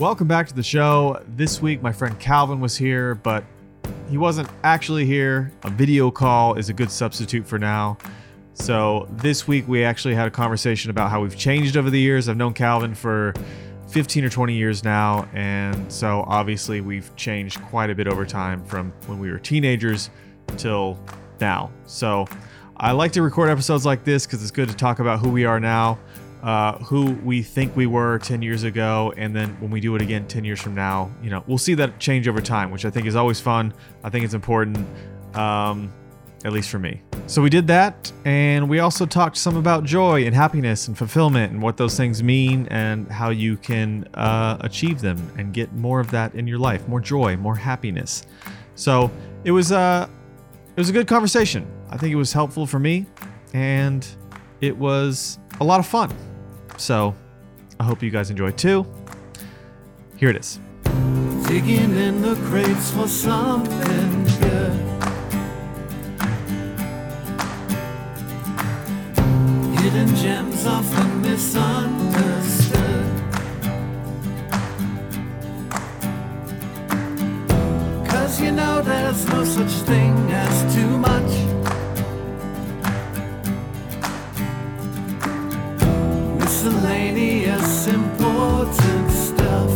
Welcome 0.00 0.28
back 0.28 0.48
to 0.48 0.54
the 0.54 0.62
show. 0.62 1.22
This 1.28 1.60
week, 1.60 1.82
my 1.82 1.92
friend 1.92 2.18
Calvin 2.18 2.58
was 2.58 2.74
here, 2.74 3.16
but 3.16 3.44
he 4.08 4.16
wasn't 4.16 4.48
actually 4.64 5.04
here. 5.04 5.52
A 5.62 5.68
video 5.68 6.10
call 6.10 6.54
is 6.54 6.70
a 6.70 6.72
good 6.72 6.90
substitute 6.90 7.46
for 7.46 7.58
now. 7.58 7.98
So, 8.54 9.06
this 9.10 9.46
week, 9.46 9.68
we 9.68 9.84
actually 9.84 10.14
had 10.14 10.26
a 10.26 10.30
conversation 10.30 10.90
about 10.90 11.10
how 11.10 11.20
we've 11.20 11.36
changed 11.36 11.76
over 11.76 11.90
the 11.90 12.00
years. 12.00 12.30
I've 12.30 12.38
known 12.38 12.54
Calvin 12.54 12.94
for 12.94 13.34
15 13.88 14.24
or 14.24 14.30
20 14.30 14.54
years 14.54 14.84
now, 14.84 15.28
and 15.34 15.92
so 15.92 16.24
obviously, 16.26 16.80
we've 16.80 17.14
changed 17.16 17.60
quite 17.64 17.90
a 17.90 17.94
bit 17.94 18.08
over 18.08 18.24
time 18.24 18.64
from 18.64 18.94
when 19.04 19.18
we 19.18 19.30
were 19.30 19.38
teenagers 19.38 20.08
till 20.56 20.98
now. 21.42 21.70
So, 21.84 22.24
I 22.78 22.92
like 22.92 23.12
to 23.12 23.20
record 23.20 23.50
episodes 23.50 23.84
like 23.84 24.04
this 24.04 24.24
because 24.24 24.40
it's 24.40 24.50
good 24.50 24.70
to 24.70 24.74
talk 24.74 24.98
about 24.98 25.18
who 25.18 25.28
we 25.28 25.44
are 25.44 25.60
now 25.60 25.98
uh, 26.42 26.78
who 26.78 27.12
we 27.24 27.42
think 27.42 27.76
we 27.76 27.86
were 27.86 28.18
10 28.18 28.42
years 28.42 28.62
ago 28.62 29.12
and 29.16 29.34
then 29.36 29.50
when 29.60 29.70
we 29.70 29.80
do 29.80 29.94
it 29.94 30.02
again 30.02 30.26
10 30.26 30.44
years 30.44 30.60
from 30.60 30.74
now 30.74 31.10
you 31.22 31.30
know 31.30 31.44
we'll 31.46 31.58
see 31.58 31.74
that 31.74 31.98
change 31.98 32.26
over 32.28 32.40
time 32.40 32.70
which 32.70 32.84
i 32.84 32.90
think 32.90 33.06
is 33.06 33.16
always 33.16 33.40
fun. 33.40 33.72
I 34.02 34.10
think 34.10 34.24
it's 34.24 34.34
important 34.34 34.86
um, 35.34 35.92
at 36.44 36.52
least 36.52 36.70
for 36.70 36.78
me. 36.78 37.02
So 37.26 37.42
we 37.42 37.50
did 37.50 37.66
that 37.66 38.10
and 38.24 38.68
we 38.68 38.80
also 38.80 39.06
talked 39.06 39.36
some 39.36 39.56
about 39.56 39.84
joy 39.84 40.24
and 40.24 40.34
happiness 40.34 40.88
and 40.88 40.96
fulfillment 40.96 41.52
and 41.52 41.62
what 41.62 41.76
those 41.76 41.96
things 41.96 42.22
mean 42.22 42.66
and 42.68 43.08
how 43.08 43.30
you 43.30 43.56
can 43.56 44.08
uh, 44.14 44.56
achieve 44.60 45.00
them 45.00 45.18
and 45.36 45.52
get 45.52 45.72
more 45.74 46.00
of 46.00 46.10
that 46.10 46.34
in 46.34 46.46
your 46.46 46.58
life 46.58 46.86
more 46.88 47.00
joy 47.00 47.36
more 47.36 47.54
happiness. 47.54 48.24
So 48.74 49.10
it 49.44 49.50
was 49.50 49.70
uh 49.70 50.08
it 50.76 50.80
was 50.80 50.88
a 50.88 50.92
good 50.92 51.06
conversation. 51.06 51.66
I 51.90 51.96
think 51.96 52.12
it 52.12 52.16
was 52.16 52.32
helpful 52.32 52.66
for 52.66 52.78
me 52.78 53.06
and 53.52 54.06
it 54.60 54.76
was 54.76 55.38
a 55.60 55.64
lot 55.64 55.78
of 55.78 55.86
fun 55.86 56.10
so 56.80 57.14
I 57.78 57.84
hope 57.84 58.02
you 58.02 58.10
guys 58.10 58.30
enjoy 58.30 58.52
too. 58.52 58.86
Here 60.16 60.30
it 60.30 60.36
is. 60.36 60.58
Digging 61.46 61.96
in 61.96 62.22
the 62.22 62.34
crates 62.46 62.90
for 62.92 63.06
something 63.06 64.24
good. 64.40 64.72
Hidden 69.80 70.14
gems 70.16 70.66
often 70.66 71.22
misunderstood. 71.22 73.06
Cause 78.08 78.40
you 78.40 78.52
know 78.52 78.82
there's 78.82 79.26
no 79.28 79.44
such 79.44 79.72
thing 79.86 80.14
as 80.30 80.74
too 80.74 80.98
much. 80.98 81.59
Miscellaneous 86.62 87.86
important 87.86 89.10
stuff. 89.10 89.70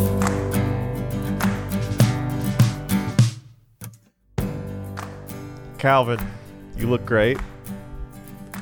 Calvin, 5.79 6.21
you 6.77 6.87
look 6.89 7.05
great. 7.05 7.39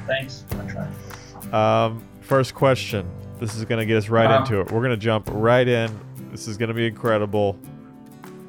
Thanks. 0.07 0.45
I'm 0.53 0.69
trying. 0.69 1.55
Um, 1.55 2.03
first 2.21 2.55
question. 2.55 3.09
This 3.39 3.55
is 3.55 3.65
going 3.65 3.81
to 3.81 3.87
get 3.87 3.97
us 3.97 4.09
right 4.09 4.27
Uh-huh. 4.27 4.39
into 4.45 4.61
it. 4.61 4.71
We're 4.71 4.81
going 4.81 4.91
to 4.91 4.97
jump 4.97 5.29
right 5.33 5.67
in. 5.67 5.91
This 6.31 6.47
is 6.49 6.57
going 6.57 6.69
to 6.69 6.75
be 6.75 6.87
incredible. 6.87 7.59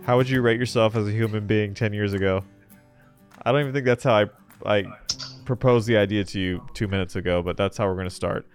How 0.05 0.17
would 0.17 0.29
you 0.29 0.41
rate 0.41 0.59
yourself 0.59 0.95
as 0.95 1.07
a 1.07 1.11
human 1.11 1.47
being 1.47 1.73
10 1.73 1.93
years 1.93 2.13
ago? 2.13 2.43
I 3.43 3.51
don't 3.51 3.61
even 3.61 3.73
think 3.73 3.85
that's 3.85 4.03
how 4.03 4.13
I 4.13 4.25
I 4.65 4.83
proposed 5.45 5.87
the 5.87 5.97
idea 5.97 6.23
to 6.23 6.39
you 6.39 6.65
2 6.73 6.87
minutes 6.87 7.15
ago, 7.15 7.41
but 7.41 7.57
that's 7.57 7.75
how 7.77 7.87
we're 7.87 7.95
going 7.95 8.07
to 8.07 8.13
start. 8.15 8.47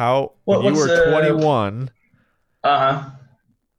How 0.00 0.32
What- 0.44 0.62
when 0.64 0.74
you 0.74 0.80
were 0.80 0.86
the- 0.86 1.10
21 1.10 1.90
Uh 2.64 2.78
huh. 2.78 3.10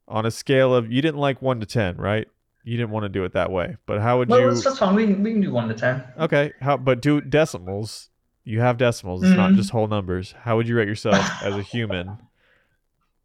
on 0.06 0.24
a 0.24 0.30
scale 0.30 0.72
of 0.72 0.92
you 0.92 1.02
didn't 1.02 1.18
like 1.18 1.42
1 1.42 1.58
to 1.58 1.66
10, 1.66 1.96
right? 1.96 2.28
You 2.62 2.76
didn't 2.76 2.90
want 2.90 3.02
to 3.02 3.08
do 3.08 3.24
it 3.24 3.32
that 3.32 3.50
way. 3.50 3.76
But 3.86 4.00
how 4.02 4.18
would 4.18 4.28
Well, 4.28 4.38
you 4.40 4.50
that's, 4.50 4.62
that's 4.62 4.78
fine. 4.78 4.94
We 4.94 5.06
can, 5.08 5.20
we 5.24 5.32
can 5.32 5.40
do 5.40 5.50
one 5.50 5.66
to 5.66 5.74
ten. 5.74 6.04
Okay, 6.16 6.52
how 6.60 6.76
but 6.76 7.00
do 7.02 7.20
decimals. 7.20 8.08
You 8.44 8.60
have 8.60 8.76
decimals. 8.76 9.24
It's 9.24 9.36
not 9.36 9.50
Mhm. 9.50 9.56
just 9.56 9.70
whole 9.70 9.88
numbers. 9.88 10.30
How 10.42 10.54
would 10.56 10.68
you 10.68 10.76
rate 10.76 10.86
yourself 10.86 11.16
as 11.42 11.56
a 11.56 11.62
human? 11.62 12.18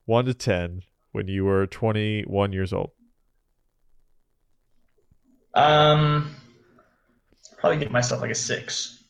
1 0.05 0.25
to 0.25 0.33
10 0.33 0.81
when 1.11 1.27
you 1.27 1.45
were 1.45 1.67
21 1.67 2.51
years 2.51 2.73
old. 2.73 2.89
Um, 5.53 6.35
probably 7.59 7.77
give 7.77 7.91
myself 7.91 8.21
like 8.21 8.31
a 8.31 8.35
6. 8.35 9.03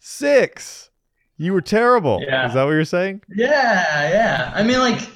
six. 0.00 0.90
6. 1.36 1.44
You 1.44 1.52
were 1.52 1.60
terrible. 1.60 2.20
Yeah. 2.22 2.46
Is 2.48 2.54
that 2.54 2.64
what 2.64 2.70
you're 2.72 2.84
saying? 2.84 3.22
Yeah, 3.28 4.10
yeah. 4.10 4.52
I 4.54 4.62
mean, 4.62 4.78
like, 4.78 5.08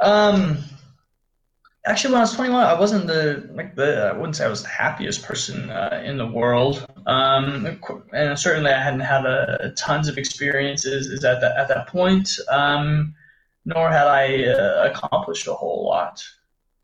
um, 0.00 0.58
actually, 1.86 2.12
when 2.12 2.20
I 2.20 2.24
was 2.24 2.34
21, 2.34 2.64
I 2.64 2.78
wasn't 2.78 3.06
the 3.06 3.50
like 3.54 3.74
the 3.76 4.10
I 4.14 4.16
wouldn't 4.16 4.36
say 4.36 4.44
I 4.44 4.48
was 4.48 4.62
the 4.62 4.68
happiest 4.68 5.22
person 5.22 5.70
uh, 5.70 6.02
in 6.04 6.16
the 6.16 6.26
world. 6.26 6.86
Um, 7.06 7.80
and 8.12 8.38
certainly 8.38 8.70
I 8.70 8.82
hadn't 8.82 9.00
had 9.00 9.26
a, 9.26 9.72
tons 9.76 10.08
of 10.08 10.18
experiences 10.18 11.06
is 11.08 11.24
at 11.24 11.40
that 11.40 11.56
at 11.56 11.68
that 11.68 11.86
point. 11.88 12.30
Um, 12.50 13.14
nor 13.64 13.90
had 13.90 14.06
I 14.06 14.44
uh, 14.44 14.90
accomplished 14.90 15.46
a 15.46 15.52
whole 15.52 15.86
lot. 15.86 16.24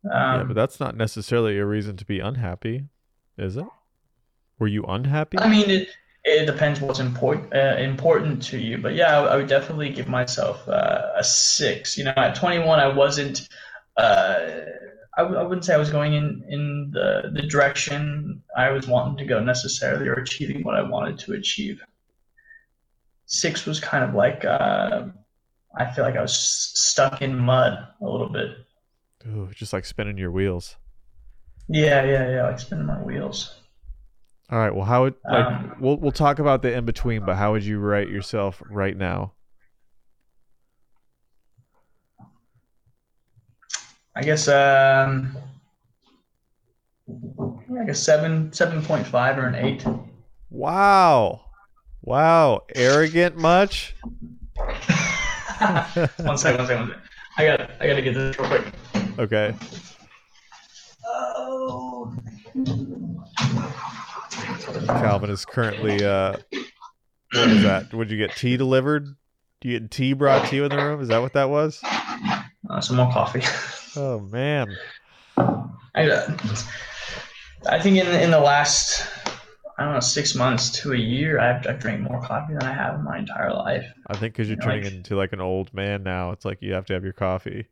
Um, 0.04 0.40
yeah, 0.40 0.44
but 0.44 0.54
that's 0.54 0.78
not 0.78 0.96
necessarily 0.96 1.58
a 1.58 1.64
reason 1.64 1.96
to 1.96 2.04
be 2.04 2.20
unhappy, 2.20 2.84
is 3.38 3.56
it? 3.56 3.66
Were 4.58 4.68
you 4.68 4.84
unhappy? 4.84 5.38
I 5.38 5.48
mean, 5.48 5.68
it 5.68 5.88
it 6.26 6.44
depends 6.46 6.80
what's 6.80 6.98
important 6.98 7.54
uh, 7.54 7.76
important 7.78 8.42
to 8.42 8.58
you, 8.58 8.78
but 8.78 8.94
yeah, 8.94 9.18
I, 9.20 9.24
I 9.34 9.36
would 9.36 9.46
definitely 9.46 9.90
give 9.90 10.08
myself 10.08 10.68
uh, 10.68 11.12
a 11.16 11.22
six. 11.24 11.96
You 11.96 12.04
know, 12.04 12.12
at 12.16 12.34
21, 12.34 12.80
I 12.80 12.88
wasn't. 12.88 13.48
Uh, 13.96 14.40
I, 15.16 15.22
w- 15.22 15.40
I 15.40 15.44
wouldn't 15.44 15.64
say 15.64 15.72
I 15.72 15.78
was 15.78 15.88
going 15.88 16.14
in 16.14 16.44
in 16.48 16.90
the 16.92 17.30
the 17.32 17.42
direction 17.42 18.42
I 18.56 18.70
was 18.70 18.88
wanting 18.88 19.16
to 19.18 19.24
go 19.24 19.40
necessarily, 19.40 20.08
or 20.08 20.14
achieving 20.14 20.64
what 20.64 20.74
I 20.74 20.82
wanted 20.82 21.18
to 21.20 21.32
achieve. 21.34 21.80
Six 23.26 23.64
was 23.64 23.78
kind 23.80 24.04
of 24.04 24.14
like 24.14 24.44
uh, 24.44 25.04
I 25.78 25.92
feel 25.92 26.04
like 26.04 26.16
I 26.16 26.22
was 26.22 26.32
s- 26.32 26.72
stuck 26.74 27.22
in 27.22 27.38
mud 27.38 27.72
a 28.00 28.04
little 28.04 28.28
bit. 28.30 28.48
Ooh, 29.28 29.48
just 29.54 29.72
like 29.72 29.84
spinning 29.84 30.18
your 30.18 30.32
wheels. 30.32 30.76
Yeah, 31.68 32.04
yeah, 32.04 32.30
yeah, 32.30 32.42
like 32.48 32.60
spinning 32.60 32.86
my 32.86 33.00
wheels. 33.00 33.60
All 34.50 34.58
right. 34.58 34.74
Well, 34.74 34.84
how 34.84 35.02
would 35.02 35.14
like 35.28 35.44
Um, 35.44 35.76
we'll 35.80 35.96
we'll 35.96 36.12
talk 36.12 36.38
about 36.38 36.62
the 36.62 36.72
in 36.72 36.84
between, 36.84 37.24
but 37.24 37.36
how 37.36 37.52
would 37.52 37.64
you 37.64 37.78
rate 37.78 38.08
yourself 38.08 38.62
right 38.70 38.96
now? 38.96 39.32
I 44.14 44.22
guess 44.22 44.48
um, 44.48 45.36
like 47.68 47.88
a 47.88 47.94
seven, 47.94 48.52
seven 48.52 48.82
point 48.82 49.06
five 49.06 49.36
or 49.36 49.46
an 49.46 49.54
eight. 49.56 49.84
Wow. 50.48 51.42
Wow. 52.02 52.62
Arrogant 52.74 53.36
much? 53.36 53.94
one 54.56 54.72
second, 55.88 56.24
one 56.24 56.38
second, 56.38 56.58
one 56.58 56.66
second. 56.66 56.94
I 57.38 57.44
got, 57.44 57.70
I 57.80 57.86
got 57.86 57.94
to 57.96 58.02
get 58.02 58.14
this 58.14 58.38
real 58.38 58.48
quick. 58.48 58.64
Okay. 59.18 59.54
Oh. 61.04 62.16
Calvin 64.86 65.30
is 65.30 65.44
currently 65.44 66.04
uh 66.04 66.36
what 67.32 67.48
was 67.48 67.62
that? 67.62 67.92
Would 67.92 68.10
you 68.10 68.18
get 68.18 68.36
tea 68.36 68.56
delivered? 68.56 69.06
Do 69.60 69.68
you 69.68 69.80
get 69.80 69.90
tea 69.90 70.12
brought 70.12 70.46
to 70.48 70.56
you 70.56 70.64
in 70.64 70.70
the 70.70 70.76
room? 70.76 71.00
Is 71.00 71.08
that 71.08 71.18
what 71.20 71.32
that 71.34 71.50
was? 71.50 71.80
Uh, 71.84 72.80
some 72.80 72.96
more 72.96 73.10
coffee. 73.12 73.42
Oh 73.98 74.20
man. 74.20 74.76
I, 75.38 76.10
uh, 76.10 76.36
I 77.66 77.80
think 77.80 77.96
in 77.96 78.06
in 78.08 78.30
the 78.30 78.38
last, 78.38 79.06
I 79.78 79.84
don't 79.84 79.94
know, 79.94 80.00
six 80.00 80.34
months 80.34 80.68
to 80.82 80.92
a 80.92 80.96
year, 80.98 81.40
I've, 81.40 81.66
I've 81.66 81.78
drank 81.80 82.02
more 82.02 82.20
coffee 82.20 82.52
than 82.52 82.62
I 82.64 82.74
have 82.74 82.96
in 82.96 83.04
my 83.04 83.16
entire 83.16 83.54
life. 83.54 83.86
I 84.08 84.16
think 84.18 84.34
because 84.34 84.48
you're 84.48 84.58
Like- 84.58 84.66
turning 84.82 84.84
into 84.84 85.16
like 85.16 85.32
an 85.32 85.40
old 85.40 85.72
man 85.72 86.02
now, 86.02 86.32
it's 86.32 86.44
like 86.44 86.58
you 86.60 86.74
have 86.74 86.84
to 86.86 86.92
have 86.92 87.04
your 87.04 87.14
coffee. 87.14 87.68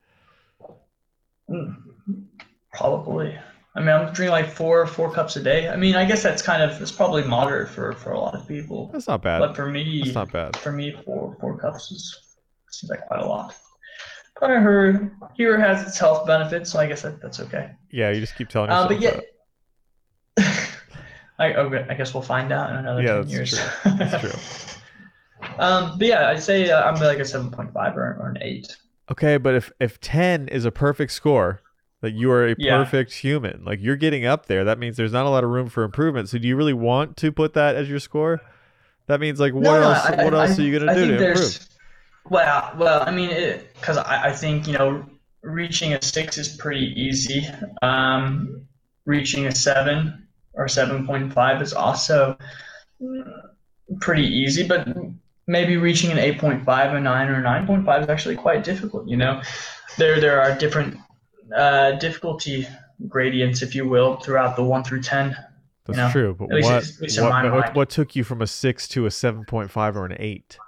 Mm, 1.50 1.76
Probably. 2.72 3.38
I 3.76 3.81
mean, 3.81 3.88
I'm 3.88 4.12
drinking 4.12 4.31
like 4.31 4.50
four 4.50 4.87
four 4.87 5.12
cups 5.12 5.37
a 5.37 5.43
day. 5.43 5.69
I 5.69 5.76
mean, 5.76 5.97
I 5.97 6.05
guess 6.05 6.23
that's 6.23 6.43
kind 6.43 6.62
of 6.62 6.81
it's 6.81 6.93
probably 6.93 7.25
moderate 7.25 7.69
for 7.69 7.93
for 7.94 8.12
a 8.12 8.21
lot 8.21 8.35
of 8.35 8.47
people. 8.47 8.91
That's 8.93 9.09
not 9.09 9.23
bad. 9.23 9.41
But 9.41 9.56
for 9.56 9.69
me, 9.71 10.00
That's 10.03 10.15
not 10.15 10.32
bad. 10.32 10.56
for 10.56 10.71
me, 10.73 10.94
four 11.05 11.37
four 11.41 11.59
cups 11.59 11.91
is 11.91 12.37
seems 12.71 12.91
like 12.91 13.06
quite 13.06 13.21
a 13.21 13.26
lot. 13.26 13.55
But 14.41 14.50
I 14.50 14.56
heard 14.61 15.11
here 15.37 15.59
has 15.59 15.87
its 15.87 15.99
health 15.99 16.26
benefits, 16.26 16.71
so 16.73 16.79
I 16.81 16.87
guess 16.87 17.03
that, 17.03 17.21
that's 17.23 17.41
okay. 17.41 17.71
Yeah, 17.91 18.11
you 18.11 18.21
just 18.21 18.37
keep 18.37 18.49
telling 18.49 18.71
Uh, 18.71 18.87
but 18.88 19.00
yeah, 19.00 19.21
I 21.38 21.55
okay, 21.55 21.87
I 21.88 21.94
guess 21.94 22.15
we'll 22.15 22.23
find 22.23 22.53
out 22.53 22.71
in 22.71 22.76
another 22.76 23.03
Yeah, 23.03 23.15
ten 23.15 23.21
that's 23.23 23.32
years. 23.32 23.50
true. 23.82 23.93
That's 23.99 24.21
true. 24.21 25.49
um, 25.59 25.99
but 25.99 26.06
yeah, 26.06 26.29
I'd 26.31 26.43
say 26.43 26.71
uh, 26.71 26.82
I'm 26.82 27.00
like 27.00 27.19
a 27.19 27.25
seven 27.25 27.50
point 27.50 27.73
five 27.73 27.97
or, 27.97 28.17
or 28.21 28.29
an 28.31 28.38
eight. 28.41 28.76
Okay, 29.11 29.37
but 29.37 29.55
if 29.55 29.71
if 29.81 30.00
10 30.00 30.49
is 30.49 30.65
a 30.65 30.71
perfect 30.71 31.12
score, 31.12 31.61
like 32.04 32.14
you 32.14 32.30
are 32.30 32.48
a 32.48 32.54
Yeah. 32.58 32.76
perfect 32.76 33.12
human, 33.14 33.64
like 33.64 33.80
you're 33.82 33.96
getting 33.96 34.24
up 34.26 34.46
there, 34.46 34.64
that 34.64 34.78
means 34.78 34.96
there's 34.96 35.12
not 35.12 35.26
a 35.26 35.30
lot 35.30 35.42
of 35.42 35.50
room 35.50 35.68
for 35.68 35.82
improvement. 35.82 36.28
So 36.28 36.38
do 36.38 36.46
you 36.46 36.54
really 36.54 36.72
want 36.72 37.16
to 37.16 37.32
put 37.32 37.54
that 37.54 37.74
as 37.74 37.88
your 37.90 37.98
score? 37.98 38.40
That 39.08 39.20
means 39.20 39.40
like 39.40 39.52
what 39.54 39.62
No, 39.64 39.80
no, 39.80 39.90
else 39.90 40.06
I- 40.06 40.24
what 40.24 40.34
I- 40.34 40.46
else 40.46 40.58
are 40.58 40.62
you 40.62 40.78
gonna 40.78 40.94
do 40.94 41.00
think 41.00 41.12
to 41.12 41.18
there's- 41.18 41.56
improve? 41.56 41.68
Well, 42.30 42.72
well, 42.78 43.04
I 43.06 43.10
mean, 43.10 43.30
because 43.80 43.96
I, 43.98 44.26
I 44.28 44.32
think 44.32 44.66
you 44.68 44.74
know, 44.78 45.04
reaching 45.42 45.92
a 45.92 46.00
six 46.02 46.38
is 46.38 46.48
pretty 46.56 46.92
easy. 46.98 47.46
Um, 47.82 48.62
reaching 49.06 49.46
a 49.46 49.52
seven 49.54 50.26
or 50.54 50.68
seven 50.68 51.06
point 51.06 51.32
five 51.34 51.60
is 51.60 51.72
also 51.74 52.38
pretty 54.00 54.26
easy, 54.26 54.66
but 54.66 54.88
maybe 55.46 55.76
reaching 55.76 56.10
an 56.10 56.18
eight 56.18 56.38
point 56.38 56.64
five, 56.64 56.94
a 56.94 57.00
nine, 57.00 57.28
or 57.28 57.42
nine 57.42 57.66
point 57.66 57.84
five 57.84 58.02
is 58.02 58.08
actually 58.08 58.36
quite 58.36 58.64
difficult. 58.64 59.06
You 59.06 59.16
know, 59.18 59.42
there 59.98 60.18
there 60.20 60.40
are 60.40 60.56
different 60.56 60.96
uh, 61.55 61.93
difficulty 61.93 62.67
gradients, 63.08 63.62
if 63.62 63.75
you 63.75 63.88
will, 63.88 64.17
throughout 64.17 64.56
the 64.56 64.64
one 64.64 64.85
through 64.85 65.02
ten. 65.02 65.37
That's 65.87 65.96
know, 65.99 66.11
true. 66.11 66.37
But 66.38 66.49
what, 66.49 66.91
what, 67.00 67.52
what, 67.52 67.75
what 67.75 67.91
took 67.91 68.17
you 68.17 68.25
from 68.25 68.41
a 68.41 68.46
six 68.46 68.88
to 68.88 69.06
a 69.06 69.11
seven 69.11 69.44
point 69.44 69.70
five 69.70 69.96
or 69.96 70.06
an 70.06 70.17
eight? 70.19 70.58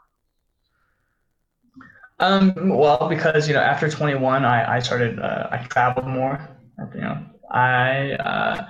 Um, 2.18 2.54
well, 2.70 3.08
because 3.08 3.46
you 3.48 3.54
know, 3.54 3.60
after 3.60 3.88
21, 3.90 4.44
I 4.44 4.76
I 4.76 4.78
started 4.80 5.18
uh, 5.18 5.48
I 5.50 5.58
traveled 5.58 6.06
more. 6.06 6.48
You 6.94 7.00
know, 7.00 7.18
I 7.50 8.12
uh, 8.12 8.66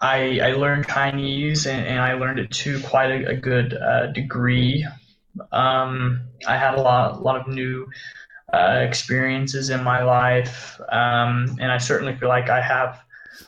I 0.00 0.40
I 0.40 0.52
learned 0.52 0.86
Chinese 0.86 1.66
and, 1.66 1.86
and 1.86 2.00
I 2.00 2.14
learned 2.14 2.38
it 2.38 2.50
to 2.52 2.80
quite 2.80 3.10
a, 3.10 3.30
a 3.30 3.36
good 3.36 3.74
uh, 3.74 4.06
degree. 4.08 4.86
Um, 5.50 6.28
I 6.46 6.56
had 6.56 6.74
a 6.74 6.80
lot 6.80 7.16
a 7.16 7.20
lot 7.20 7.40
of 7.40 7.48
new 7.48 7.88
uh, 8.54 8.78
experiences 8.88 9.70
in 9.70 9.82
my 9.82 10.00
life, 10.02 10.80
um, 10.90 11.56
and 11.60 11.68
I 11.72 11.78
certainly 11.78 12.14
feel 12.16 12.28
like 12.28 12.48
I 12.50 12.60
have 12.60 12.92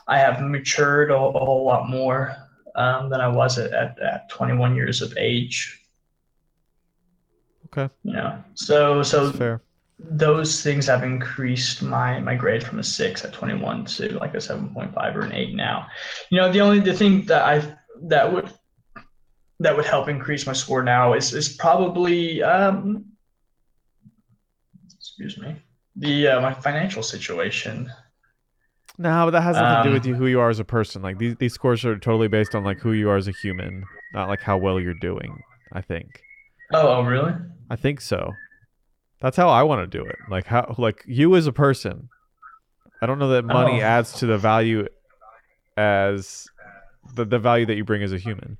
I 0.07 0.17
have 0.25 0.41
matured 0.41 1.11
a, 1.11 1.15
a 1.15 1.45
whole 1.45 1.65
lot 1.65 1.89
more 1.89 2.35
um, 2.75 3.09
than 3.09 3.21
I 3.21 3.27
was 3.29 3.57
at, 3.57 3.71
at, 3.73 3.99
at 3.99 4.29
21 4.29 4.75
years 4.75 5.01
of 5.01 5.13
age. 5.17 5.57
Okay, 7.67 7.93
You 8.03 8.13
know, 8.13 8.43
so 8.55 9.03
so 9.03 9.17
that's 9.25 9.37
fair. 9.37 9.61
those 9.99 10.61
things 10.63 10.85
have 10.87 11.03
increased 11.03 11.81
my 11.81 12.19
my 12.19 12.35
grade 12.35 12.63
from 12.63 12.79
a 12.79 12.83
six 12.83 13.25
at 13.25 13.33
21 13.33 13.85
to 13.85 14.17
like 14.19 14.33
a 14.33 14.37
7.5 14.37 15.15
or 15.15 15.21
an 15.25 15.33
eight 15.33 15.55
now. 15.55 15.87
You 16.29 16.37
know, 16.39 16.51
the 16.51 16.61
only 16.61 16.79
the 16.79 16.93
thing 16.93 17.25
that 17.25 17.43
I 17.43 17.77
that 18.03 18.31
would 18.31 18.51
that 19.59 19.75
would 19.75 19.85
help 19.85 20.07
increase 20.07 20.45
my 20.47 20.53
score 20.53 20.83
now 20.83 21.13
is 21.13 21.33
is 21.33 21.49
probably 21.49 22.43
um, 22.43 23.05
excuse 25.17 25.37
me 25.39 25.55
the 25.95 26.27
uh, 26.27 26.41
my 26.41 26.53
financial 26.53 27.01
situation. 27.01 27.89
No, 28.99 29.25
but 29.25 29.31
that 29.31 29.41
has 29.41 29.55
nothing 29.55 29.77
to 29.77 29.83
do 29.83 29.89
Um, 29.89 29.93
with 29.93 30.05
you, 30.05 30.13
who 30.15 30.27
you 30.27 30.39
are 30.39 30.49
as 30.49 30.59
a 30.59 30.63
person. 30.63 31.01
Like 31.01 31.17
these 31.17 31.35
these 31.37 31.53
scores 31.53 31.83
are 31.85 31.97
totally 31.97 32.27
based 32.27 32.53
on 32.53 32.63
like 32.63 32.77
who 32.79 32.91
you 32.93 33.09
are 33.09 33.17
as 33.17 33.27
a 33.27 33.31
human, 33.31 33.83
not 34.13 34.27
like 34.27 34.41
how 34.41 34.57
well 34.57 34.79
you're 34.79 34.93
doing. 34.93 35.41
I 35.71 35.81
think. 35.81 36.21
Oh, 36.71 36.87
oh 36.97 37.01
really? 37.03 37.33
I 37.71 37.75
think 37.75 37.99
so. 38.01 38.31
That's 39.19 39.35
how 39.37 39.49
I 39.49 39.63
want 39.63 39.89
to 39.89 39.97
do 39.97 40.05
it. 40.05 40.17
Like 40.29 40.45
how 40.45 40.75
like 40.77 41.03
you 41.07 41.35
as 41.35 41.47
a 41.47 41.51
person. 41.51 42.09
I 43.01 43.05
don't 43.07 43.17
know 43.19 43.29
that 43.29 43.43
money 43.45 43.81
Oh. 43.81 43.85
adds 43.85 44.13
to 44.19 44.25
the 44.27 44.37
value 44.37 44.87
as 45.75 46.47
the, 47.15 47.25
the 47.25 47.39
value 47.39 47.65
that 47.67 47.75
you 47.75 47.83
bring 47.83 48.03
as 48.03 48.13
a 48.13 48.17
human. 48.17 48.57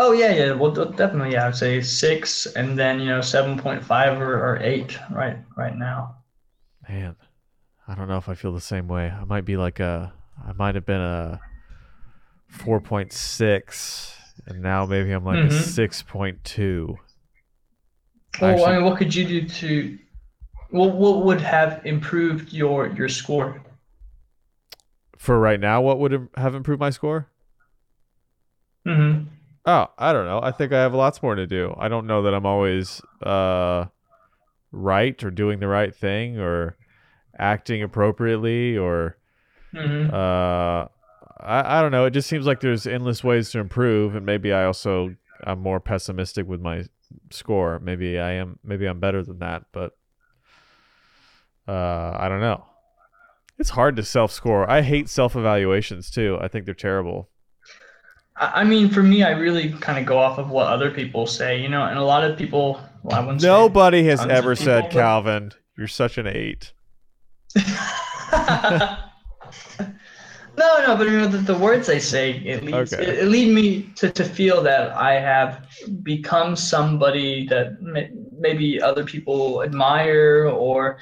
Oh 0.00 0.12
yeah, 0.12 0.32
yeah. 0.32 0.52
Well, 0.52 0.70
definitely, 0.70 1.32
yeah. 1.32 1.48
I'd 1.48 1.56
say 1.56 1.80
six, 1.82 2.46
and 2.46 2.78
then 2.78 3.00
you 3.00 3.06
know, 3.06 3.18
7.5 3.18 4.20
or, 4.20 4.34
or 4.34 4.58
eight 4.62 4.96
right 5.10 5.36
right 5.56 5.76
now. 5.76 6.14
Man, 6.88 7.16
I 7.88 7.94
don't 7.96 8.06
know 8.06 8.16
if 8.16 8.28
I 8.28 8.34
feel 8.34 8.52
the 8.52 8.60
same 8.60 8.86
way. 8.86 9.10
I 9.10 9.24
might 9.24 9.44
be 9.44 9.56
like 9.56 9.80
a 9.80 10.12
I 10.46 10.52
might 10.52 10.76
have 10.76 10.86
been 10.86 11.00
a 11.00 11.40
4.6 12.52 14.14
and 14.46 14.62
now 14.62 14.86
maybe 14.86 15.10
I'm 15.10 15.24
like 15.24 15.38
a 15.38 15.48
Mhm. 15.48 15.50
6.2. 15.50 16.96
Well, 18.40 18.50
Actually- 18.52 18.64
I 18.66 18.72
mean, 18.76 18.84
what 18.84 18.98
could 18.98 19.12
you 19.14 19.24
do 19.24 19.48
to, 19.48 19.98
what 20.70 20.94
what 20.94 21.24
would 21.24 21.40
have 21.40 21.84
improved 21.84 22.52
your 22.52 22.86
your 22.86 23.08
score? 23.08 23.60
For 25.16 25.40
right 25.40 25.58
now, 25.58 25.82
what 25.82 25.98
would 25.98 26.28
have 26.36 26.54
improved 26.54 26.78
my 26.80 26.90
score? 26.90 27.26
hmm 28.86 29.24
Oh, 29.70 29.88
I 29.98 30.14
don't 30.14 30.24
know. 30.24 30.40
I 30.42 30.50
think 30.50 30.72
I 30.72 30.80
have 30.80 30.94
lots 30.94 31.22
more 31.22 31.34
to 31.34 31.46
do. 31.46 31.74
I 31.76 31.88
don't 31.88 32.06
know 32.06 32.22
that 32.22 32.32
I'm 32.32 32.46
always 32.46 33.02
uh 33.22 33.84
right 34.72 35.22
or 35.22 35.30
doing 35.30 35.60
the 35.60 35.68
right 35.68 35.94
thing 35.94 36.38
or 36.38 36.78
acting 37.38 37.82
appropriately 37.82 38.78
or 38.78 39.18
hmm 39.70 40.08
uh 40.10 40.86
I, 41.40 41.78
I 41.78 41.82
don't 41.82 41.92
know. 41.92 42.06
It 42.06 42.12
just 42.12 42.30
seems 42.30 42.46
like 42.46 42.60
there's 42.60 42.86
endless 42.86 43.22
ways 43.22 43.50
to 43.50 43.58
improve 43.58 44.14
and 44.14 44.24
maybe 44.24 44.54
I 44.54 44.64
also 44.64 45.14
I'm 45.44 45.60
more 45.60 45.80
pessimistic 45.80 46.48
with 46.48 46.62
my 46.62 46.84
score. 47.30 47.78
Maybe 47.78 48.18
I 48.18 48.32
am 48.32 48.58
maybe 48.64 48.86
I'm 48.86 49.00
better 49.00 49.22
than 49.22 49.40
that, 49.40 49.64
but 49.72 49.98
uh 51.68 52.16
I 52.18 52.26
don't 52.30 52.40
know. 52.40 52.64
It's 53.58 53.70
hard 53.70 53.96
to 53.96 54.02
self 54.02 54.32
score. 54.32 54.70
I 54.70 54.80
hate 54.80 55.10
self 55.10 55.36
evaluations 55.36 56.10
too. 56.10 56.38
I 56.40 56.48
think 56.48 56.64
they're 56.64 56.72
terrible. 56.72 57.28
I, 58.38 58.60
I 58.60 58.64
mean, 58.64 58.88
for 58.90 59.02
me, 59.02 59.22
I 59.22 59.30
really 59.30 59.72
kind 59.74 59.98
of 59.98 60.06
go 60.06 60.18
off 60.18 60.38
of 60.38 60.50
what 60.50 60.66
other 60.68 60.90
people 60.90 61.26
say, 61.26 61.60
you 61.60 61.68
know, 61.68 61.84
and 61.84 61.98
a 61.98 62.04
lot 62.04 62.24
of 62.28 62.36
people. 62.38 62.80
Well, 63.02 63.16
I 63.16 63.20
wouldn't 63.20 63.42
say- 63.42 63.48
Nobody 63.48 64.04
has 64.04 64.24
ever 64.26 64.54
said, 64.56 64.84
but- 64.84 64.92
Calvin, 64.92 65.52
you're 65.76 65.88
such 65.88 66.18
an 66.18 66.26
eight. 66.26 66.72
no, 67.56 68.96
no, 70.56 70.96
but 70.96 71.06
you 71.06 71.12
know 71.18 71.28
the, 71.28 71.38
the 71.38 71.56
words 71.56 71.86
they 71.86 71.98
say 72.00 72.32
it 72.44 72.62
leads 72.64 72.92
Okay. 72.92 73.02
it, 73.02 73.18
it 73.20 73.24
lead 73.28 73.54
me 73.54 73.82
to, 73.96 74.10
to 74.10 74.24
feel 74.24 74.60
that 74.62 74.90
I 74.92 75.14
have 75.14 75.66
become 76.02 76.56
somebody 76.56 77.46
that 77.48 77.80
may, 77.80 78.10
maybe 78.38 78.80
other 78.82 79.04
people 79.04 79.62
admire 79.62 80.46
or 80.52 80.98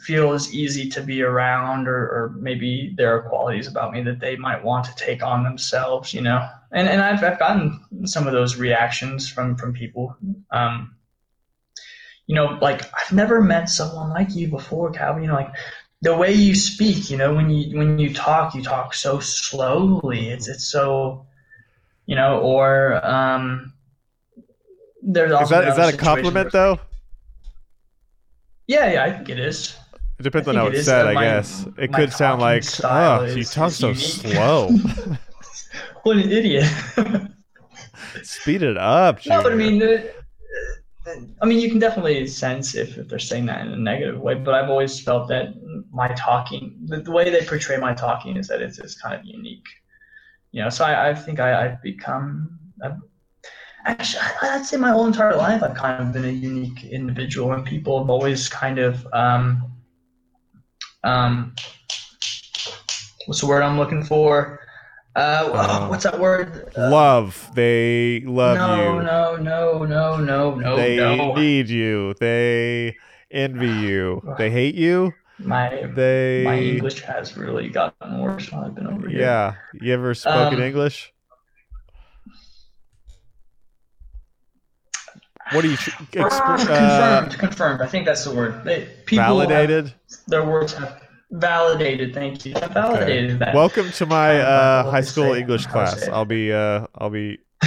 feel 0.00 0.32
is 0.32 0.52
easy 0.52 0.88
to 0.90 1.02
be 1.02 1.22
around, 1.22 1.88
or, 1.88 1.96
or 1.96 2.34
maybe 2.38 2.94
there 2.96 3.16
are 3.16 3.28
qualities 3.28 3.66
about 3.66 3.92
me 3.92 4.02
that 4.02 4.20
they 4.20 4.36
might 4.36 4.62
want 4.62 4.84
to 4.86 4.94
take 4.96 5.22
on 5.22 5.44
themselves, 5.44 6.12
you 6.12 6.20
know. 6.20 6.48
And 6.72 6.88
and 6.88 7.00
I've 7.00 7.22
I've 7.22 7.38
gotten 7.38 7.80
some 8.06 8.26
of 8.26 8.32
those 8.32 8.56
reactions 8.56 9.28
from 9.28 9.56
from 9.56 9.72
people. 9.72 10.16
Um, 10.50 10.94
you 12.26 12.34
know, 12.34 12.58
like 12.60 12.82
I've 12.94 13.12
never 13.12 13.40
met 13.40 13.68
someone 13.68 14.10
like 14.10 14.34
you 14.34 14.48
before, 14.48 14.90
Calvin. 14.90 15.22
You 15.22 15.28
know, 15.28 15.34
like 15.34 15.54
the 16.02 16.16
way 16.16 16.32
you 16.32 16.54
speak, 16.54 17.10
you 17.10 17.16
know, 17.16 17.34
when 17.34 17.50
you 17.50 17.76
when 17.78 17.98
you 17.98 18.12
talk, 18.12 18.54
you 18.54 18.62
talk 18.62 18.94
so 18.94 19.20
slowly. 19.20 20.28
It's 20.30 20.48
it's 20.48 20.66
so, 20.66 21.26
you 22.06 22.16
know, 22.16 22.40
or 22.40 23.04
um, 23.06 23.72
there's 25.02 25.32
also 25.32 25.44
Is 25.44 25.50
that 25.50 25.68
is 25.68 25.76
that 25.76 25.94
a 25.94 25.96
compliment 25.96 26.52
though? 26.52 26.80
Yeah, 28.66 28.90
yeah, 28.92 29.04
I 29.04 29.12
think 29.12 29.28
it 29.28 29.38
is. 29.38 29.76
It 30.18 30.22
depends 30.22 30.48
I 30.48 30.52
on 30.52 30.56
how 30.56 30.66
it 30.66 30.74
it's 30.74 30.86
said, 30.86 31.06
I 31.06 31.12
my- 31.12 31.24
guess. 31.24 31.66
It 31.78 31.92
could 31.92 32.12
sound 32.12 32.40
like, 32.40 32.64
oh, 32.84 33.24
you 33.24 33.44
talk 33.44 33.72
so 33.72 33.88
unique." 33.88 34.02
slow. 34.02 34.70
What 36.04 36.18
an 36.18 36.30
idiot. 36.30 36.70
Speed 38.22 38.62
it 38.62 38.76
up, 38.76 39.18
no, 39.26 39.42
but 39.42 39.52
I 39.52 39.56
mean, 39.56 39.82
uh, 39.82 40.04
uh, 41.06 41.10
I 41.42 41.46
mean, 41.46 41.58
you 41.58 41.68
can 41.68 41.80
definitely 41.80 42.26
sense 42.28 42.74
if, 42.76 42.96
if 42.96 43.08
they're 43.08 43.18
saying 43.18 43.46
that 43.46 43.66
in 43.66 43.72
a 43.72 43.76
negative 43.76 44.20
way. 44.20 44.34
But 44.34 44.54
I've 44.54 44.70
always 44.70 45.00
felt 45.00 45.28
that 45.28 45.54
my 45.90 46.08
talking, 46.16 46.76
the, 46.86 46.98
the 47.00 47.10
way 47.10 47.28
they 47.28 47.44
portray 47.44 47.76
my 47.76 47.92
talking, 47.92 48.36
is 48.36 48.46
that 48.48 48.62
it's, 48.62 48.78
it's 48.78 48.94
kind 49.00 49.18
of 49.18 49.24
unique. 49.24 49.66
You 50.52 50.62
know, 50.62 50.70
so 50.70 50.84
I, 50.84 51.10
I 51.10 51.14
think 51.14 51.40
I, 51.40 51.66
I've 51.66 51.82
become. 51.82 52.58
I've, 52.82 52.98
actually, 53.86 54.22
I- 54.42 54.56
I'd 54.56 54.64
say 54.66 54.76
my 54.76 54.90
whole 54.90 55.06
entire 55.06 55.36
life 55.36 55.62
I've 55.62 55.74
kind 55.74 56.02
of 56.02 56.12
been 56.12 56.24
a 56.24 56.28
unique 56.28 56.84
individual, 56.84 57.52
and 57.52 57.64
people 57.64 57.98
have 58.00 58.10
always 58.10 58.48
kind 58.48 58.78
of. 58.78 59.06
Um, 59.12 59.64
um, 61.04 61.54
what's 63.26 63.40
the 63.40 63.46
word 63.46 63.62
I'm 63.62 63.78
looking 63.78 64.02
for? 64.04 64.60
Uh, 65.14 65.48
Uh, 65.52 65.86
what's 65.88 66.04
that 66.04 66.18
word? 66.20 66.72
Uh, 66.76 66.90
love. 66.90 67.50
They 67.54 68.22
love 68.26 68.58
no, 68.58 69.00
you. 69.00 69.02
no, 69.02 69.36
no, 69.36 69.84
no, 69.84 70.16
no, 70.18 70.54
no, 70.54 70.76
they 70.76 70.96
no. 70.96 71.34
need 71.34 71.68
you. 71.70 72.14
They 72.20 72.96
envy 73.30 73.68
you. 73.88 74.22
They 74.36 74.50
hate 74.50 74.74
you. 74.74 75.12
My 75.38 75.88
They 75.94 76.42
my 76.44 76.58
English 76.58 77.00
has 77.02 77.36
really 77.36 77.68
gotten 77.68 78.20
worse 78.20 78.50
while 78.52 78.64
I've 78.64 78.74
been 78.74 78.86
over 78.86 79.08
here. 79.08 79.20
Yeah. 79.20 79.54
You 79.72 79.92
ever 79.94 80.14
spoken 80.14 80.58
Um, 80.58 80.64
English? 80.64 81.12
What 85.52 85.62
do 85.62 85.70
you 85.70 85.76
tr- 85.76 85.90
Ah, 86.00 86.02
expl- 86.10 86.68
uh, 86.70 87.20
confirmed, 87.20 87.38
confirmed. 87.38 87.80
I 87.82 87.86
think 87.86 88.04
that's 88.04 88.24
the 88.24 88.34
word. 88.34 88.64
They, 88.64 88.88
people 89.06 89.38
have- 89.40 89.48
validated? 89.48 89.94
their 90.26 90.44
words 90.44 90.72
have 90.74 91.00
validated. 91.30 92.12
Thank 92.14 92.44
you. 92.44 92.54
Validated 92.54 93.38
that. 93.38 93.54
Welcome 93.54 93.90
to 93.92 94.06
my 94.06 94.40
uh, 94.40 94.90
high 94.90 95.00
school 95.02 95.34
say. 95.34 95.40
English 95.40 95.66
class. 95.66 96.08
I'll 96.08 96.24
be 96.24 96.52
uh, 96.52 96.86
I'll 96.96 97.10
be 97.10 97.38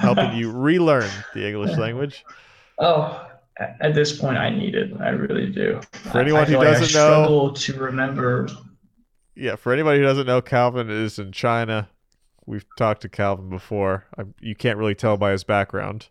helping 0.00 0.32
you 0.34 0.52
relearn 0.52 1.10
the 1.34 1.48
English 1.48 1.76
language. 1.76 2.24
Oh, 2.78 3.26
at 3.58 3.94
this 3.94 4.16
point, 4.18 4.38
I 4.38 4.50
need 4.50 4.74
it. 4.76 4.92
I 5.00 5.08
really 5.10 5.50
do. 5.50 5.80
For 5.92 6.18
anyone 6.20 6.44
who 6.46 6.52
feel 6.52 6.58
like 6.60 6.78
doesn't 6.78 6.96
know- 6.96 7.24
struggle 7.24 7.52
to 7.52 7.72
remember. 7.78 8.48
Yeah, 9.36 9.56
for 9.56 9.72
anybody 9.72 9.98
who 9.98 10.04
doesn't 10.04 10.26
know, 10.28 10.40
Calvin 10.40 10.88
is 10.88 11.18
in 11.18 11.32
China. 11.32 11.88
We've 12.46 12.64
talked 12.78 13.02
to 13.02 13.08
Calvin 13.08 13.48
before. 13.50 14.04
I, 14.16 14.22
you 14.40 14.54
can't 14.54 14.78
really 14.78 14.94
tell 14.94 15.16
by 15.16 15.32
his 15.32 15.42
background 15.42 16.08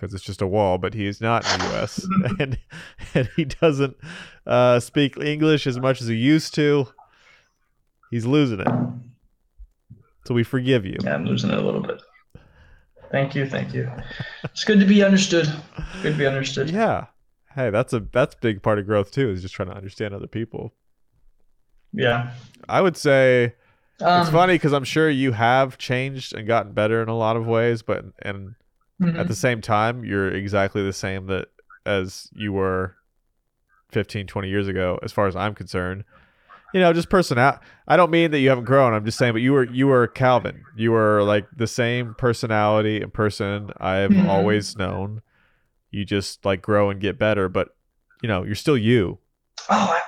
because 0.00 0.14
it's 0.14 0.24
just 0.24 0.40
a 0.40 0.46
wall, 0.46 0.78
but 0.78 0.94
he 0.94 1.06
is 1.06 1.20
not 1.20 1.44
in 1.52 1.60
the 1.60 1.66
U.S. 1.66 2.06
and 2.38 2.58
and 3.14 3.28
he 3.36 3.44
doesn't 3.44 3.96
uh, 4.46 4.80
speak 4.80 5.16
English 5.18 5.66
as 5.66 5.78
much 5.78 6.00
as 6.00 6.08
he 6.08 6.14
used 6.14 6.54
to. 6.54 6.88
He's 8.10 8.26
losing 8.26 8.60
it, 8.60 8.68
so 10.24 10.34
we 10.34 10.42
forgive 10.42 10.84
you. 10.84 10.96
Yeah, 11.02 11.14
I'm 11.14 11.24
losing 11.24 11.50
it 11.50 11.58
a 11.58 11.62
little 11.62 11.82
bit. 11.82 12.00
Thank 13.12 13.34
you, 13.34 13.46
thank 13.46 13.74
you. 13.74 13.90
It's 14.44 14.64
good 14.64 14.80
to 14.80 14.86
be 14.86 15.02
understood. 15.04 15.52
Good 16.02 16.12
to 16.12 16.18
be 16.18 16.26
understood. 16.26 16.70
Yeah. 16.70 17.06
Hey, 17.54 17.70
that's 17.70 17.92
a 17.92 18.00
that's 18.00 18.34
a 18.34 18.38
big 18.38 18.62
part 18.62 18.78
of 18.78 18.86
growth 18.86 19.10
too. 19.10 19.30
Is 19.30 19.42
just 19.42 19.54
trying 19.54 19.68
to 19.68 19.74
understand 19.76 20.14
other 20.14 20.28
people. 20.28 20.72
Yeah. 21.92 22.32
I 22.68 22.80
would 22.80 22.96
say 22.96 23.54
Um, 24.00 24.22
it's 24.22 24.30
funny 24.30 24.54
because 24.54 24.72
I'm 24.72 24.84
sure 24.84 25.10
you 25.10 25.32
have 25.32 25.76
changed 25.76 26.34
and 26.34 26.46
gotten 26.46 26.72
better 26.72 27.02
in 27.02 27.08
a 27.08 27.16
lot 27.16 27.36
of 27.36 27.46
ways, 27.46 27.82
but 27.82 28.04
and 28.22 28.54
mhm. 29.00 29.18
at 29.18 29.28
the 29.28 29.34
same 29.34 29.60
time 29.60 30.04
you're 30.04 30.30
exactly 30.30 30.82
the 30.82 30.92
same 30.92 31.26
that 31.26 31.48
as 31.86 32.28
you 32.32 32.52
were 32.52 32.94
15 33.90 34.26
20 34.26 34.48
years 34.48 34.68
ago 34.68 34.98
as 35.02 35.12
far 35.12 35.26
as 35.26 35.34
i'm 35.34 35.54
concerned 35.54 36.04
you 36.72 36.78
know 36.80 36.92
just 36.92 37.08
personality 37.08 37.58
i 37.88 37.96
don't 37.96 38.10
mean 38.10 38.30
that 38.30 38.38
you 38.38 38.48
haven't 38.48 38.64
grown 38.64 38.92
i'm 38.94 39.04
just 39.04 39.18
saying 39.18 39.32
but 39.32 39.42
you 39.42 39.52
were 39.52 39.64
you 39.64 39.86
were 39.88 40.06
calvin 40.06 40.64
you 40.76 40.92
were 40.92 41.22
like 41.22 41.46
the 41.56 41.66
same 41.66 42.14
personality 42.14 43.00
and 43.00 43.12
person 43.12 43.70
i've 43.78 44.10
Mhm. 44.10 44.28
always 44.28 44.76
known 44.76 45.22
you 45.90 46.04
just 46.04 46.44
like 46.44 46.62
grow 46.62 46.88
and 46.90 47.00
get 47.00 47.18
better 47.18 47.48
but 47.48 47.74
you 48.22 48.28
know 48.28 48.44
you're 48.44 48.54
still 48.54 48.78
you 48.78 49.18
Oh, 49.68 49.98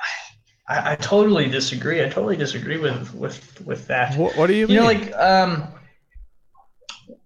I, 0.68 0.75
I, 0.75 0.92
I 0.92 0.96
totally 0.96 1.49
disagree. 1.49 2.02
I 2.02 2.08
totally 2.08 2.37
disagree 2.37 2.78
with 2.78 3.12
with 3.14 3.61
with 3.66 3.87
that. 3.88 4.16
what, 4.16 4.37
what 4.37 4.46
do 4.46 4.54
you 4.54 4.62
You 4.66 4.68
mean 4.68 4.76
know, 4.76 4.84
like 4.84 5.12
um, 5.16 5.64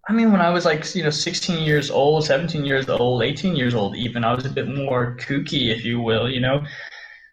I 0.09 0.13
mean, 0.13 0.31
when 0.31 0.41
I 0.41 0.51
was 0.51 0.65
like 0.65 0.95
you 0.95 1.03
know 1.03 1.11
16 1.11 1.65
years 1.65 1.91
old, 1.91 2.25
17 2.25 2.65
years 2.65 2.89
old, 2.89 3.23
18 3.23 3.57
years 3.57 3.75
old, 3.75 3.97
even 3.97 4.25
I 4.25 4.35
was 4.35 4.47
a 4.47 4.51
bit 4.51 4.69
more 4.69 5.17
kooky, 5.17 5.75
if 5.75 5.85
you 5.85 6.01
will. 6.01 6.31
You 6.31 6.41
know, 6.41 6.65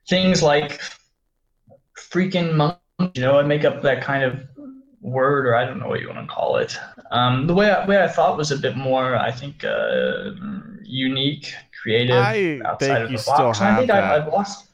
things 0.09 0.41
like 0.41 0.81
freaking 1.97 2.55
monk. 2.55 2.77
You 3.15 3.21
know, 3.21 3.39
I 3.39 3.43
make 3.43 3.63
up 3.65 3.81
that 3.83 4.03
kind 4.03 4.23
of 4.23 4.39
word, 5.01 5.45
or 5.45 5.55
I 5.55 5.65
don't 5.65 5.79
know 5.79 5.87
what 5.87 6.01
you 6.01 6.07
want 6.09 6.27
to 6.27 6.33
call 6.33 6.57
it. 6.57 6.77
Um, 7.11 7.47
the 7.47 7.53
way 7.53 7.69
I, 7.69 7.85
way 7.85 8.01
I 8.01 8.07
thought 8.07 8.37
was 8.37 8.51
a 8.51 8.57
bit 8.57 8.75
more, 8.75 9.15
I 9.15 9.31
think, 9.31 9.63
uh, 9.63 10.31
unique, 10.83 11.53
creative, 11.81 12.15
I 12.15 12.61
outside 12.65 13.07
think 13.07 13.19
of 13.19 13.25
the 13.25 13.31
box. 13.31 13.61
I 13.61 13.77
think 13.77 13.91
I've 13.91 14.27
lost. 14.27 14.69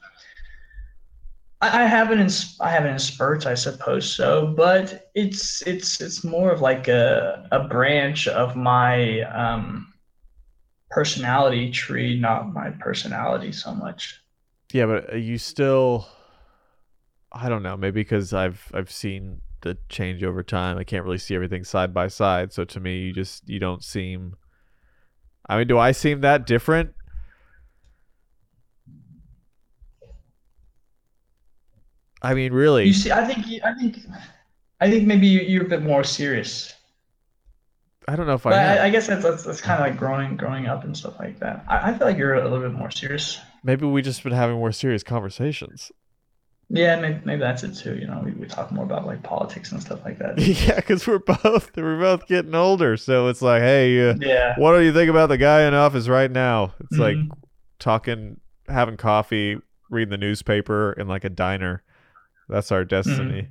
I, 1.62 1.84
I 1.84 1.86
have 1.88 2.12
it 2.12 2.20
in 2.20 2.30
I 2.62 2.72
have 2.72 2.86
it 2.86 2.90
in 2.90 3.00
spurts, 3.00 3.46
I 3.46 3.54
suppose 3.56 4.12
so, 4.14 4.48
but 4.48 5.10
it's 5.16 5.62
it's 5.64 6.02
it's 6.02 6.24
more 6.24 6.52
of 6.52 6.62
like 6.62 6.88
a 6.88 7.48
a 7.52 7.68
branch 7.68 8.28
of 8.28 8.56
my 8.56 9.22
um, 9.22 9.94
personality 10.92 11.72
tree, 11.72 12.20
not 12.20 12.54
my 12.54 12.72
personality 12.72 13.52
so 13.52 13.74
much. 13.74 14.22
yeah 14.74 14.86
but 14.86 15.14
uh, 15.14 15.16
you 15.16 15.38
still 15.38 16.08
i 17.32 17.48
don't 17.50 17.64
know 17.64 17.78
maybe 17.78 18.02
because 18.02 18.34
i've 18.34 18.72
i've 18.74 18.92
seen 18.92 19.42
the 19.62 19.78
change 19.90 20.24
over 20.24 20.42
time 20.44 20.78
i 20.78 20.84
can't 20.84 21.04
really 21.04 21.18
see 21.18 21.36
everything 21.36 21.64
side 21.64 21.94
by 21.94 22.08
side 22.08 22.52
so 22.52 22.64
to 22.64 22.80
me 22.80 22.98
you 23.00 23.14
just 23.14 23.48
you 23.48 23.60
don't 23.60 23.84
seem 23.84 24.36
i 25.48 25.58
mean 25.58 25.68
do 25.68 25.78
i 25.78 25.92
seem 25.92 26.22
that 26.22 26.46
different 26.46 26.94
i 32.22 32.34
mean 32.34 32.52
really 32.54 32.86
You 32.88 32.94
see, 32.94 33.12
I 33.12 33.26
think 33.26 33.46
I 33.64 33.74
think 33.76 34.00
I 34.82 34.90
think 34.90 35.08
maybe 35.08 35.28
you- 35.28 35.42
you're 35.42 35.66
a 35.66 35.70
bit 35.70 35.82
more 35.84 36.04
serious. 36.04 36.74
i 38.08 38.16
don't 38.16 38.28
know 38.28 38.34
if 38.34 38.46
i. 38.46 38.52
I, 38.52 38.86
I 38.86 38.90
guess 38.90 39.08
that's, 39.08 39.24
that's, 39.24 39.44
that's 39.44 39.62
kind 39.62 39.82
of 39.82 39.88
like 39.90 39.98
growing 39.98 40.36
growing 40.38 40.68
up 40.68 40.84
and 40.84 40.96
stuff 40.96 41.20
like 41.20 41.40
that. 41.40 41.64
I, 41.68 41.92
I 41.92 41.98
feel 41.98 42.08
like 42.08 42.18
you're 42.18 42.36
a 42.36 42.44
little 42.44 42.62
bit 42.68 42.78
more 42.78 42.92
serious. 42.92 43.40
maybe 43.64 43.86
we 43.86 44.02
just 44.02 44.24
been 44.24 44.32
having 44.34 44.56
more 44.58 44.72
serious 44.72 45.04
conversations 45.04 45.92
Yeah, 46.70 47.00
maybe, 47.00 47.20
maybe 47.26 47.40
that's 47.40 47.64
it 47.64 47.74
too. 47.76 47.96
You 47.98 48.06
know, 48.08 48.22
we, 48.24 48.32
we 48.32 48.46
talk 48.48 48.72
more 48.72 48.86
about 48.86 49.06
like 49.08 49.22
politics 49.24 49.72
and 49.72 49.82
stuff 49.82 50.02
like 50.06 50.18
that. 50.20 50.38
yeah 50.68 50.76
because 50.76 51.06
we're 51.08 51.20
both 51.20 51.76
we're 51.76 52.00
both 52.00 52.28
getting 52.28 52.56
older 52.56 52.96
so 52.98 53.28
it's 53.28 53.42
like 53.42 53.62
hey 53.62 54.10
uh, 54.10 54.16
Yeah. 54.20 54.54
what 54.58 54.78
do 54.78 54.84
you 54.84 54.94
think 54.94 55.10
about 55.10 55.30
the 55.30 55.38
guy 55.38 55.64
in 55.68 55.74
office 55.74 56.08
right 56.08 56.32
now 56.32 56.74
it's 56.80 56.98
like 57.00 57.18
Mhm. 57.18 57.30
talking 57.80 58.40
having 58.68 58.98
coffee 58.98 59.58
reading 59.90 60.12
the 60.12 60.18
newspaper 60.18 60.94
in 60.94 61.08
like 61.08 61.24
a 61.26 61.30
diner 61.30 61.82
that's 62.50 62.72
our 62.72 62.84
destiny. 62.86 63.48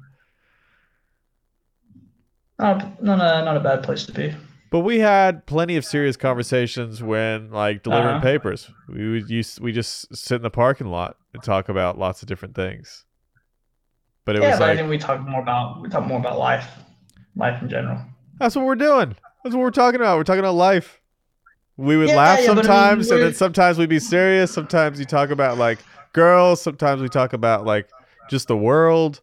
Not, 2.58 3.02
not 3.02 3.20
a 3.20 3.44
not 3.44 3.56
a 3.56 3.60
bad 3.60 3.82
place 3.84 4.04
to 4.06 4.12
be. 4.12 4.34
but 4.70 4.80
we 4.80 4.98
had 4.98 5.46
plenty 5.46 5.76
of 5.76 5.84
serious 5.84 6.16
conversations 6.16 7.02
when 7.02 7.50
like 7.50 7.82
delivering 7.82 8.16
Uh-huh. 8.16 8.24
papers. 8.24 8.70
We 8.88 9.08
would 9.10 9.30
use 9.30 9.60
we 9.60 9.72
just 9.72 10.14
sit 10.14 10.36
in 10.36 10.42
the 10.42 10.50
parking 10.50 10.88
lot 10.88 11.16
and 11.32 11.42
talk 11.42 11.68
about 11.68 11.98
lots 11.98 12.22
of 12.22 12.28
different 12.28 12.54
things. 12.54 13.04
But 14.24 14.36
it 14.36 14.40
yeah, 14.40 14.50
was 14.50 14.58
but 14.58 14.64
I 14.64 14.68
like 14.70 14.78
think 14.78 14.90
we 14.90 14.98
talk 14.98 15.20
more 15.20 15.40
about 15.40 15.80
we 15.80 15.88
talk 15.88 16.04
more 16.06 16.18
about 16.18 16.38
life, 16.38 16.68
life 17.36 17.62
in 17.62 17.68
general. 17.68 18.00
that's 18.38 18.56
what 18.56 18.64
we're 18.66 18.74
doing. 18.74 19.16
That's 19.42 19.54
what 19.54 19.62
we're 19.62 19.70
talking 19.70 20.00
about. 20.00 20.16
We're 20.18 20.24
talking 20.24 20.40
about 20.40 20.54
life. 20.54 21.00
We 21.76 21.96
would 21.96 22.08
Yeah, 22.08 22.16
laugh 22.16 22.40
yeah, 22.40 22.46
but 22.54 22.66
I 22.66 22.68
mean, 22.68 23.04
sometimes 23.04 23.10
and 23.10 23.22
then 23.22 23.34
sometimes 23.34 23.78
we'd 23.78 23.88
be 23.88 24.00
serious. 24.00 24.52
Sometimes 24.52 24.98
you 24.98 25.06
talk 25.06 25.30
about 25.30 25.58
like 25.58 25.78
girls. 26.12 26.60
Sometimes 26.60 27.00
we 27.00 27.08
talk 27.08 27.32
about 27.32 27.64
like 27.64 27.88
just 28.28 28.48
the 28.48 28.56
world 28.56 29.20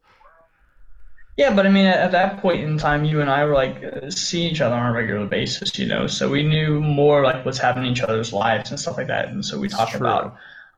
Yeah, 1.37 1.53
but 1.53 1.65
I 1.67 1.69
mean, 1.69 1.85
at, 1.85 1.97
at 1.97 2.11
that 2.13 2.41
point 2.41 2.61
in 2.63 2.77
time, 2.77 3.03
you 3.03 3.19
and 3.19 3.29
I 3.29 3.43
were 3.43 3.53
like 3.53 3.83
uh, 3.83 4.09
seeing 4.09 4.51
each 4.51 4.61
other 4.61 4.75
on 4.75 4.91
a 4.91 4.93
regular 4.93 5.25
basis, 5.25 5.77
you 5.77 5.85
know, 5.85 6.07
so 6.07 6.29
we 6.29 6.43
knew 6.43 6.79
more 6.79 7.23
like 7.23 7.43
what's 7.45 7.57
happening 7.57 7.87
in 7.87 7.91
each 7.91 8.01
other's 8.01 8.31
lives 8.31 8.69
and 8.71 8.79
stuff 8.79 8.97
like 8.97 9.07
that, 9.07 9.27
and 9.29 9.43
so 9.43 9.59
we 9.59 9.67
It's 9.67 9.75
talk 9.75 9.89
true. 9.89 9.99
about 9.99 10.35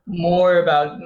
more 0.07 0.57
about 0.59 0.99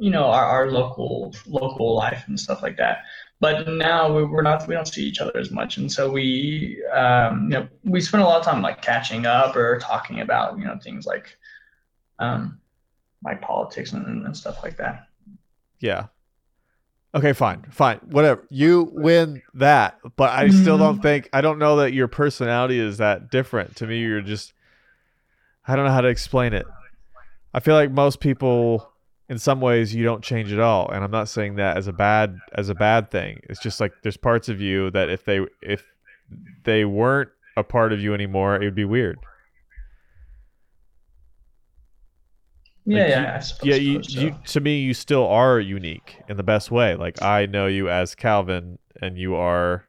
you 0.00 0.10
know 0.10 0.24
our, 0.24 0.44
our 0.44 0.70
local 0.70 1.32
local 1.46 1.94
life 1.94 2.24
and 2.26 2.38
stuff 2.40 2.62
like 2.62 2.76
that. 2.78 3.04
But 3.38 3.68
now 3.68 4.12
we- 4.16 4.24
we're 4.24 4.42
not 4.42 4.66
we 4.66 4.74
don't 4.74 4.88
see 4.88 5.04
each 5.04 5.20
other 5.20 5.36
as 5.36 5.50
much, 5.52 5.76
and 5.76 5.90
so 5.92 6.10
we 6.10 6.82
um, 6.92 7.44
you 7.44 7.50
know 7.60 7.68
we 7.84 8.00
spend 8.00 8.22
a 8.24 8.26
lot 8.26 8.40
of 8.40 8.44
time 8.44 8.60
like 8.62 8.82
catching 8.82 9.24
up 9.26 9.54
or 9.54 9.78
talking 9.78 10.20
about 10.20 10.58
you 10.58 10.64
know 10.64 10.78
things 10.82 11.06
like 11.06 11.36
um, 12.18 12.60
like 13.24 13.40
politics 13.40 13.92
and, 13.92 14.26
and 14.26 14.36
stuff 14.36 14.62
like 14.64 14.76
that. 14.78 15.06
Yeah. 15.80 16.08
Okay, 17.16 17.32
fine, 17.32 17.64
fine, 17.70 17.98
whatever. 18.10 18.44
You 18.50 18.90
win 18.92 19.40
that, 19.54 19.98
but 20.16 20.30
I 20.30 20.50
still 20.50 20.76
don't 20.76 21.00
think 21.00 21.30
I 21.32 21.40
don't 21.40 21.58
know 21.58 21.76
that 21.76 21.94
your 21.94 22.08
personality 22.08 22.78
is 22.78 22.98
that 22.98 23.30
different. 23.30 23.76
To 23.76 23.86
me, 23.86 24.00
you're 24.00 24.20
just 24.20 24.52
I 25.66 25.76
don't 25.76 25.86
know 25.86 25.92
how 25.92 26.02
to 26.02 26.08
explain 26.08 26.52
it. 26.52 26.66
I 27.54 27.60
feel 27.60 27.74
like 27.74 27.90
most 27.90 28.20
people, 28.20 28.92
in 29.30 29.38
some 29.38 29.62
ways, 29.62 29.94
you 29.94 30.04
don't 30.04 30.22
change 30.22 30.52
at 30.52 30.60
all, 30.60 30.90
and 30.90 31.02
I'm 31.02 31.10
not 31.10 31.30
saying 31.30 31.56
that 31.56 31.78
as 31.78 31.88
a 31.88 31.92
bad 31.94 32.38
as 32.52 32.68
a 32.68 32.74
bad 32.74 33.10
thing. 33.10 33.40
It's 33.44 33.60
just 33.60 33.80
like 33.80 33.92
there's 34.02 34.18
parts 34.18 34.50
of 34.50 34.60
you 34.60 34.90
that 34.90 35.08
if 35.08 35.24
they 35.24 35.40
if 35.62 35.84
they 36.64 36.84
weren't 36.84 37.30
a 37.56 37.64
part 37.64 37.94
of 37.94 38.00
you 38.00 38.12
anymore, 38.12 38.56
it 38.56 38.64
would 38.64 38.74
be 38.74 38.84
weird. 38.84 39.18
Yeah, 42.86 43.00
Like, 43.02 43.08
yeah, 43.08 43.36
I 43.36 43.40
suppose. 43.40 43.66
yeah 43.68 43.74
you, 43.74 44.02
so. 44.02 44.20
you 44.20 44.34
to 44.46 44.60
me 44.60 44.80
you 44.80 44.94
still 44.94 45.26
are 45.26 45.58
unique 45.60 46.22
in 46.28 46.36
the 46.36 46.42
best 46.42 46.70
way 46.70 46.94
like 46.94 47.20
i 47.20 47.46
know 47.46 47.66
you 47.66 47.88
as 47.90 48.14
calvin 48.14 48.78
and 49.02 49.18
you 49.18 49.34
are 49.34 49.88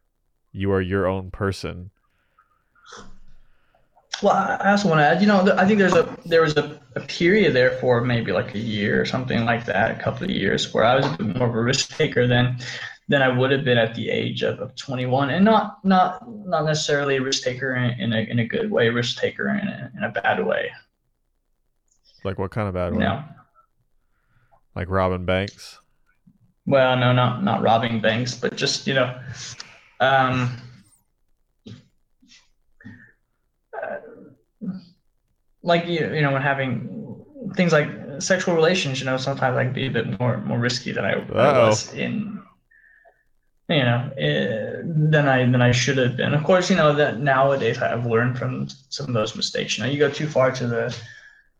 you 0.51 0.71
are 0.71 0.81
your 0.81 1.07
own 1.07 1.29
person 1.31 1.91
Well, 4.21 4.33
I 4.33 4.55
I 4.61 4.71
also 4.71 4.89
want 4.89 4.99
to 4.99 5.05
add, 5.05 5.21
you 5.21 5.27
know, 5.27 5.53
I 5.57 5.65
think 5.65 5.79
there's 5.79 5.93
a 5.93 6.17
there 6.25 6.41
was 6.41 6.57
a, 6.57 6.79
a 6.95 7.01
period 7.01 7.53
there 7.53 7.71
for 7.79 8.01
maybe 8.01 8.31
like 8.31 8.55
a 8.55 8.59
year 8.59 8.99
or 9.01 9.05
something 9.05 9.45
like 9.45 9.65
that, 9.65 9.91
a 9.91 10.03
couple 10.03 10.23
of 10.25 10.31
years, 10.31 10.73
where 10.73 10.83
I 10.85 10.95
was 10.95 11.05
a 11.05 11.09
bit 11.17 11.35
more 11.37 11.47
of 11.47 11.55
a 11.55 11.61
risk 11.61 11.95
taker 11.95 12.27
than 12.27 12.57
than 13.09 13.21
I 13.21 13.29
would 13.29 13.51
have 13.51 13.63
been 13.63 13.77
at 13.77 13.95
the 13.95 14.09
age 14.09 14.41
of, 14.43 14.59
of 14.59 14.75
21, 14.75 15.29
and 15.29 15.45
not 15.45 15.83
not 15.85 16.27
not 16.27 16.65
necessarily 16.65 17.17
a 17.17 17.21
risk 17.21 17.43
taker 17.43 17.75
in, 17.75 17.99
in 17.99 18.13
a 18.13 18.19
in 18.31 18.39
a 18.39 18.45
good 18.47 18.71
way, 18.71 18.89
risk 18.89 19.17
taker 19.19 19.49
in 19.49 19.67
a, 19.67 19.91
in 19.97 20.03
a 20.03 20.09
bad 20.11 20.43
way, 20.45 20.71
like 22.23 22.37
what 22.37 22.51
kind 22.51 22.67
of 22.67 22.75
way 22.75 22.99
know. 22.99 23.23
like 24.75 24.89
robbing 24.89 25.25
banks 25.25 25.79
Well, 26.67 26.97
no, 26.97 27.13
not 27.13 27.43
not 27.43 27.61
robbing 27.61 28.01
banks, 28.01 28.35
but 28.35 28.57
just 28.57 28.87
you 28.87 28.93
know, 28.93 29.17
um, 30.01 30.57
uh, 33.81 33.97
like 35.63 35.87
you 35.87 36.13
you 36.13 36.21
know 36.21 36.33
when 36.33 36.41
having 36.41 37.23
things 37.55 37.71
like 37.71 37.87
sexual 38.19 38.53
relations, 38.53 38.99
you 38.99 39.05
know, 39.05 39.15
sometimes 39.15 39.55
I 39.55 39.63
can 39.63 39.73
be 39.73 39.87
a 39.87 39.91
bit 39.91 40.19
more 40.19 40.37
more 40.41 40.59
risky 40.59 40.91
than 40.91 41.05
I, 41.05 41.15
was 41.67 41.93
in, 41.93 42.43
you 43.69 43.83
know, 43.83 44.11
uh, 44.19 44.81
than 44.83 45.29
I 45.29 45.49
than 45.49 45.61
I 45.61 45.71
should 45.71 45.97
have 45.97 46.17
been. 46.17 46.33
Of 46.33 46.43
course, 46.43 46.69
you 46.69 46.75
know 46.75 46.93
that 46.95 47.21
nowadays 47.21 47.77
I've 47.77 48.05
learned 48.05 48.37
from 48.37 48.67
some 48.89 49.07
of 49.07 49.13
those 49.13 49.37
mistakes. 49.37 49.77
You 49.77 49.85
know, 49.85 49.89
you 49.89 49.99
go 49.99 50.09
too 50.11 50.27
far 50.27 50.51
to 50.51 50.67
the 50.67 50.97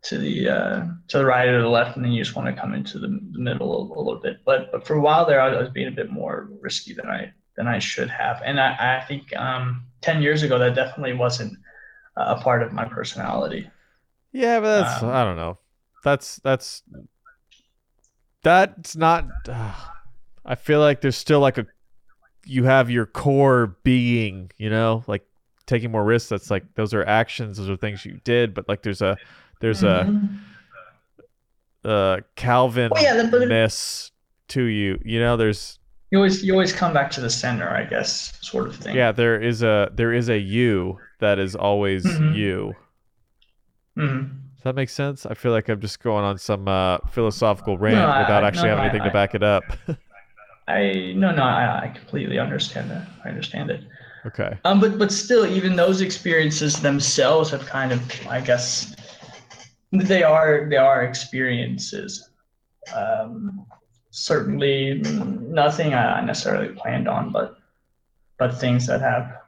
to 0.04 0.18
the 0.18 0.50
uh, 0.50 0.86
to 1.08 1.18
the 1.18 1.25
right 1.25 1.48
or 1.48 1.62
the 1.62 1.68
left, 1.68 1.96
and 1.96 2.06
then 2.06 2.12
you 2.12 2.24
just 2.24 2.36
want 2.36 2.54
to 2.54 2.60
come 2.60 2.74
into 2.74 3.00
the, 3.00 3.08
the 3.08 3.39
middle 3.39 3.72
a, 3.74 3.98
a 3.98 4.01
little 4.01 4.22
bit. 4.22 4.38
But 4.46 4.72
but 4.72 4.86
for 4.86 4.96
a 4.96 5.01
while 5.01 5.25
there, 5.25 5.42
I 5.42 5.60
was 5.60 5.70
being 5.70 5.88
a 5.88 5.92
bit 5.92 6.12
more 6.12 6.50
risky 6.62 6.94
than 6.94 7.08
I 7.08 7.34
than 7.56 7.68
I 7.68 7.80
should 7.80 8.10
have, 8.10 8.42
and 8.46 8.60
I, 8.60 9.00
I 9.01 9.06
think 9.06 9.36
um, 9.36 9.86
ten 10.01 10.22
years 10.22 10.44
ago 10.44 10.60
that 10.60 10.75
definitely 10.75 11.13
wasn't 11.13 11.58
a 12.16 12.36
part 12.36 12.63
of 12.63 12.74
my 12.74 12.86
personality. 12.86 13.70
Yeah, 14.32 14.60
but 14.60 14.82
that's 14.82 15.04
Um, 15.04 15.10
I 15.10 15.24
don't 15.24 15.36
know. 15.36 15.58
That's 16.04 16.38
that's 16.38 16.84
that's 18.44 18.96
not. 18.96 19.27
I 20.46 20.56
feel 20.56 20.80
like 20.80 21.01
there's 21.01 21.18
still 21.18 21.39
like 21.39 21.58
a 21.58 21.68
you 22.46 22.63
have 22.63 22.89
your 22.89 23.06
core 23.06 23.77
being, 23.84 24.51
you 24.58 24.70
know, 24.70 25.04
like 25.08 25.25
taking 25.66 25.92
more 25.92 26.04
risks. 26.04 26.30
That's 26.30 26.50
like 26.50 26.63
those 26.75 26.94
are 26.94 27.04
actions, 27.04 27.58
those 27.58 27.70
are 27.70 27.75
things 27.75 28.06
you 28.06 28.20
did, 28.24 28.54
but 28.54 28.68
like 28.68 28.84
there's 28.84 29.01
a 29.01 29.18
there's 29.60 29.82
Mhm. 29.84 30.40
a 31.84 31.90
uh 31.90 32.20
Calvin 32.36 32.90
Well, 32.94 33.02
yeah, 33.04 33.16
that- 33.16 33.32
but- 33.32 33.48
ness 33.48 34.12
to 34.50 34.64
you. 34.64 35.00
You 35.04 35.20
know, 35.20 35.38
there's 35.38 35.80
You 36.12 36.18
always 36.20 36.44
you 36.44 36.54
always 36.54 36.72
come 36.74 36.94
back 36.94 37.12
to 37.12 37.22
the 37.22 37.30
center, 37.30 37.70
I 37.70 37.84
guess, 37.84 38.38
sort 38.42 38.68
of 38.68 38.76
thing. 38.76 38.96
yeah, 38.96 39.12
there 39.12 39.42
is 39.42 39.62
a 39.64 39.90
there 39.94 40.14
is 40.14 40.30
a 40.30 40.38
you 40.40 41.00
that 41.20 41.40
is 41.40 41.56
always 41.56 42.06
Mhm. 42.06 42.36
you. 42.36 42.74
Mhm. 43.98 44.30
Does 44.56 44.64
that 44.64 44.76
make 44.76 44.90
sense? 44.90 45.26
I 45.26 45.34
feel 45.34 45.52
like 45.52 45.70
I'm 45.70 45.80
just 45.82 46.00
going 46.02 46.24
on 46.26 46.38
some 46.38 46.68
uh, 46.68 46.98
philosophical 47.10 47.78
rant 47.78 47.98
I- 47.98 48.22
without 48.22 48.44
I- 48.44 48.48
actually 48.48 48.70
no, 48.70 48.76
having 48.78 48.84
I- 48.84 48.88
anything 48.90 49.02
I- 49.02 49.08
to 49.08 49.14
back 49.14 49.36
it 49.36 49.44
up. 49.44 49.64
I 50.68 51.14
no 51.16 51.32
no 51.32 51.44
I, 51.44 51.84
I 51.86 51.88
completely 51.90 52.40
understand 52.40 52.90
that. 52.92 53.08
I 53.24 53.30
understand 53.30 53.70
it. 53.72 53.84
okay. 54.26 54.58
Um, 54.66 54.80
but 54.82 54.98
but 54.98 55.12
still, 55.12 55.46
even 55.46 55.76
those 55.76 56.02
experiences 56.02 56.82
themselves 56.82 57.52
have 57.52 57.66
kind 57.66 57.92
of, 57.94 58.02
I 58.28 58.42
guess, 58.42 58.94
they 60.01 60.24
are 60.24 60.68
they 60.70 60.77
are 60.77 61.04
experiences. 61.04 62.30
Um, 62.96 63.66
certainly 64.12 65.01
nothing 65.04 65.94
I 65.94 66.22
necessarily 66.22 66.70
planned 66.70 67.08
on, 67.08 67.32
but 67.32 67.58
but 68.38 68.58
things 68.60 68.88
that 68.88 69.01
have 69.01 69.42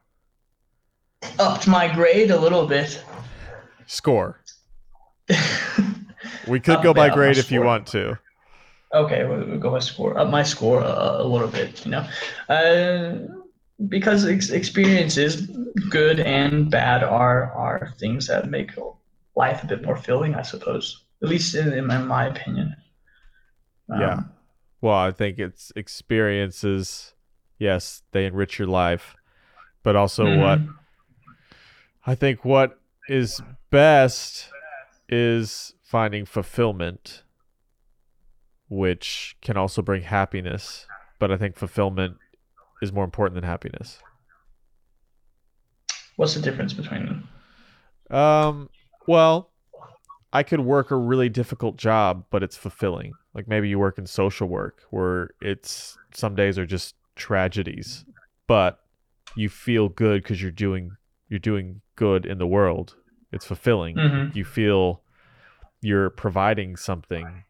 upped 1.39 1.67
my 1.67 1.93
grade 1.93 2.31
a 2.31 2.39
little 2.39 2.65
bit. 2.65 3.03
Score. 3.85 4.39
We 6.47 6.59
could 6.59 6.81
go 6.81 6.93
by 6.93 7.01
my- 7.01 7.05
up 7.05 7.09
my 7.11 7.15
grade 7.15 7.37
if 7.37 7.51
you 7.51 7.61
want 7.61 7.85
to. 7.87 8.17
Okay, 8.93 9.23
we'll, 9.25 9.45
we'll 9.45 9.59
go 9.59 9.69
by 9.71 9.79
score. 9.79 10.17
Up 10.17 10.29
my 10.29 10.41
score 10.41 10.81
a, 10.81 11.17
a 11.19 11.23
little 11.23 11.47
bit, 11.47 11.85
you 11.85 11.91
know, 11.91 12.07
uh, 12.49 13.17
because 13.87 14.25
ex- 14.25 14.49
experiences, 14.49 15.41
good 15.91 16.19
and 16.19 16.71
bad, 16.71 17.03
are 17.03 17.51
are 17.53 17.93
things 17.99 18.25
that 18.27 18.49
make 18.49 18.71
life 19.35 19.63
a 19.63 19.67
bit 19.67 19.83
more 19.83 19.95
filling, 19.97 20.35
I 20.35 20.41
suppose. 20.41 21.05
At 21.21 21.29
least 21.29 21.55
in, 21.55 21.73
in 21.73 21.85
my, 21.87 21.97
my 21.97 22.25
opinion. 22.27 22.75
Um, 23.91 24.01
Yeah. 24.01 24.19
Well, 24.81 24.95
I 24.95 25.11
think 25.11 25.39
it's 25.39 25.71
experiences. 25.75 27.13
Yes, 27.57 28.03
they 28.11 28.25
enrich 28.25 28.57
your 28.57 28.67
life, 28.69 29.15
but 29.83 29.95
also 29.95 30.23
what 30.37 30.59
mhm. 30.59 30.73
I 32.05 32.15
think 32.15 32.45
what 32.45 32.79
is 33.09 33.41
best 33.69 34.49
is 35.09 35.73
finding 35.83 36.25
fulfillment, 36.25 37.23
which 38.69 39.35
can 39.41 39.57
also 39.57 39.81
bring 39.81 40.03
happiness. 40.03 40.87
But 41.19 41.31
I 41.31 41.37
think 41.37 41.57
fulfillment 41.57 42.17
is 42.81 42.93
more 42.93 43.03
important 43.03 43.35
than 43.35 43.43
happiness. 43.43 43.99
What's 46.15 46.35
the 46.35 46.41
difference 46.41 46.73
between 46.73 47.05
them? 47.05 48.17
Um, 48.17 48.69
well, 49.09 49.49
I 50.31 50.43
could 50.43 50.59
work 50.59 50.91
a 50.91 50.95
really 50.95 51.29
difficult 51.29 51.75
job, 51.77 52.25
but 52.29 52.43
it's 52.43 52.55
fulfilling. 52.55 53.13
Like 53.33 53.47
maybe 53.47 53.67
you 53.67 53.79
work 53.79 53.97
in 53.97 54.05
social 54.05 54.47
work 54.47 54.83
where 54.91 55.31
it's 55.41 55.97
some 56.13 56.35
days 56.35 56.59
are 56.59 56.65
just 56.67 56.93
tragedies, 57.15 58.05
but 58.47 58.79
you 59.35 59.49
feel 59.49 59.89
good 59.89 60.21
because 60.21 60.41
you're 60.41 60.51
doing 60.51 60.91
you're 61.29 61.39
doing 61.39 61.81
good 61.95 62.25
in 62.25 62.37
the 62.37 62.47
world. 62.47 62.95
It's 63.31 63.45
fulfilling. 63.45 63.95
Mhm. 63.95 64.35
You 64.35 64.45
feel 64.45 65.01
you're 65.81 66.09
providing 66.09 66.75
something, 66.75 67.43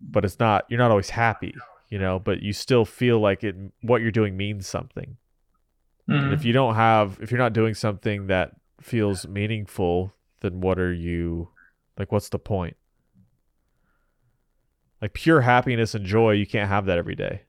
but 0.00 0.24
it's 0.24 0.38
not. 0.38 0.64
You're 0.68 0.78
not 0.78 0.90
always 0.90 1.10
happy, 1.10 1.54
you 1.88 1.98
know. 1.98 2.18
But 2.18 2.40
you 2.42 2.52
still 2.52 2.84
feel 2.84 3.20
like 3.20 3.44
it. 3.44 3.56
What 3.82 4.00
you're 4.02 4.10
doing 4.10 4.36
means 4.36 4.66
something. 4.66 5.16
Mhm. 6.08 6.32
if 6.32 6.44
you 6.44 6.52
don't 6.52 6.74
have, 6.74 7.18
if 7.22 7.30
you're 7.30 7.38
not 7.38 7.52
doing 7.52 7.74
something 7.74 8.26
that 8.26 8.56
feels 8.84 9.26
meaningful, 9.26 10.12
then 10.40 10.60
what 10.60 10.78
are 10.78 10.92
you, 10.92 11.48
like, 11.98 12.12
what's 12.12 12.28
the 12.28 12.38
point? 12.38 12.76
Like 15.00 15.14
pure 15.14 15.40
happiness 15.40 15.94
and 15.94 16.06
joy, 16.06 16.32
you 16.32 16.46
can't 16.46 16.68
have 16.68 16.86
that 16.86 16.98
every 16.98 17.16
day. 17.16 17.42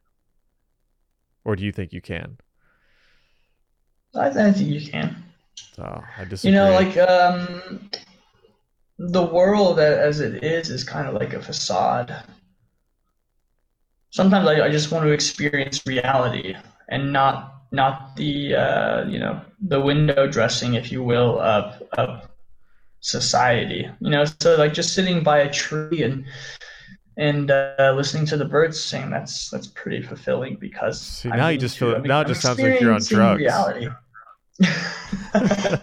Or 1.46 1.56
do 1.56 1.64
you 1.64 1.72
think 1.72 1.94
you 1.94 2.02
can? 2.02 2.38
I, 4.16 4.28
I 4.28 4.52
think 4.52 4.68
you 4.68 4.90
can. 4.90 5.24
Oh, 5.78 6.04
I 6.18 6.24
disagree. 6.24 6.52
You 6.52 6.58
know, 6.58 6.72
like 6.72 6.98
um, 6.98 7.90
the 8.98 9.24
world 9.24 9.80
as 9.80 10.20
it 10.20 10.44
is 10.44 10.70
is 10.70 10.84
kind 10.84 11.08
of 11.08 11.14
like 11.14 11.34
a 11.34 11.42
facade. 11.42 12.24
Sometimes 14.10 14.48
I, 14.48 14.66
I 14.66 14.72
just 14.72 14.92
want 14.92 15.06
to 15.06 15.12
experience 15.12 15.86
reality 15.86 16.56
and 16.90 17.12
not 17.14 17.63
not 17.74 18.16
the 18.16 18.56
uh, 18.56 19.06
you 19.10 19.20
know 19.20 19.42
the 19.60 19.82
window 19.82 20.28
dressing, 20.28 20.76
if 20.76 20.92
you 20.92 21.04
will, 21.04 21.40
of 21.42 21.82
of 21.98 22.30
society. 23.02 23.90
You 24.00 24.10
know, 24.12 24.26
so 24.40 24.56
like 24.56 24.74
just 24.74 24.94
sitting 24.94 25.24
by 25.24 25.40
a 25.40 25.52
tree 25.52 26.04
and 26.04 26.26
and 27.18 27.52
uh, 27.52 27.94
listening 27.96 28.26
to 28.28 28.38
the 28.38 28.46
birds 28.46 28.80
sing 28.80 29.10
that's 29.10 29.50
that's 29.50 29.68
pretty 29.68 30.02
fulfilling 30.02 30.56
because 30.56 31.02
See, 31.02 31.30
now 31.30 31.50
you 31.50 31.58
just 31.58 31.78
feel- 31.78 31.96
I 31.96 32.00
mean, 32.00 32.08
now 32.08 32.22
it 32.22 32.28
just 32.28 32.42
sounds 32.42 32.60
like 32.60 32.80
you're 32.80 32.94
on 32.94 33.02
drugs. 33.04 33.40
Reality. 33.40 33.90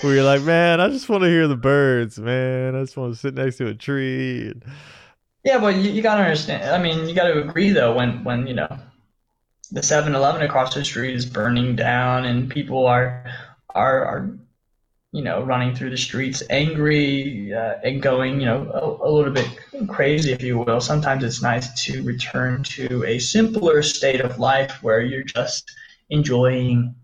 where 0.00 0.14
you're 0.14 0.24
like, 0.24 0.42
man, 0.42 0.80
I 0.80 0.88
just 0.88 1.08
want 1.08 1.22
to 1.24 1.28
hear 1.28 1.46
the 1.46 1.56
birds, 1.56 2.18
man. 2.18 2.74
I 2.74 2.80
just 2.80 2.96
want 2.96 3.12
to 3.12 3.18
sit 3.18 3.34
next 3.34 3.56
to 3.58 3.66
a 3.66 3.74
tree. 3.74 4.54
Yeah, 5.44 5.58
but 5.58 5.76
you, 5.76 5.90
you 5.90 6.02
gotta 6.02 6.22
understand. 6.22 6.64
I 6.70 6.82
mean, 6.82 7.08
you 7.08 7.14
gotta 7.14 7.40
agree 7.40 7.70
though 7.70 7.94
when 7.94 8.24
when 8.24 8.46
you 8.46 8.54
know 8.54 8.78
the 9.70 9.80
7-Eleven 9.80 10.42
across 10.42 10.74
the 10.74 10.84
street 10.84 11.14
is 11.14 11.26
burning 11.26 11.76
down 11.76 12.24
and 12.24 12.50
people 12.50 12.86
are 12.86 13.24
are 13.74 14.04
are 14.04 14.38
you 15.12 15.22
know 15.22 15.42
running 15.42 15.74
through 15.74 15.90
the 15.90 15.96
streets 15.96 16.42
angry 16.50 17.52
uh, 17.54 17.74
and 17.84 18.02
going 18.02 18.40
you 18.40 18.46
know 18.46 18.98
a, 19.02 19.08
a 19.08 19.10
little 19.10 19.32
bit 19.32 19.48
crazy, 19.86 20.32
if 20.32 20.42
you 20.42 20.58
will. 20.58 20.80
Sometimes 20.80 21.22
it's 21.22 21.42
nice 21.42 21.84
to 21.84 22.02
return 22.02 22.62
to 22.64 23.04
a 23.04 23.18
simpler 23.18 23.82
state 23.82 24.20
of 24.20 24.38
life 24.38 24.82
where 24.82 25.00
you're 25.00 25.22
just 25.22 25.70
enjoying 26.10 26.94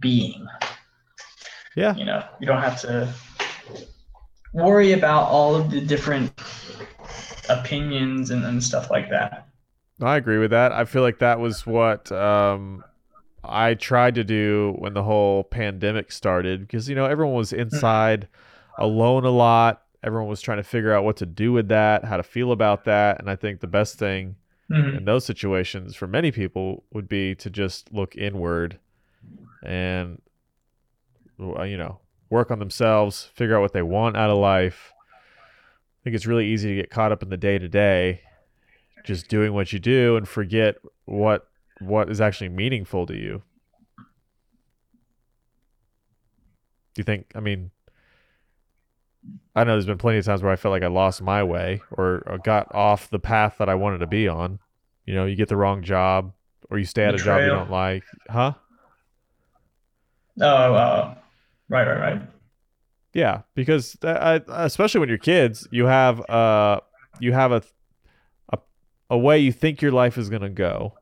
being. 0.00 0.46
Yeah. 1.76 1.94
You 1.94 2.06
know, 2.06 2.24
you 2.40 2.46
don't 2.46 2.62
have 2.62 2.80
to 2.82 3.12
worry 4.52 4.92
about 4.92 5.28
all 5.28 5.54
of 5.54 5.70
the 5.70 5.80
different 5.80 6.32
opinions 7.48 8.30
and, 8.30 8.44
and 8.44 8.62
stuff 8.62 8.90
like 8.90 9.10
that. 9.10 9.47
I 10.00 10.16
agree 10.16 10.38
with 10.38 10.50
that. 10.52 10.72
I 10.72 10.84
feel 10.84 11.02
like 11.02 11.18
that 11.18 11.40
was 11.40 11.66
what 11.66 12.12
um, 12.12 12.84
I 13.42 13.74
tried 13.74 14.14
to 14.16 14.24
do 14.24 14.74
when 14.78 14.94
the 14.94 15.02
whole 15.02 15.44
pandemic 15.44 16.12
started 16.12 16.60
because, 16.60 16.88
you 16.88 16.94
know, 16.94 17.06
everyone 17.06 17.34
was 17.34 17.52
inside 17.52 18.28
alone 18.78 19.24
a 19.24 19.30
lot. 19.30 19.82
Everyone 20.04 20.28
was 20.28 20.40
trying 20.40 20.58
to 20.58 20.62
figure 20.62 20.92
out 20.92 21.02
what 21.04 21.16
to 21.16 21.26
do 21.26 21.52
with 21.52 21.68
that, 21.68 22.04
how 22.04 22.16
to 22.16 22.22
feel 22.22 22.52
about 22.52 22.84
that. 22.84 23.18
And 23.18 23.28
I 23.28 23.34
think 23.34 23.60
the 23.60 23.66
best 23.66 23.98
thing 23.98 24.36
Mhm. 24.70 24.98
in 24.98 25.04
those 25.04 25.24
situations 25.24 25.96
for 25.96 26.06
many 26.06 26.30
people 26.30 26.84
would 26.92 27.08
be 27.08 27.34
to 27.36 27.50
just 27.50 27.92
look 27.92 28.14
inward 28.16 28.78
and, 29.64 30.20
uh, 31.40 31.62
you 31.62 31.76
know, 31.76 31.98
work 32.30 32.50
on 32.52 32.58
themselves, 32.60 33.24
figure 33.34 33.56
out 33.56 33.62
what 33.62 33.72
they 33.72 33.82
want 33.82 34.16
out 34.16 34.30
of 34.30 34.38
life. 34.38 34.92
I 34.94 36.04
think 36.04 36.14
it's 36.14 36.26
really 36.26 36.46
easy 36.46 36.68
to 36.68 36.74
get 36.76 36.90
caught 36.90 37.10
up 37.10 37.22
in 37.22 37.28
the 37.30 37.36
day 37.36 37.58
to 37.58 37.68
day, 37.68 38.20
just 39.04 39.28
doing 39.28 39.52
what 39.52 39.72
you 39.72 39.78
do 39.78 40.16
and 40.16 40.28
forget 40.28 40.76
what 41.04 41.48
what 41.80 42.10
is 42.10 42.20
actually 42.20 42.48
meaningful 42.48 43.06
to 43.06 43.14
you. 43.14 43.42
Do 46.94 47.00
you 47.00 47.04
think? 47.04 47.30
I 47.34 47.40
mean, 47.40 47.70
I 49.54 49.64
know 49.64 49.72
there's 49.72 49.86
been 49.86 49.98
plenty 49.98 50.18
of 50.18 50.24
times 50.24 50.42
where 50.42 50.52
I 50.52 50.56
felt 50.56 50.72
like 50.72 50.82
I 50.82 50.88
lost 50.88 51.22
my 51.22 51.42
way 51.42 51.82
or, 51.90 52.22
or 52.26 52.38
got 52.38 52.74
off 52.74 53.10
the 53.10 53.18
path 53.18 53.56
that 53.58 53.68
I 53.68 53.74
wanted 53.74 53.98
to 53.98 54.06
be 54.06 54.28
on. 54.28 54.58
You 55.06 55.14
know, 55.14 55.24
you 55.24 55.36
get 55.36 55.48
the 55.48 55.56
wrong 55.56 55.82
job 55.82 56.32
or 56.70 56.78
you 56.78 56.84
stay 56.84 57.04
at 57.04 57.14
a 57.14 57.18
job 57.18 57.42
you 57.42 57.50
don't 57.50 57.70
like, 57.70 58.04
huh? 58.28 58.54
Oh, 60.40 60.46
uh, 60.46 61.14
right, 61.68 61.86
right, 61.86 61.98
right. 61.98 62.22
Yeah, 63.14 63.42
because 63.54 63.96
I, 64.02 64.40
especially 64.48 65.00
when 65.00 65.08
you're 65.08 65.18
kids, 65.18 65.66
you 65.70 65.86
have 65.86 66.20
uh 66.30 66.80
you 67.18 67.32
have 67.32 67.52
a 67.52 67.62
a, 69.10 69.18
way 69.18 69.38
you 69.38 69.52
think 69.52 69.80
your 69.82 69.92
life 69.92 70.18
is 70.18 70.28
gonna 70.30 70.50
go, 70.50 70.94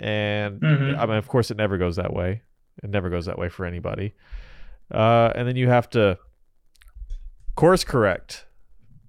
and 0.00 0.60
Mhm. 0.60 0.98
I 0.98 1.06
mean, 1.06 1.16
of 1.16 1.28
course, 1.28 1.50
it 1.50 1.56
never 1.56 1.78
goes 1.78 1.96
that 1.96 2.12
way. 2.12 2.42
It 2.82 2.90
never 2.90 3.10
goes 3.10 3.26
that 3.26 3.38
way 3.38 3.48
for 3.48 3.64
anybody. 3.66 4.14
Uh, 4.90 5.32
and 5.34 5.46
then 5.48 5.56
you 5.56 5.68
have 5.68 5.88
to 5.90 6.18
course 7.56 7.84
correct, 7.84 8.46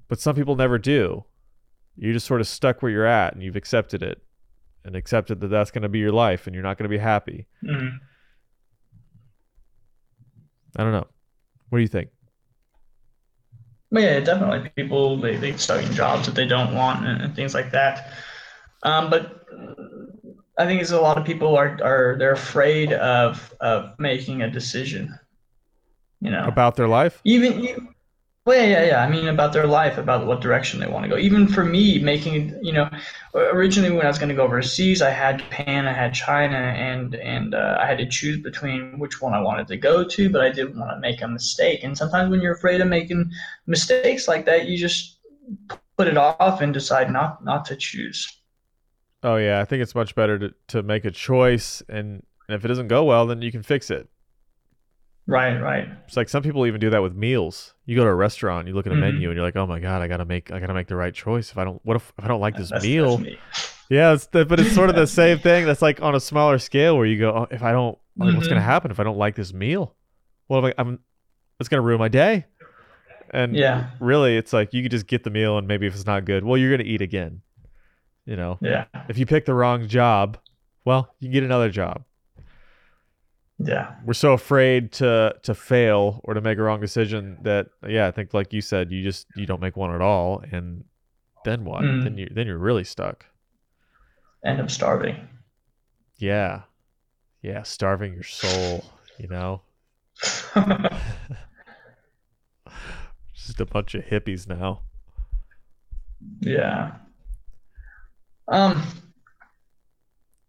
but 0.08 0.20
some 0.20 0.36
people 0.36 0.56
never 0.56 0.78
do. 0.78 1.26
You're 1.98 2.14
just 2.14 2.28
sort 2.28 2.42
of 2.42 2.48
stuck 2.48 2.82
where 2.82 2.92
you're 2.92 3.06
at, 3.06 3.34
and 3.34 3.42
you've 3.44 3.56
accepted 3.56 4.04
it, 4.04 4.22
and 4.84 4.96
accepted 4.96 5.40
that 5.42 5.48
that's 5.48 5.72
gonna 5.72 5.90
be 5.90 6.00
your 6.00 6.12
life, 6.12 6.46
and 6.48 6.54
you're 6.54 6.64
not 6.64 6.78
gonna 6.78 6.90
be 6.90 6.98
happy. 7.00 7.48
Mhm. 7.64 8.00
I 10.78 10.84
don't 10.84 10.92
know. 10.92 11.08
What 11.70 11.78
do 11.80 11.82
you 11.82 11.88
think? 11.88 12.10
But 13.92 14.04
yeah, 14.04 14.20
definitely. 14.20 14.70
People 14.76 15.18
they, 15.18 15.38
they 15.38 15.56
start 15.58 15.84
in 15.84 15.94
jobs 15.94 16.26
that 16.26 16.36
they 16.36 16.46
don't 16.46 16.74
want 16.74 17.06
and, 17.06 17.22
and 17.22 17.36
things 17.36 17.54
like 17.54 17.72
that. 17.72 18.12
Um, 18.84 19.10
but 19.10 19.46
I 20.58 20.66
think 20.66 20.82
it's 20.82 20.92
a 20.92 21.00
lot 21.02 21.18
of 21.18 21.26
people 21.26 21.56
are 21.56 21.80
are 21.84 22.16
they're 22.18 22.34
afraid 22.34 22.94
of 22.94 23.54
of 23.60 23.98
making 24.00 24.42
a 24.42 24.50
decision. 24.50 25.18
You 26.22 26.32
know, 26.32 26.46
About 26.46 26.76
their 26.76 26.88
life? 26.88 27.20
even 27.24 27.90
well 28.46 28.56
yeah, 28.58 28.68
yeah 28.68 28.86
yeah. 28.86 29.04
I 29.04 29.10
mean 29.10 29.28
about 29.28 29.54
their 29.54 29.68
life 29.68 29.98
about 29.98 30.26
what 30.28 30.42
direction 30.42 30.80
they 30.80 30.88
want 30.88 31.04
to 31.04 31.10
go. 31.10 31.18
Even 31.18 31.48
for 31.48 31.64
me 31.64 32.00
making 32.00 32.58
you 32.64 32.74
know 32.74 32.90
originally 33.36 33.92
when 33.92 34.06
i 34.06 34.08
was 34.08 34.18
going 34.18 34.30
to 34.30 34.36
go 34.36 34.44
overseas 34.44 35.02
i 35.02 35.10
had 35.10 35.40
japan 35.40 35.88
i 35.88 35.94
had 35.94 36.14
china 36.14 36.56
and 36.56 37.16
and 37.16 37.54
uh, 37.54 37.78
i 37.82 37.86
had 37.86 37.98
to 37.98 38.08
choose 38.08 38.42
between 38.42 38.98
which 38.98 39.22
one 39.22 39.34
i 39.34 39.40
wanted 39.40 39.68
to 39.68 39.76
go 39.76 40.04
to 40.08 40.30
but 40.30 40.42
i 40.42 40.50
didn't 40.50 40.78
want 40.80 40.90
to 40.92 41.00
make 41.00 41.22
a 41.22 41.28
mistake. 41.28 41.84
And 41.84 41.98
sometimes 41.98 42.30
when 42.32 42.42
you're 42.42 42.54
afraid 42.54 42.82
of 42.82 42.88
making 42.88 43.30
mistakes 43.68 44.28
like 44.28 44.46
that 44.46 44.68
you 44.68 44.78
just 44.78 45.18
put 45.98 46.08
it 46.08 46.18
off 46.18 46.62
and 46.62 46.74
decide 46.74 47.12
not 47.12 47.44
not 47.44 47.66
to 47.66 47.76
choose. 47.76 48.42
Oh 49.24 49.38
yeah, 49.38 49.60
I 49.60 49.66
think 49.66 49.82
it's 49.82 49.96
much 49.96 50.14
better 50.14 50.38
to, 50.38 50.54
to 50.68 50.84
make 50.84 51.04
a 51.04 51.12
choice 51.12 51.82
and, 51.90 52.24
and 52.48 52.56
if 52.56 52.64
it 52.64 52.68
doesn't 52.68 52.90
go 52.90 53.04
well, 53.04 53.26
then 53.26 53.42
you 53.42 53.52
can 53.52 53.64
fix 53.64 53.90
it. 53.90 54.08
Right 55.28 55.60
right 55.60 55.88
It's 56.08 56.16
like 56.18 56.30
some 56.30 56.44
people 56.44 56.66
even 56.68 56.80
do 56.80 56.90
that 56.92 57.02
with 57.02 57.16
meals. 57.16 57.74
You 57.86 57.96
go 57.96 58.04
to 58.04 58.10
a 58.10 58.16
restaurant, 58.16 58.68
you 58.68 58.74
look 58.74 58.86
at 58.86 58.92
a 58.94 58.96
Mhm. 58.96 59.00
menu, 59.02 59.30
and 59.30 59.36
you're 59.38 59.46
like, 59.46 59.56
"Oh 59.56 59.66
my 59.66 59.80
god, 59.80 60.02
I 60.02 60.08
gotta 60.08 60.26
make, 60.26 60.52
I 60.52 60.60
gotta 60.60 60.74
make 60.74 60.88
the 60.88 60.96
right 60.96 61.14
choice. 61.14 61.52
If 61.52 61.58
I 61.58 61.64
don't, 61.64 61.80
what 61.84 61.96
if, 61.96 62.14
if 62.18 62.24
I 62.26 62.28
don't 62.28 62.42
like 62.42 62.56
this 62.56 62.70
That's- 62.70 62.84
meal? 62.84 63.18
that's 63.18 63.30
me. 63.30 63.38
Yeah, 63.90 64.14
it's 64.14 64.28
the, 64.28 64.46
but 64.46 64.60
it's 64.60 64.74
sort 64.74 64.90
of 64.90 64.96
the 64.96 65.08
same 65.22 65.38
thing. 65.40 65.66
That's 65.66 65.82
like 65.82 66.02
on 66.02 66.16
a 66.16 66.20
smaller 66.20 66.58
scale 66.60 66.98
where 66.98 67.06
you 67.06 67.20
go, 67.20 67.32
oh, 67.32 67.48
if 67.52 67.62
I 67.64 67.72
don't, 67.72 67.98
like, 68.18 68.34
what's 68.36 68.48
gonna 68.48 68.62
Mhm. 68.62 68.64
happen 68.66 68.92
if 68.92 69.00
I 69.00 69.04
don't 69.04 69.18
like 69.18 69.36
this 69.36 69.54
meal? 69.54 69.96
Well, 70.50 70.66
if 70.66 70.74
I, 70.78 70.82
I'm, 70.82 71.00
it's 71.60 71.70
gonna 71.70 71.82
ruin 71.84 72.00
my 72.00 72.08
day. 72.08 72.46
And 73.32 73.56
yeah 73.56 73.90
really, 74.00 74.38
it's 74.38 74.54
like 74.54 74.74
you 74.74 74.82
could 74.84 74.92
just 74.92 75.08
get 75.08 75.24
the 75.24 75.30
meal, 75.32 75.58
and 75.58 75.68
maybe 75.68 75.88
if 75.88 75.96
it's 75.96 76.06
not 76.06 76.26
good, 76.26 76.44
well, 76.46 76.58
you're 76.58 76.72
gonna 76.72 76.88
eat 76.88 77.02
again. 77.02 77.42
You 78.26 78.36
know, 78.36 78.58
yeah 78.62 78.86
if 79.10 79.18
you 79.20 79.26
pick 79.26 79.46
the 79.46 79.54
wrong 79.54 79.88
job, 79.88 80.38
well, 80.86 81.14
you 81.20 81.28
can 81.28 81.34
get 81.34 81.44
another 81.44 81.70
job. 81.70 82.04
Yeah 83.60 83.96
We're 84.06 84.14
so 84.14 84.34
afraid 84.34 84.92
to 84.94 85.36
to 85.44 85.54
fail 85.56 86.20
or 86.24 86.34
to 86.34 86.42
make 86.42 86.58
a 86.58 86.62
wrong 86.62 86.82
decision 86.82 87.38
that 87.44 87.68
yeah, 87.88 88.08
I 88.08 88.12
think 88.12 88.34
like 88.34 88.52
you 88.54 88.62
said, 88.62 88.92
you 88.92 89.02
just 89.04 89.28
you 89.36 89.46
don't 89.46 89.62
make 89.62 89.76
one 89.78 89.94
at 89.96 90.02
all, 90.02 90.44
and 90.52 90.84
then 91.46 91.64
what? 91.64 91.84
Mm. 91.84 92.04
Then 92.04 92.18
you 92.18 92.28
then 92.32 92.48
you're 92.48 92.58
really 92.58 92.84
stuck. 92.84 93.26
end 94.44 94.60
up 94.60 94.70
starving 94.70 95.28
Yeah, 96.18 96.64
yeah, 97.42 97.64
starving 97.64 98.14
your 98.14 98.24
soul. 98.24 98.84
You 99.18 99.30
know, 99.30 99.62
just 103.34 103.60
a 103.60 103.66
bunch 103.66 103.96
of 103.96 104.04
hippies 104.06 104.48
now. 104.48 104.82
Yeah. 106.42 106.96
Um. 108.48 108.82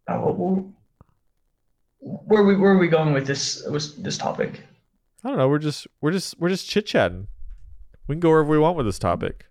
wh- 0.07 0.76
Where 2.07 2.43
we 2.43 2.55
where 2.55 2.71
are 2.71 2.77
we 2.77 2.87
going 2.87 3.13
with 3.13 3.27
this 3.27 3.63
with 3.69 4.01
this 4.01 4.17
topic? 4.17 4.61
I 5.23 5.29
don't 5.29 5.37
know. 5.37 5.49
We're 5.49 5.59
just 5.59 5.87
we're 5.99 6.11
just 6.11 6.39
we're 6.39 6.49
just 6.49 6.69
chit 6.69 6.85
chatting. 6.85 7.27
We 8.07 8.15
can 8.15 8.21
go 8.21 8.29
wherever 8.29 8.49
we 8.49 8.57
want 8.57 8.77
with 8.77 8.85
this 8.85 8.99
topic. 8.99 9.45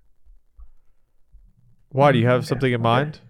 Why 1.91 2.13
do 2.13 2.19
you 2.19 2.27
have 2.27 2.41
Okay, 2.41 2.47
something 2.47 2.73
in 2.73 2.81
mind? 2.81 3.21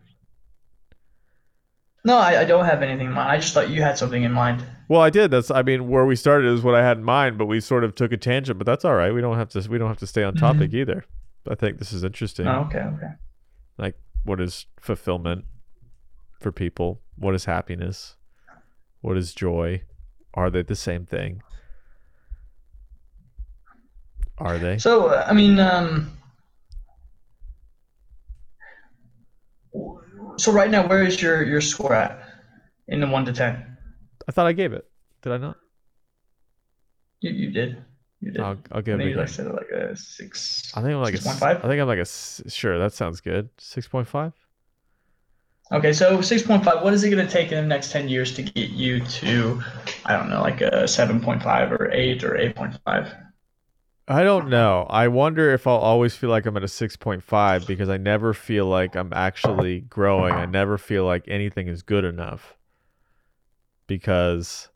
No, 2.05 2.19
I, 2.19 2.43
I 2.43 2.45
don't 2.45 2.65
have 2.65 2.83
anything 2.83 3.09
in 3.09 3.13
mind. 3.13 3.29
I 3.29 3.39
just 3.39 3.53
thought 3.53 3.69
you 3.69 3.83
had 3.83 3.99
something 3.99 4.23
in 4.23 4.31
mind. 4.31 4.65
Well, 4.89 5.01
I 5.01 5.11
did. 5.11 5.33
That's 5.33 5.51
I 5.51 5.63
mean, 5.63 5.89
where 5.89 6.07
we 6.07 6.15
started 6.15 6.53
is 6.53 6.63
what 6.63 6.77
I 6.77 6.85
had 6.85 6.99
in 6.99 7.05
mind, 7.05 7.37
but 7.37 7.47
we 7.47 7.59
sort 7.59 7.83
of 7.83 7.97
took 7.97 8.13
a 8.13 8.17
tangent. 8.17 8.59
But 8.59 8.67
that's 8.67 8.85
all 8.85 8.95
right. 8.95 9.13
We 9.13 9.21
don't 9.21 9.37
have 9.37 9.49
to. 9.51 9.69
We 9.69 9.79
don't 9.79 9.89
have 9.89 9.99
to 9.99 10.07
stay 10.07 10.23
on 10.23 10.35
mm-hmm. 10.35 10.47
topic 10.47 10.73
either. 10.73 11.05
I 11.49 11.57
think 11.57 11.79
this 11.79 11.93
is 11.93 12.05
interesting. 12.05 12.47
Oh, 12.47 12.67
okay, 12.69 12.79
okay. 12.79 13.11
Like, 13.77 13.97
what 14.25 14.41
is 14.41 14.67
fulfillment 14.81 15.45
for 16.41 16.53
people? 16.53 17.01
What 17.17 17.35
is 17.35 17.45
happiness? 17.45 18.17
What 19.07 19.17
is 19.17 19.33
joy? 19.33 19.83
Are 20.35 20.51
they 20.51 20.63
the 20.63 20.75
same 20.75 21.07
thing? 21.07 21.41
Are 24.39 24.59
they? 24.59 24.79
So 24.79 25.15
I 25.15 25.33
mean, 25.33 25.61
um, 25.61 26.11
so 30.37 30.51
right 30.51 30.69
now, 30.69 30.89
where 30.89 31.05
is 31.05 31.23
your 31.23 31.45
your 31.45 31.61
score 31.61 31.95
at 31.95 32.19
in 32.89 32.99
the 32.99 33.07
one 33.07 33.25
to 33.27 33.33
ten? 33.33 33.79
I 34.27 34.33
thought 34.33 34.49
I 34.49 34.53
gave 34.53 34.73
it. 34.73 34.85
Did 35.23 35.35
I 35.35 35.37
not? 35.37 35.57
You 37.21 37.31
you 37.31 37.51
did. 37.53 37.85
You 38.21 38.33
did. 38.33 38.41
I'll, 38.41 38.59
I'll 38.73 38.79
I 38.79 38.81
it. 38.81 38.85
think 38.85 38.99
you 39.03 39.07
again. 39.07 39.19
like 39.19 39.29
said 39.29 39.47
like 39.53 39.71
a 39.71 39.95
six. 39.95 40.73
I 40.75 40.83
think 40.83 40.95
I'm 40.95 41.01
like 41.03 41.15
a 41.15 41.19
6.5? 41.19 41.43
I 41.43 41.55
think 41.61 41.81
I'm 41.81 41.87
like 41.87 42.01
a. 42.01 42.51
Sure, 42.51 42.77
that 42.81 42.93
sounds 42.93 43.21
good. 43.21 43.51
Six 43.57 43.87
point 43.87 44.09
five. 44.09 44.33
Okay, 45.73 45.93
so 45.93 46.19
6.5, 46.19 46.85
what 46.85 46.95
is 46.95 47.03
it 47.03 47.11
going 47.11 47.27
to 47.27 47.33
take 47.33 47.51
in 47.51 47.61
the 47.61 47.67
next 47.67 47.91
10 47.91 48.09
years 48.09 48.33
to 48.35 48.43
get 48.43 48.71
you 48.71 49.01
to, 49.01 49.61
I 50.05 50.17
don't 50.17 50.31
know, 50.31 50.41
like 50.41 50.61
a 50.61 50.85
7.5 50.85 51.71
or 51.73 51.91
8 51.91 52.23
or 52.23 52.35
8.5? 52.35 53.23
I 54.09 54.23
don't 54.23 54.49
know. 54.49 54.87
I 54.89 55.09
wonder 55.09 55.53
if 55.53 55.67
I'll 55.67 55.79
always 55.79 56.15
feel 56.15 56.31
like 56.31 56.47
I'm 56.47 56.57
at 56.57 56.63
a 56.63 56.67
6.5 56.67 57.67
because 57.67 57.89
I 57.89 57.97
never 57.97 58.33
feel 58.33 58.67
like 58.67 58.95
I'm 58.95 59.13
actually 59.13 59.81
growing. 59.81 60.35
I 60.35 60.47
never 60.47 60.79
feel 60.79 61.05
like 61.05 61.25
anything 61.27 61.67
is 61.67 61.83
good 61.83 62.05
enough. 62.05 62.55
Because 63.89 64.69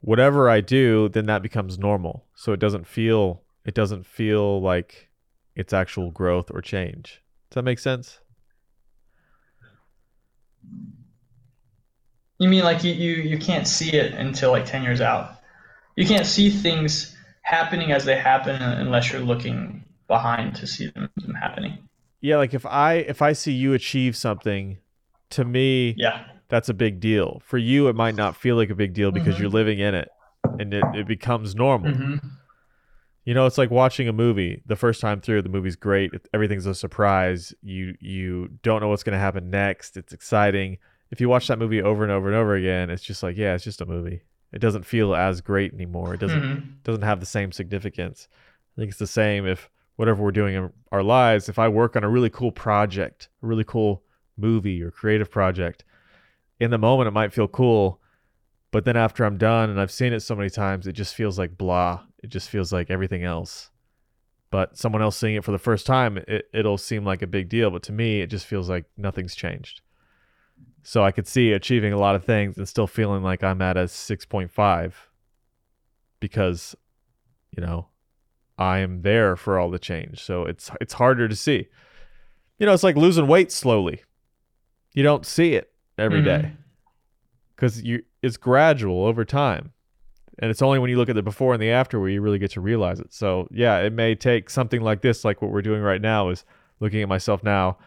whatever 0.00 0.48
I 0.48 0.62
do, 0.62 1.10
then 1.10 1.26
that 1.26 1.42
becomes 1.42 1.78
normal. 1.78 2.24
So 2.34 2.52
it 2.52 2.60
doesn't 2.60 2.86
feel 2.86 3.42
it 3.66 3.74
doesn't 3.74 4.06
feel 4.06 4.62
like 4.62 5.10
it's 5.54 5.74
actual 5.74 6.10
growth 6.10 6.50
or 6.50 6.62
change. 6.62 7.22
Does 7.50 7.56
that 7.56 7.64
make 7.64 7.78
sense? 7.78 8.20
You 12.38 12.48
mean 12.48 12.64
like 12.64 12.84
you, 12.84 12.92
you, 12.92 13.14
you 13.22 13.38
can't 13.38 13.66
see 13.66 13.92
it 13.92 14.12
until 14.12 14.50
like 14.50 14.66
10 14.66 14.82
years 14.82 15.00
out? 15.00 15.36
You 15.96 16.06
can't 16.06 16.26
see 16.26 16.50
things 16.50 17.16
happening 17.42 17.92
as 17.92 18.04
they 18.04 18.16
happen 18.16 18.60
unless 18.60 19.10
you're 19.10 19.22
looking 19.22 19.84
behind 20.08 20.54
to 20.56 20.66
see 20.66 20.90
them, 20.90 21.08
them 21.16 21.34
happening. 21.34 21.78
Yeah, 22.20 22.36
like 22.36 22.52
if 22.54 22.66
I 22.66 22.94
if 22.94 23.22
I 23.22 23.32
see 23.32 23.52
you 23.52 23.72
achieve 23.72 24.16
something, 24.16 24.78
to 25.30 25.44
me 25.44 25.94
Yeah. 25.96 26.24
that's 26.48 26.68
a 26.68 26.74
big 26.74 27.00
deal. 27.00 27.40
For 27.44 27.56
you, 27.56 27.88
it 27.88 27.96
might 27.96 28.14
not 28.14 28.36
feel 28.36 28.56
like 28.56 28.68
a 28.70 28.74
big 28.74 28.92
deal 28.92 29.10
because 29.12 29.36
Mhm. 29.36 29.40
you're 29.40 29.48
living 29.50 29.78
in 29.78 29.94
it 29.94 30.08
and 30.58 30.74
it, 30.74 30.84
it 30.94 31.06
becomes 31.06 31.54
normal. 31.54 31.92
hmm 31.92 32.16
You 33.26 33.34
know, 33.34 33.44
it's 33.44 33.58
like 33.58 33.70
watching 33.70 34.08
a 34.08 34.12
movie. 34.12 34.62
The 34.66 34.76
first 34.76 35.00
time 35.00 35.20
through, 35.20 35.42
the 35.42 35.48
movie's 35.50 35.76
great. 35.76 36.12
Everything's 36.32 36.64
a 36.64 36.74
surprise. 36.74 37.52
You 37.60 37.96
you 38.00 38.48
don't 38.62 38.80
know 38.80 38.88
what's 38.88 39.02
going 39.02 39.14
to 39.14 39.18
happen 39.18 39.50
next. 39.50 39.96
It's 39.98 40.14
exciting. 40.14 40.78
If 41.10 41.20
you 41.20 41.28
watch 41.28 41.48
that 41.48 41.58
movie 41.58 41.82
over 41.82 42.04
and 42.04 42.12
over 42.12 42.28
and 42.28 42.36
over 42.36 42.54
again, 42.54 42.88
it's 42.88 43.02
just 43.02 43.22
like, 43.24 43.36
yeah, 43.36 43.54
it's 43.54 43.64
just 43.64 43.80
a 43.82 43.86
movie. 43.86 44.22
It 44.52 44.60
doesn't 44.60 44.86
feel 44.86 45.14
as 45.14 45.40
great 45.42 45.74
anymore. 45.74 46.14
It 46.14 46.20
doesn't 46.20 46.40
hmm 46.40 46.60
doesn't 46.84 47.02
have 47.02 47.18
the 47.18 47.26
same 47.26 47.50
significance. 47.50 48.28
I 48.76 48.80
think 48.80 48.90
it's 48.90 49.00
the 49.00 49.08
same 49.08 49.44
if 49.44 49.68
whatever 49.96 50.22
we're 50.22 50.30
doing 50.30 50.54
in 50.54 50.72
our 50.92 51.02
lives, 51.02 51.48
if 51.48 51.58
I 51.58 51.66
work 51.68 51.96
on 51.96 52.04
a 52.04 52.08
really 52.08 52.30
cool 52.30 52.52
project, 52.52 53.28
a 53.42 53.46
really 53.48 53.64
cool 53.64 54.04
movie 54.36 54.80
or 54.82 54.92
creative 54.92 55.30
project, 55.30 55.84
in 56.60 56.70
the 56.70 56.78
moment 56.78 57.08
it 57.08 57.12
might 57.12 57.32
feel 57.32 57.48
cool, 57.48 58.00
but 58.70 58.84
then 58.84 58.96
after 58.96 59.24
I'm 59.24 59.36
done 59.38 59.70
and 59.70 59.80
I've 59.80 59.90
seen 59.90 60.12
it 60.12 60.20
so 60.20 60.36
many 60.36 60.50
times, 60.50 60.86
it 60.86 60.92
just 60.92 61.14
feels 61.16 61.38
like 61.40 61.58
blah. 61.58 62.05
It 62.22 62.28
just 62.28 62.48
feels 62.50 62.72
like 62.72 62.90
everything 62.90 63.24
else. 63.24 63.70
But 64.50 64.76
someone 64.78 65.02
else 65.02 65.16
seeing 65.16 65.34
it 65.34 65.44
for 65.44 65.52
the 65.52 65.58
first 65.58 65.86
time, 65.86 66.18
it, 66.28 66.48
it'll 66.54 66.78
seem 66.78 67.04
like 67.04 67.20
a 67.22 67.26
big 67.26 67.48
deal. 67.48 67.70
But 67.70 67.82
to 67.84 67.92
me, 67.92 68.20
it 68.20 68.28
just 68.28 68.46
feels 68.46 68.68
like 68.68 68.84
nothing's 68.96 69.34
changed. 69.34 69.80
So 70.82 71.02
I 71.04 71.10
could 71.10 71.26
see 71.26 71.52
achieving 71.52 71.92
a 71.92 71.98
lot 71.98 72.14
of 72.14 72.24
things 72.24 72.56
and 72.56 72.68
still 72.68 72.86
feeling 72.86 73.22
like 73.22 73.42
I'm 73.42 73.60
at 73.60 73.76
a 73.76 73.84
6.5 73.88 74.92
because 76.20 76.74
you 77.56 77.62
know 77.64 77.88
i 78.58 78.78
am 78.78 79.02
there 79.02 79.36
for 79.36 79.58
all 79.58 79.70
the 79.70 79.78
change 79.78 80.22
so 80.22 80.44
it's 80.44 80.70
it's 80.80 80.94
harder 80.94 81.28
to 81.28 81.36
see 81.36 81.68
you 82.58 82.66
know 82.66 82.72
it's 82.72 82.82
like 82.82 82.96
losing 82.96 83.26
weight 83.26 83.52
slowly 83.52 84.00
you 84.94 85.02
don't 85.02 85.26
see 85.26 85.54
it 85.54 85.70
every 85.98 86.22
day 86.22 86.52
Mhm. 86.52 86.56
because 87.54 87.82
you 87.82 88.02
it's 88.22 88.36
gradual 88.38 89.04
over 89.04 89.24
time 89.24 89.72
and 90.38 90.50
it's 90.50 90.62
only 90.62 90.78
when 90.78 90.90
you 90.90 90.96
look 90.96 91.08
at 91.08 91.14
the 91.14 91.22
before 91.22 91.54
and 91.54 91.62
the 91.62 91.70
after 91.70 91.98
where 91.98 92.08
you 92.08 92.20
really 92.20 92.38
get 92.38 92.50
to 92.52 92.60
realize 92.60 93.00
it. 93.00 93.12
So 93.12 93.48
yeah 93.50 93.78
it 93.78 93.92
may 93.92 94.14
take 94.14 94.50
something 94.50 94.80
like 94.80 95.02
this 95.02 95.24
like 95.24 95.42
what 95.42 95.50
we're 95.50 95.62
doing 95.62 95.82
right 95.82 96.00
now 96.00 96.28
is 96.28 96.44
looking 96.80 97.02
at 97.02 97.08
myself 97.08 97.42
now 97.42 97.78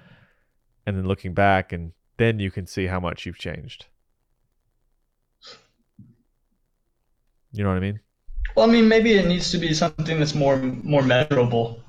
and 0.85 0.97
then 0.97 1.07
looking 1.07 1.33
back 1.33 1.71
and 1.71 1.91
then 2.17 2.39
you 2.39 2.51
can 2.51 2.65
see 2.65 2.87
how 2.87 2.99
much 2.99 3.25
you've 3.25 3.37
changed. 3.37 3.85
You 7.51 7.63
know 7.63 7.69
what 7.69 7.77
i 7.77 7.81
mean? 7.81 7.99
Well, 8.55 8.69
I 8.69 8.71
mean, 8.71 8.87
maybe 8.87 9.13
it 9.13 9.27
needs 9.27 9.51
to 9.51 9.57
be 9.57 9.73
something 9.73 10.19
that's 10.19 10.35
more 10.35 10.57
more 10.57 11.01
measurable. 11.01 11.81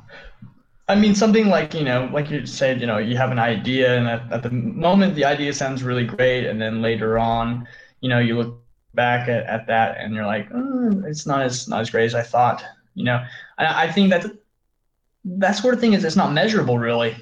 I 0.89 0.95
mean, 0.95 1.15
something 1.15 1.49
like 1.49 1.75
you 1.75 1.85
know, 1.85 2.09
like 2.13 2.31
you 2.31 2.47
said, 2.47 2.81
you 2.81 2.87
know, 2.87 2.99
you 2.99 3.17
have 3.17 3.31
an 3.31 3.39
idea, 3.39 3.97
and 3.97 4.07
at, 4.07 4.33
at 4.33 4.43
the 4.43 4.51
moment 4.51 5.15
the 5.15 5.25
idea 5.25 5.53
sounds 5.53 5.83
really 5.83 6.05
great, 6.05 6.47
and 6.47 6.61
then 6.61 6.83
later 6.83 7.19
on, 7.19 7.67
you 8.01 8.09
know, 8.09 8.19
you 8.19 8.37
look 8.37 8.63
back 8.95 9.29
at, 9.29 9.45
at 9.47 9.67
that 9.67 9.99
and 9.99 10.15
you're 10.15 10.27
like, 10.27 10.49
"Mm, 10.51 11.05
it's 11.07 11.27
not 11.27 11.43
as 11.43 11.69
not 11.69 11.81
as 11.81 11.91
great 11.91 12.07
as 12.07 12.15
I 12.15 12.23
thought. 12.23 12.65
You 12.95 13.05
know, 13.05 13.25
I, 13.59 13.85
I 13.85 13.93
think 13.93 14.11
that 14.11 14.27
that 15.25 15.53
sort 15.53 15.75
of 15.75 15.81
thing 15.81 15.93
is 15.93 16.05
it's 16.05 16.17
not 16.17 16.33
measurable 16.33 16.79
really. 16.79 17.17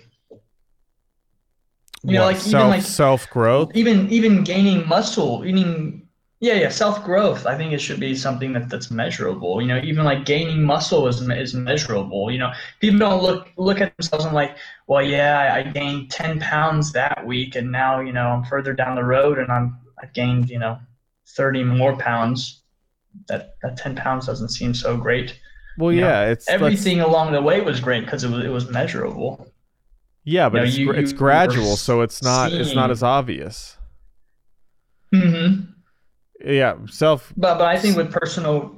You 2.03 2.15
know, 2.15 2.23
What, 2.23 2.35
like 2.35 2.37
even 2.37 2.51
self 2.51 2.71
like 2.71 2.83
self 2.83 3.31
growth. 3.31 3.71
even 3.75 4.09
even 4.11 4.45
gaining 4.45 4.87
muscle, 4.89 5.45
eating 5.45 6.09
yeah, 6.41 6.55
yeah, 6.55 6.69
self 6.69 7.05
growth. 7.05 7.47
I 7.47 7.57
think 7.57 7.73
it 7.73 7.81
should 7.81 7.99
be 7.99 8.15
something 8.15 8.53
that, 8.53 8.69
that's 8.71 8.91
measurable. 8.93 9.61
You 9.61 9.67
know, 9.69 9.79
even 9.83 10.05
like 10.05 10.25
gaining 10.25 10.63
muscle 10.63 11.09
is 11.09 11.21
is 11.29 11.55
measurable. 11.55 12.31
You 12.31 12.39
know, 12.39 12.53
people 12.81 13.01
don't 13.01 13.23
look 13.23 13.49
look 13.57 13.81
at 13.81 13.97
themselves 13.97 14.25
and 14.25 14.35
like, 14.35 14.57
well, 14.87 15.03
yeah, 15.03 15.53
I, 15.53 15.59
I 15.59 15.63
gained 15.65 16.11
ten 16.13 16.39
pounds 16.39 16.93
that 16.93 17.27
week, 17.27 17.57
and 17.57 17.73
now 17.73 18.01
you 18.01 18.13
know 18.13 18.29
I'm 18.29 18.45
further 18.45 18.73
down 18.73 18.95
the 18.95 19.05
road, 19.05 19.39
and 19.39 19.51
I'm 19.51 19.77
I've 20.01 20.13
gained 20.13 20.49
you 20.49 20.61
know 20.61 20.79
thirty 21.37 21.63
more 21.65 21.97
pounds. 21.97 22.63
That 23.29 23.55
that 23.63 23.77
ten 23.77 23.97
pounds 23.97 24.27
doesn't 24.27 24.51
seem 24.51 24.75
so 24.75 24.97
great. 24.97 25.39
Well, 25.79 25.93
you 25.93 26.01
know, 26.01 26.09
yeah, 26.09 26.31
it's 26.31 26.49
let's- 26.49 26.61
Everything 26.63 27.01
along 27.01 27.33
the 27.33 27.41
way 27.43 27.61
was 27.61 27.81
great 27.81 28.05
because 28.05 28.25
it 28.25 28.31
was 28.31 28.45
it 28.45 28.49
was 28.49 28.69
measurable. 28.71 29.47
Yeah, 30.25 30.49
but 30.49 30.59
know, 30.59 30.65
it's 30.65 30.77
you- 30.77 30.91
it's 30.93 31.13
you 31.13 31.19
gradual, 31.19 31.77
so 31.77 32.03
it's 32.03 32.23
not 32.23 32.53
it's 32.53 32.75
not 32.75 32.91
as 32.91 33.03
obvious. 33.03 33.77
hmm 35.15 35.61
Yeah, 36.45 36.77
self. 36.91 37.33
But 37.37 37.59
but 37.59 37.67
I 37.67 37.79
think 37.79 37.97
with 37.97 38.13
personal 38.13 38.77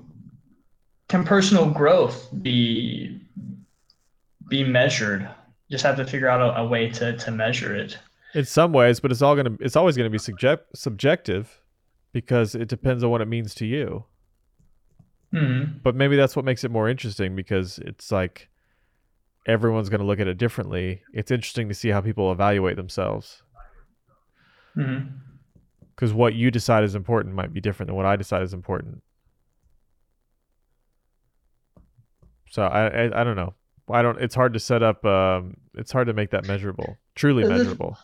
can 1.08 1.24
personal 1.24 1.66
growth 1.70 2.28
be 2.42 3.20
be 4.48 4.64
measured? 4.64 5.28
Just 5.70 5.84
have 5.84 5.96
to 5.96 6.04
figure 6.04 6.28
out 6.28 6.40
a, 6.40 6.60
a 6.62 6.66
way 6.66 6.88
to, 6.90 7.16
to 7.16 7.30
measure 7.30 7.74
it. 7.74 7.96
in 8.34 8.44
some 8.44 8.72
ways, 8.72 9.00
but 9.00 9.10
it's 9.10 9.22
all 9.22 9.34
gonna 9.36 9.56
it's 9.60 9.76
always 9.76 9.96
gonna 9.96 10.10
be 10.10 10.18
subject 10.18 10.76
subjective 10.76 11.59
because 12.12 12.54
it 12.54 12.68
depends 12.68 13.02
on 13.04 13.10
what 13.10 13.20
it 13.20 13.28
means 13.28 13.54
to 13.56 13.66
you. 13.66 14.04
hmm 15.32 15.64
But 15.82 15.94
maybe 15.94 16.16
that's 16.16 16.34
what 16.36 16.44
makes 16.44 16.64
it 16.64 16.70
more 16.70 16.88
interesting 16.88 17.36
because 17.36 17.78
it's 17.78 18.10
like 18.10 18.48
everyone's 19.46 19.88
gonna 19.88 20.04
look 20.04 20.20
at 20.20 20.28
it 20.28 20.38
differently. 20.38 21.02
It's 21.12 21.30
interesting 21.30 21.68
to 21.68 21.74
see 21.74 21.88
how 21.90 22.00
people 22.00 22.32
evaluate 22.32 22.76
themselves 22.76 23.42
hmm 24.74 24.98
because 25.94 26.14
what 26.14 26.32
you 26.34 26.50
decide 26.50 26.82
is 26.82 26.94
important 26.94 27.34
might 27.34 27.52
be 27.52 27.60
different 27.60 27.88
than 27.88 27.96
what 27.96 28.06
I 28.06 28.16
decide 28.16 28.42
is 28.42 28.54
important. 28.54 29.02
So 32.50 32.62
I 32.62 32.86
I, 32.86 33.20
I 33.20 33.24
don't 33.24 33.36
know. 33.36 33.54
I 33.90 34.02
don't. 34.02 34.18
It's 34.20 34.34
hard 34.34 34.54
to 34.54 34.60
set 34.60 34.82
up. 34.82 35.04
Um, 35.04 35.56
it's 35.74 35.92
hard 35.92 36.06
to 36.06 36.14
make 36.14 36.30
that 36.30 36.46
measurable, 36.46 36.98
truly 37.14 37.44
measurable. 37.44 37.98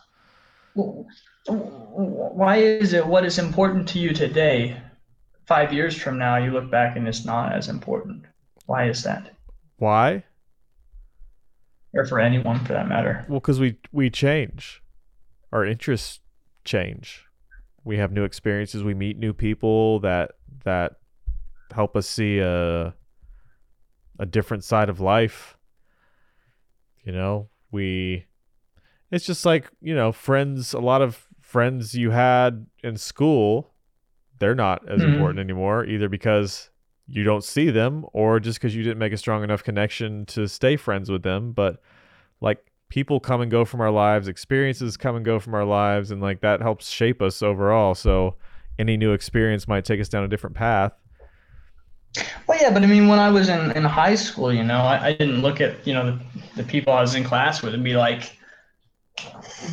Why 1.47 2.57
is 2.57 2.93
it 2.93 3.05
what 3.05 3.25
is 3.25 3.39
important 3.39 3.87
to 3.89 3.99
you 3.99 4.13
today? 4.13 4.79
Five 5.45 5.71
years 5.71 5.95
from 5.95 6.17
now, 6.17 6.37
you 6.37 6.51
look 6.51 6.69
back 6.69 6.97
and 6.97 7.07
it's 7.07 7.25
not 7.25 7.53
as 7.53 7.69
important. 7.69 8.25
Why 8.65 8.89
is 8.89 9.03
that? 9.03 9.31
Why? 9.77 10.23
Or 11.93 12.05
for 12.05 12.19
anyone 12.19 12.63
for 12.65 12.73
that 12.73 12.87
matter. 12.87 13.25
Well, 13.29 13.39
because 13.39 13.59
we 13.59 13.77
we 13.91 14.09
change, 14.09 14.83
our 15.51 15.65
interests 15.65 16.19
change. 16.65 17.25
We 17.83 17.97
have 17.97 18.11
new 18.11 18.25
experiences. 18.25 18.83
We 18.83 18.93
meet 18.93 19.17
new 19.17 19.33
people 19.33 19.99
that 20.01 20.31
that 20.65 20.97
help 21.73 21.95
us 21.95 22.07
see 22.07 22.39
a 22.39 22.93
a 24.19 24.25
different 24.25 24.63
side 24.63 24.89
of 24.89 24.99
life. 24.99 25.57
You 27.03 27.13
know, 27.13 27.49
we. 27.71 28.25
It's 29.09 29.25
just 29.25 29.45
like 29.45 29.71
you 29.81 29.95
know, 29.95 30.11
friends. 30.11 30.73
A 30.73 30.79
lot 30.79 31.01
of 31.01 31.26
friends 31.47 31.93
you 31.93 32.11
had 32.11 32.67
in 32.83 32.97
school, 32.97 33.71
they're 34.39 34.53
not 34.53 34.87
as 34.89 35.01
Mhm. 35.01 35.13
important 35.13 35.39
anymore. 35.39 35.85
Either 35.85 36.09
because 36.09 36.69
you 37.07 37.23
don't 37.23 37.43
see 37.43 37.69
them, 37.69 38.05
or 38.11 38.37
just 38.41 38.59
because 38.59 38.75
you 38.75 38.83
didn't 38.83 38.97
make 38.99 39.13
a 39.13 39.17
strong 39.17 39.43
enough 39.43 39.63
connection 39.63 40.25
to 40.25 40.45
stay 40.47 40.75
friends 40.75 41.09
with 41.09 41.23
them. 41.23 41.53
But 41.53 41.81
like 42.41 42.59
people 42.89 43.21
come 43.21 43.39
and 43.39 43.49
go 43.49 43.63
from 43.63 43.79
our 43.79 43.91
lives, 43.91 44.27
experiences 44.27 44.97
come 44.97 45.15
and 45.15 45.23
go 45.23 45.39
from 45.39 45.55
our 45.55 45.63
lives, 45.63 46.11
and 46.11 46.21
like 46.21 46.41
that 46.41 46.61
helps 46.61 46.89
shape 46.89 47.21
us 47.21 47.41
overall. 47.41 47.95
So 47.95 48.35
any 48.77 48.97
new 48.97 49.13
experience 49.13 49.69
might 49.69 49.85
take 49.85 50.01
us 50.01 50.09
down 50.09 50.25
a 50.25 50.27
different 50.27 50.55
path. 50.57 50.91
Well, 52.47 52.57
yeah, 52.61 52.71
but 52.73 52.83
I 52.83 52.87
mean, 52.87 53.07
when 53.07 53.19
I 53.19 53.29
was 53.29 53.47
in, 53.47 53.71
in 53.71 53.83
high 53.83 54.15
school, 54.15 54.51
you 54.51 54.63
know, 54.63 54.79
I, 54.79 55.07
I 55.07 55.13
didn't 55.13 55.41
look 55.41 55.61
at, 55.61 55.85
you 55.87 55.93
know, 55.93 56.11
the, 56.11 56.19
the 56.57 56.63
people 56.63 56.91
I 56.91 57.01
was 57.01 57.15
in 57.15 57.23
class 57.23 57.61
with 57.61 57.73
and 57.73 57.83
be 57.83 57.95
like, 57.95 58.36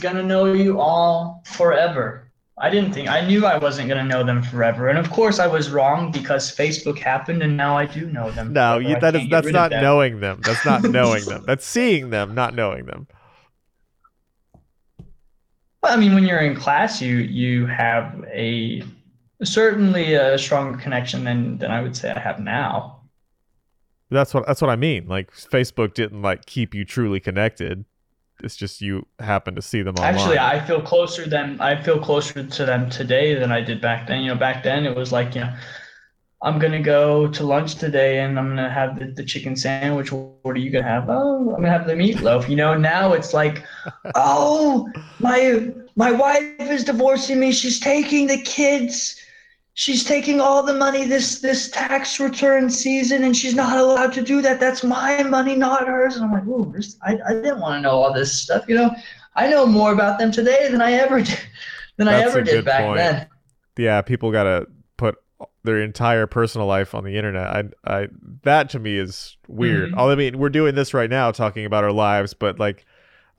gonna 0.00 0.22
know 0.22 0.52
you 0.52 0.80
all 0.80 1.42
forever. 1.46 2.30
I 2.57 2.70
didn't 2.70 2.92
think, 2.92 3.09
I 3.09 3.26
knew 3.26 3.46
I 3.46 3.59
wasn't 3.59 3.88
gonna 3.88 4.04
know 4.04 4.22
them 4.22 4.42
forever. 4.42 4.88
And 4.88 4.98
of 4.98 5.11
course, 5.11 5.38
I 5.38 5.46
was 5.46 5.70
wrong 5.70 6.12
because 6.12 6.54
Facebook 6.54 6.98
happened 6.98 7.42
and 7.42 7.57
now 7.57 7.76
I 7.76 7.87
do 7.87 8.07
know 8.07 8.30
them. 8.30 8.52
No, 8.52 8.78
you, 8.78 8.98
that 9.00 9.16
is 9.16 9.28
that's 9.28 9.48
not 9.48 9.70
them. 9.70 9.83
knowing 9.83 10.20
them. 10.20 10.40
That's 10.44 10.64
not 10.64 10.83
knowing 10.85 11.24
them. 11.24 11.44
That's 11.46 11.66
seeing 11.66 12.11
them, 12.11 12.35
not 12.35 12.54
knowing 12.54 12.87
them. 12.87 13.09
Well, 15.83 15.92
I 15.92 15.96
mean, 15.96 16.14
when 16.14 16.24
you're 16.24 16.38
in 16.38 16.57
class, 16.57 17.02
you 17.02 17.16
you 17.16 17.66
have 17.66 18.24
a 18.33 18.83
certainly 19.42 20.14
a 20.14 20.38
stronger 20.38 20.78
connection 20.78 21.24
than 21.24 21.59
than 21.59 21.70
I 21.70 21.83
would 21.83 21.96
say 21.96 22.11
I 22.11 22.18
have 22.20 22.38
now. 22.38 23.00
That's 24.11 24.33
what 24.33 24.46
that's 24.46 24.61
what 24.61 24.70
I 24.70 24.76
mean. 24.76 25.09
Like 25.09 25.33
Facebook 25.33 25.94
didn't 25.94 26.22
like 26.22 26.46
keep 26.46 26.72
you 26.72 26.85
truly 26.85 27.20
connected. 27.20 27.85
It's 28.42 28.57
just 28.57 28.81
you 28.81 29.07
happen 29.20 29.55
to 29.55 29.62
see 29.62 29.83
them 29.83 29.94
online. 29.97 30.14
Actually, 30.14 30.38
I 30.38 30.64
feel 30.66 30.83
closer 30.83 31.27
than 31.29 31.61
I 31.61 31.81
feel 31.81 32.01
closer 32.01 32.44
to 32.44 32.66
them 32.66 32.90
today 32.90 33.35
than 33.35 33.53
I 33.53 33.61
did 33.61 33.81
back 33.81 34.09
then. 34.09 34.23
You 34.23 34.29
know, 34.29 34.35
back 34.38 34.62
then 34.62 34.85
it 34.85 34.97
was 34.97 35.12
like, 35.12 35.35
you 35.35 35.42
know, 35.42 35.55
I'm 36.42 36.59
gonna 36.59 36.83
go 36.83 37.29
to 37.29 37.44
lunch 37.44 37.77
today 37.77 38.20
and 38.20 38.38
I'm 38.38 38.49
gonna 38.49 38.70
have 38.70 38.99
the, 38.99 39.07
the 39.07 39.25
chicken 39.25 39.57
sandwich. 39.57 40.12
What 40.12 40.57
are 40.57 40.59
you 40.59 40.70
gonna 40.70 40.85
have? 40.85 41.09
Oh, 41.09 41.55
I'm 41.55 41.62
gonna 41.62 41.70
have 41.70 41.87
the 41.87 41.94
meatloaf. 41.94 42.49
You 42.49 42.57
know, 42.57 42.77
now 42.77 43.12
it's 43.12 43.33
like, 43.33 43.64
oh, 44.14 44.90
my 45.20 45.73
my 45.97 46.11
wife 46.11 46.61
is 46.70 46.85
divorcing 46.85 47.40
me. 47.40 47.53
She's 47.53 47.79
taking 47.81 48.27
the 48.27 48.38
kids. 48.42 49.20
She's 49.76 50.04
taking 50.04 50.40
all 50.40 50.62
the 50.62 50.74
money 50.74 51.04
this 51.04 51.40
this 51.40 51.68
tax 51.68 52.20
return 52.20 52.70
season, 52.70 53.24
and 53.24 53.37
she's 53.37 53.54
not 53.56 53.76
allowed 53.76 54.12
to 54.14 54.22
do 54.22 54.40
that. 54.42 54.60
That's 54.60 54.84
my 54.84 55.22
money, 55.24 55.56
not 55.56 55.87
hers. 55.88 56.14
And 56.16 56.24
I'm 56.24 56.32
like, 56.32 56.46
ooh, 56.46 56.72
this, 56.74 56.96
I, 57.02 57.18
I 57.28 57.32
didn't 57.34 57.58
want 57.60 57.78
to 57.78 57.80
know 57.80 57.90
all 57.90 58.12
this 58.12 58.40
stuff. 58.42 58.64
You 58.68 58.76
know, 58.76 58.94
I 59.34 59.48
know 59.50 59.66
more 59.66 59.92
about 59.92 60.18
them 60.20 60.30
today 60.30 60.68
than 60.70 60.80
I 60.80 60.92
ever 60.92 61.22
did 61.22 61.38
than 61.96 62.06
I 62.06 62.12
That's 62.18 62.30
ever 62.30 62.38
a 62.40 62.44
did 62.44 62.64
back 62.64 62.84
point. 62.84 62.98
then. 62.98 63.26
yeah, 63.76 64.00
people 64.02 64.30
gotta 64.30 64.66
put 64.96 65.16
their 65.64 65.80
entire 65.80 66.28
personal 66.28 66.68
life 66.68 66.94
on 66.94 67.02
the 67.02 67.16
internet. 67.16 67.46
I, 67.48 67.64
I, 68.02 68.08
that 68.44 68.70
to 68.70 68.78
me 68.78 68.96
is 68.96 69.37
weird. 69.48 69.90
Mhm. 69.90 69.96
All 69.96 70.08
I 70.10 70.14
mean, 70.14 70.38
we're 70.38 70.50
doing 70.50 70.76
this 70.76 70.94
right 70.94 71.10
now, 71.10 71.32
talking 71.32 71.64
about 71.64 71.82
our 71.82 71.92
lives, 71.92 72.32
but 72.32 72.60
like, 72.60 72.84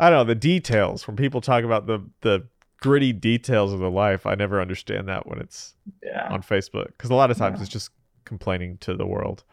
I 0.02 0.10
don't 0.10 0.20
know 0.20 0.24
the 0.26 0.36
details. 0.36 1.08
When 1.08 1.16
people 1.16 1.40
talk 1.40 1.64
about 1.64 1.88
the 1.88 2.06
the 2.22 2.46
gritty 2.82 3.14
details 3.14 3.74
of 3.74 3.80
the 3.80 3.90
life, 3.90 4.26
I 4.26 4.36
never 4.36 4.62
understand 4.62 5.08
that 5.08 5.28
when 5.28 5.40
it's 5.40 5.74
Yeah. 6.04 6.28
on 6.30 6.42
Facebook 6.42 6.88
because 6.88 7.10
a 7.10 7.16
lot 7.16 7.32
of 7.32 7.38
times 7.38 7.60
Yeah. 7.60 7.64
it's 7.64 7.72
just 7.72 7.90
complaining 8.26 8.78
to 8.80 8.96
the 8.96 9.06
world. 9.06 9.44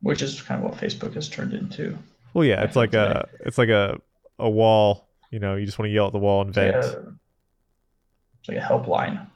Which 0.00 0.20
is 0.22 0.40
kind 0.42 0.64
of 0.64 0.70
what 0.70 0.80
Facebook 0.80 1.14
has 1.14 1.28
turned 1.28 1.52
into. 1.54 1.96
Well, 2.34 2.44
yeah, 2.44 2.62
it's 2.64 2.74
like 2.76 2.92
a, 2.94 3.28
it's 3.40 3.58
like 3.58 3.68
a, 3.68 4.00
a 4.38 4.50
wall. 4.50 5.08
You 5.30 5.38
know, 5.38 5.54
you 5.54 5.64
just 5.64 5.78
want 5.78 5.88
to 5.88 5.92
yell 5.92 6.06
at 6.08 6.12
the 6.12 6.18
wall 6.18 6.42
and 6.42 6.52
vent. 6.52 6.76
it's 6.76 8.48
like 8.48 8.56
a 8.56 8.60
helpline. 8.60 9.26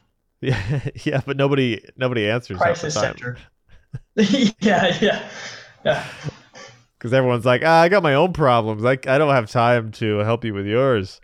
Yeah, 0.40 0.80
yeah, 1.04 1.20
but 1.24 1.36
nobody 1.36 1.82
nobody 1.96 2.28
answers 2.28 2.58
Crisis 2.58 2.94
time 2.94 3.16
center. 3.16 3.38
yeah, 4.60 4.96
yeah. 5.00 5.28
Yeah. 5.84 6.06
Because 6.98 7.12
everyone's 7.12 7.44
like, 7.44 7.62
ah, 7.64 7.80
I 7.82 7.88
got 7.88 8.02
my 8.02 8.14
own 8.14 8.32
problems. 8.32 8.82
Like, 8.82 9.06
I 9.06 9.18
don't 9.18 9.34
have 9.34 9.50
time 9.50 9.92
to 9.92 10.18
help 10.18 10.44
you 10.44 10.54
with 10.54 10.66
yours. 10.66 11.20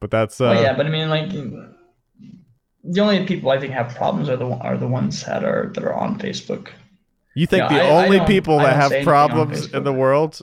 But 0.00 0.10
that's 0.10 0.40
uh, 0.40 0.52
well, 0.54 0.62
yeah, 0.62 0.76
but 0.76 0.86
I 0.86 0.90
mean, 0.90 1.08
like, 1.08 1.30
the 1.30 3.00
only 3.00 3.24
people 3.26 3.50
I 3.50 3.58
think 3.58 3.72
have 3.72 3.94
problems 3.94 4.28
are 4.28 4.36
the 4.36 4.46
are 4.46 4.76
the 4.76 4.86
ones 4.88 5.24
that 5.24 5.44
are 5.44 5.70
that 5.74 5.82
are 5.84 5.94
on 5.94 6.18
Facebook. 6.18 6.68
you 7.34 7.46
think 7.46 7.62
Yeah, 7.70 7.78
the 7.78 7.82
I- 7.82 7.86
I 7.86 8.04
only 8.04 8.18
don't- 8.18 8.26
people 8.26 8.58
that 8.58 8.76
have 8.76 8.90
say 8.90 8.96
anything 8.98 9.12
on 9.14 9.28
problems 9.30 9.72
in 9.72 9.82
the 9.84 9.92
world 9.92 10.40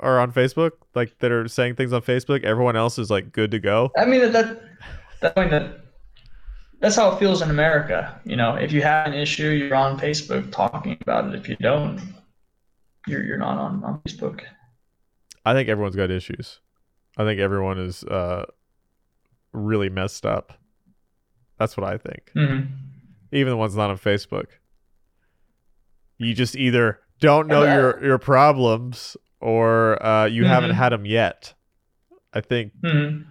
are 0.00 0.18
on 0.18 0.32
Facebook, 0.32 0.72
like 0.94 1.18
that 1.20 1.30
are 1.30 1.46
saying 1.48 1.74
things 1.76 1.92
on 1.92 2.00
Facebook. 2.02 2.42
Everyone 2.44 2.76
else 2.76 2.98
is 2.98 3.10
like 3.10 3.30
good 3.32 3.50
to 3.50 3.58
go. 3.58 3.92
I 3.96 4.04
mean, 4.06 4.20
that 4.20 4.32
that 4.32 4.62
that, 5.20 5.38
I 5.38 5.48
that 5.48 5.83
that's 6.84 6.96
how 6.96 7.10
it 7.10 7.18
feels 7.18 7.40
in 7.40 7.48
America. 7.48 8.20
You 8.26 8.36
know, 8.36 8.56
if 8.56 8.70
you 8.70 8.82
have 8.82 9.06
an 9.06 9.14
issue, 9.14 9.48
you're 9.48 9.74
on 9.74 9.98
Facebook 9.98 10.52
talking 10.52 10.98
about 11.00 11.26
it. 11.32 11.34
If 11.34 11.48
you 11.48 11.56
don't, 11.56 11.98
you're 13.06 13.24
you're 13.24 13.38
not 13.38 13.56
on 13.56 13.82
on 13.82 14.00
Facebook. 14.06 14.40
I 15.46 15.54
think 15.54 15.70
everyone's 15.70 15.96
got 15.96 16.10
issues. 16.10 16.60
I 17.16 17.24
think 17.24 17.40
everyone 17.40 17.78
is 17.78 18.04
uh, 18.04 18.44
really 19.52 19.88
messed 19.88 20.26
up. 20.26 20.52
That's 21.58 21.74
what 21.76 21.86
I 21.86 21.96
think. 21.96 22.30
hmm 22.34 22.60
Even 23.32 23.50
the 23.52 23.56
ones 23.56 23.74
not 23.74 23.88
on 23.88 23.96
Facebook. 23.98 24.46
You 26.18 26.34
just 26.34 26.54
either 26.54 27.00
don't 27.18 27.48
know 27.48 27.62
Yeah, 27.64 27.74
your 27.76 28.04
your 28.08 28.18
problems 28.18 29.16
or 29.40 30.04
uh, 30.04 30.26
you 30.26 30.44
haven't 30.44 30.72
Mhm. 30.72 30.74
had 30.74 30.92
them 30.92 31.06
yet. 31.06 31.54
I 32.34 32.42
think 32.42 32.72
hmm 32.84 33.22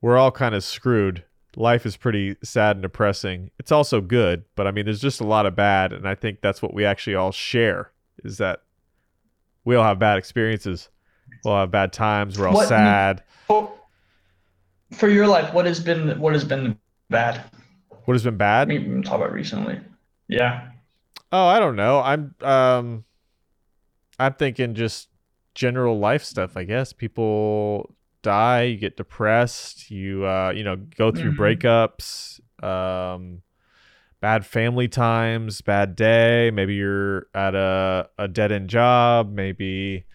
we're 0.00 0.16
all 0.16 0.30
kind 0.32 0.54
of 0.54 0.64
screwed. 0.64 1.24
Life 1.56 1.86
is 1.86 1.96
pretty 1.96 2.36
sad 2.42 2.76
and 2.76 2.82
depressing. 2.82 3.50
It's 3.58 3.70
also 3.72 4.00
good, 4.00 4.44
but 4.56 4.66
I 4.66 4.70
mean, 4.72 4.84
there's 4.86 5.00
just 5.00 5.20
a 5.20 5.26
lot 5.26 5.46
of 5.46 5.54
bad, 5.54 5.92
and 5.92 6.08
I 6.08 6.14
think 6.14 6.40
that's 6.40 6.60
what 6.60 6.74
we 6.74 6.84
actually 6.84 7.14
all 7.16 7.32
share 7.32 7.92
is 8.24 8.38
that 8.38 8.62
we 9.64 9.76
all 9.76 9.84
have 9.84 9.98
bad 9.98 10.18
experiences. 10.18 10.88
We'll 11.44 11.56
have 11.56 11.70
bad 11.70 11.92
times. 11.92 12.38
We're 12.38 12.48
all 12.48 12.54
What- 12.54 12.68
sad. 12.68 13.22
For, 13.46 13.72
for 14.92 15.08
your 15.08 15.26
life, 15.26 15.52
what 15.54 15.66
has 15.66 15.80
been 15.80 16.18
what 16.20 16.32
has 16.32 16.44
been 16.44 16.78
bad? 17.10 17.44
What 18.04 18.14
has 18.14 18.24
been 18.24 18.36
bad? 18.36 18.68
we 18.68 18.82
can 18.82 19.02
talk 19.02 19.16
about 19.16 19.32
recently. 19.32 19.80
Yeah. 20.28 20.68
Oh, 21.32 21.46
I 21.46 21.58
don't 21.58 21.76
know. 21.76 22.00
I'm 22.00 22.34
um 22.42 23.04
I'm 24.18 24.34
thinking 24.34 24.74
just 24.74 25.08
general 25.54 25.98
life 25.98 26.22
stuff, 26.24 26.56
I 26.56 26.64
guess. 26.64 26.92
People 26.92 27.94
die, 28.24 28.62
you 28.64 28.76
get 28.78 28.96
depressed, 28.96 29.90
you 29.90 30.26
uh 30.26 30.52
you 30.56 30.64
know, 30.64 30.76
go 30.76 31.12
through 31.12 31.32
Mhm. 31.32 31.38
breakups, 31.38 32.40
um 32.64 33.42
bad 34.20 34.46
family 34.46 34.88
times, 34.88 35.60
bad 35.62 35.94
day, 35.96 36.50
maybe 36.52 36.74
you're 36.74 37.28
at 37.34 37.54
a 37.54 38.08
a 38.18 38.26
dead-end 38.26 38.70
job, 38.70 39.32
maybe 39.32 40.06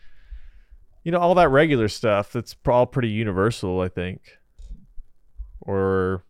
you 1.03 1.11
know, 1.11 1.19
all 1.19 1.35
that 1.35 1.49
regular 1.49 1.87
stuff 1.87 2.31
that's 2.33 2.55
all 2.67 2.85
pretty 2.85 3.09
universal, 3.09 3.79
I 3.81 3.87
think. 3.87 4.37
Or 5.61 6.23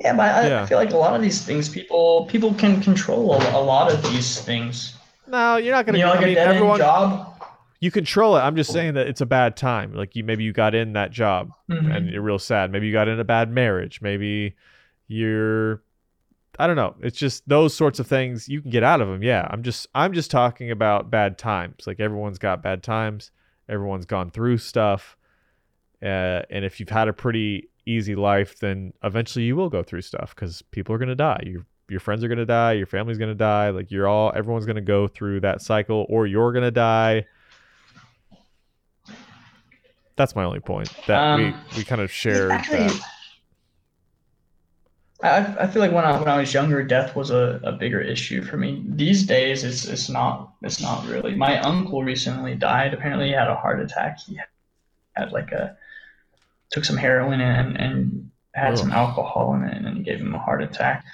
Yeah, 0.00 0.14
but 0.16 0.22
I, 0.34 0.48
Yeah. 0.48 0.62
I 0.62 0.66
feel 0.66 0.78
like 0.78 0.92
a 0.92 0.96
lot 0.96 1.14
of 1.14 1.22
these 1.22 1.44
things, 1.44 1.68
people 1.68 2.26
people 2.26 2.54
can 2.54 2.80
control 2.80 3.34
a, 3.34 3.56
a 3.56 3.62
lot 3.62 3.92
of 3.92 4.02
these 4.10 4.40
things. 4.40 4.94
no, 5.26 5.56
you're 5.56 5.74
not 5.74 5.86
gonna 5.86 5.98
You 5.98 6.04
know, 6.04 6.10
like 6.10 6.20
I 6.20 6.22
a 6.22 6.26
mean, 6.26 6.34
dead 6.34 6.56
end 6.56 6.76
job. 6.78 7.37
You 7.80 7.90
control 7.90 8.36
it. 8.36 8.40
I'm 8.40 8.56
just 8.56 8.72
saying 8.72 8.94
that 8.94 9.06
it's 9.06 9.20
a 9.20 9.26
bad 9.26 9.56
time. 9.56 9.92
Like 9.94 10.16
you 10.16 10.24
maybe 10.24 10.42
you 10.44 10.52
got 10.52 10.74
in 10.74 10.94
that 10.94 11.10
job 11.12 11.50
Mhm. 11.70 11.94
and 11.96 12.08
you're 12.10 12.22
real 12.22 12.38
sad. 12.38 12.72
Maybe 12.72 12.86
you 12.86 12.92
got 12.92 13.06
in 13.08 13.20
a 13.20 13.24
bad 13.24 13.50
marriage. 13.52 14.00
Maybe 14.02 14.56
you're 15.06 15.82
I 16.60 16.66
don't 16.66 16.74
know. 16.76 16.96
It's 17.00 17.16
just 17.16 17.48
those 17.48 17.72
sorts 17.72 18.00
of 18.00 18.08
things 18.08 18.48
you 18.48 18.60
can 18.60 18.70
get 18.72 18.82
out 18.82 19.00
of 19.00 19.06
them. 19.06 19.22
Yeah. 19.22 19.46
I'm 19.48 19.62
just 19.62 19.86
I'm 19.94 20.12
just 20.12 20.30
talking 20.30 20.70
about 20.72 21.10
bad 21.10 21.38
times. 21.38 21.86
Like 21.86 22.00
everyone's 22.00 22.38
got 22.38 22.62
bad 22.62 22.82
times. 22.82 23.30
Everyone's 23.68 24.06
gone 24.06 24.30
through 24.30 24.58
stuff. 24.58 25.16
Uh, 26.02 26.42
and 26.50 26.64
if 26.64 26.80
you've 26.80 26.88
had 26.88 27.06
a 27.08 27.12
pretty 27.12 27.68
easy 27.86 28.14
life, 28.14 28.58
then 28.58 28.92
eventually 29.02 29.44
you 29.44 29.56
will 29.56 29.68
go 29.70 29.82
through 29.82 30.02
stuff 30.02 30.34
because 30.34 30.62
people 30.62 30.94
are 30.94 30.98
gonna 30.98 31.14
die. 31.14 31.42
Your 31.44 31.64
your 31.88 32.00
friends 32.00 32.22
are 32.24 32.28
gonna 32.28 32.44
die. 32.44 32.72
Your 32.72 32.86
family's 32.86 33.18
gonna 33.18 33.34
die. 33.34 33.70
Like 33.70 33.90
you're 33.90 34.08
all 34.08 34.32
everyone's 34.34 34.66
gonna 34.66 34.80
go 34.80 35.06
through 35.08 35.40
that 35.40 35.62
cycle, 35.62 36.06
or 36.08 36.26
you're 36.26 36.52
gonna 36.52 36.70
die. 36.70 37.24
That's 40.18 40.34
my 40.36 40.44
only 40.44 40.60
point. 40.60 40.90
That 41.06 41.18
Um, 41.18 41.40
we 41.72 41.78
we 41.78 41.84
kind 41.84 42.00
of 42.02 42.10
shared 42.10 42.50
Actually, 42.50 42.88
that. 42.88 43.00
I, 45.22 45.64
I 45.64 45.66
feel 45.68 45.80
like 45.80 45.92
when 45.92 46.04
I 46.04 46.18
when 46.18 46.28
I 46.28 46.38
was 46.38 46.52
younger, 46.52 46.82
death 46.82 47.16
was 47.16 47.30
a, 47.30 47.60
a 47.62 47.72
bigger 47.72 48.00
issue 48.00 48.42
for 48.42 48.56
me. 48.56 48.84
These 48.86 49.22
days, 49.26 49.64
it's 49.64 49.86
it's 49.86 50.08
not 50.08 50.52
it's 50.62 50.80
not 50.82 51.06
really. 51.06 51.34
My 51.36 51.60
uncle 51.60 52.02
recently 52.02 52.54
died. 52.56 52.94
Apparently, 52.94 53.28
he 53.28 53.32
had 53.32 53.48
a 53.48 53.54
heart 53.54 53.80
attack. 53.80 54.18
He 54.20 54.38
had 55.12 55.32
like 55.32 55.52
a 55.52 55.76
took 56.70 56.84
some 56.84 56.96
heroin 56.96 57.40
and 57.40 57.76
and 57.80 58.30
had 58.54 58.76
some 58.76 58.90
alcohol 58.90 59.54
in 59.54 59.62
it, 59.62 59.76
and 59.76 59.86
then 59.86 60.02
gave 60.02 60.18
him 60.20 60.34
a 60.34 60.38
heart 60.38 60.62
attack. 60.62 61.04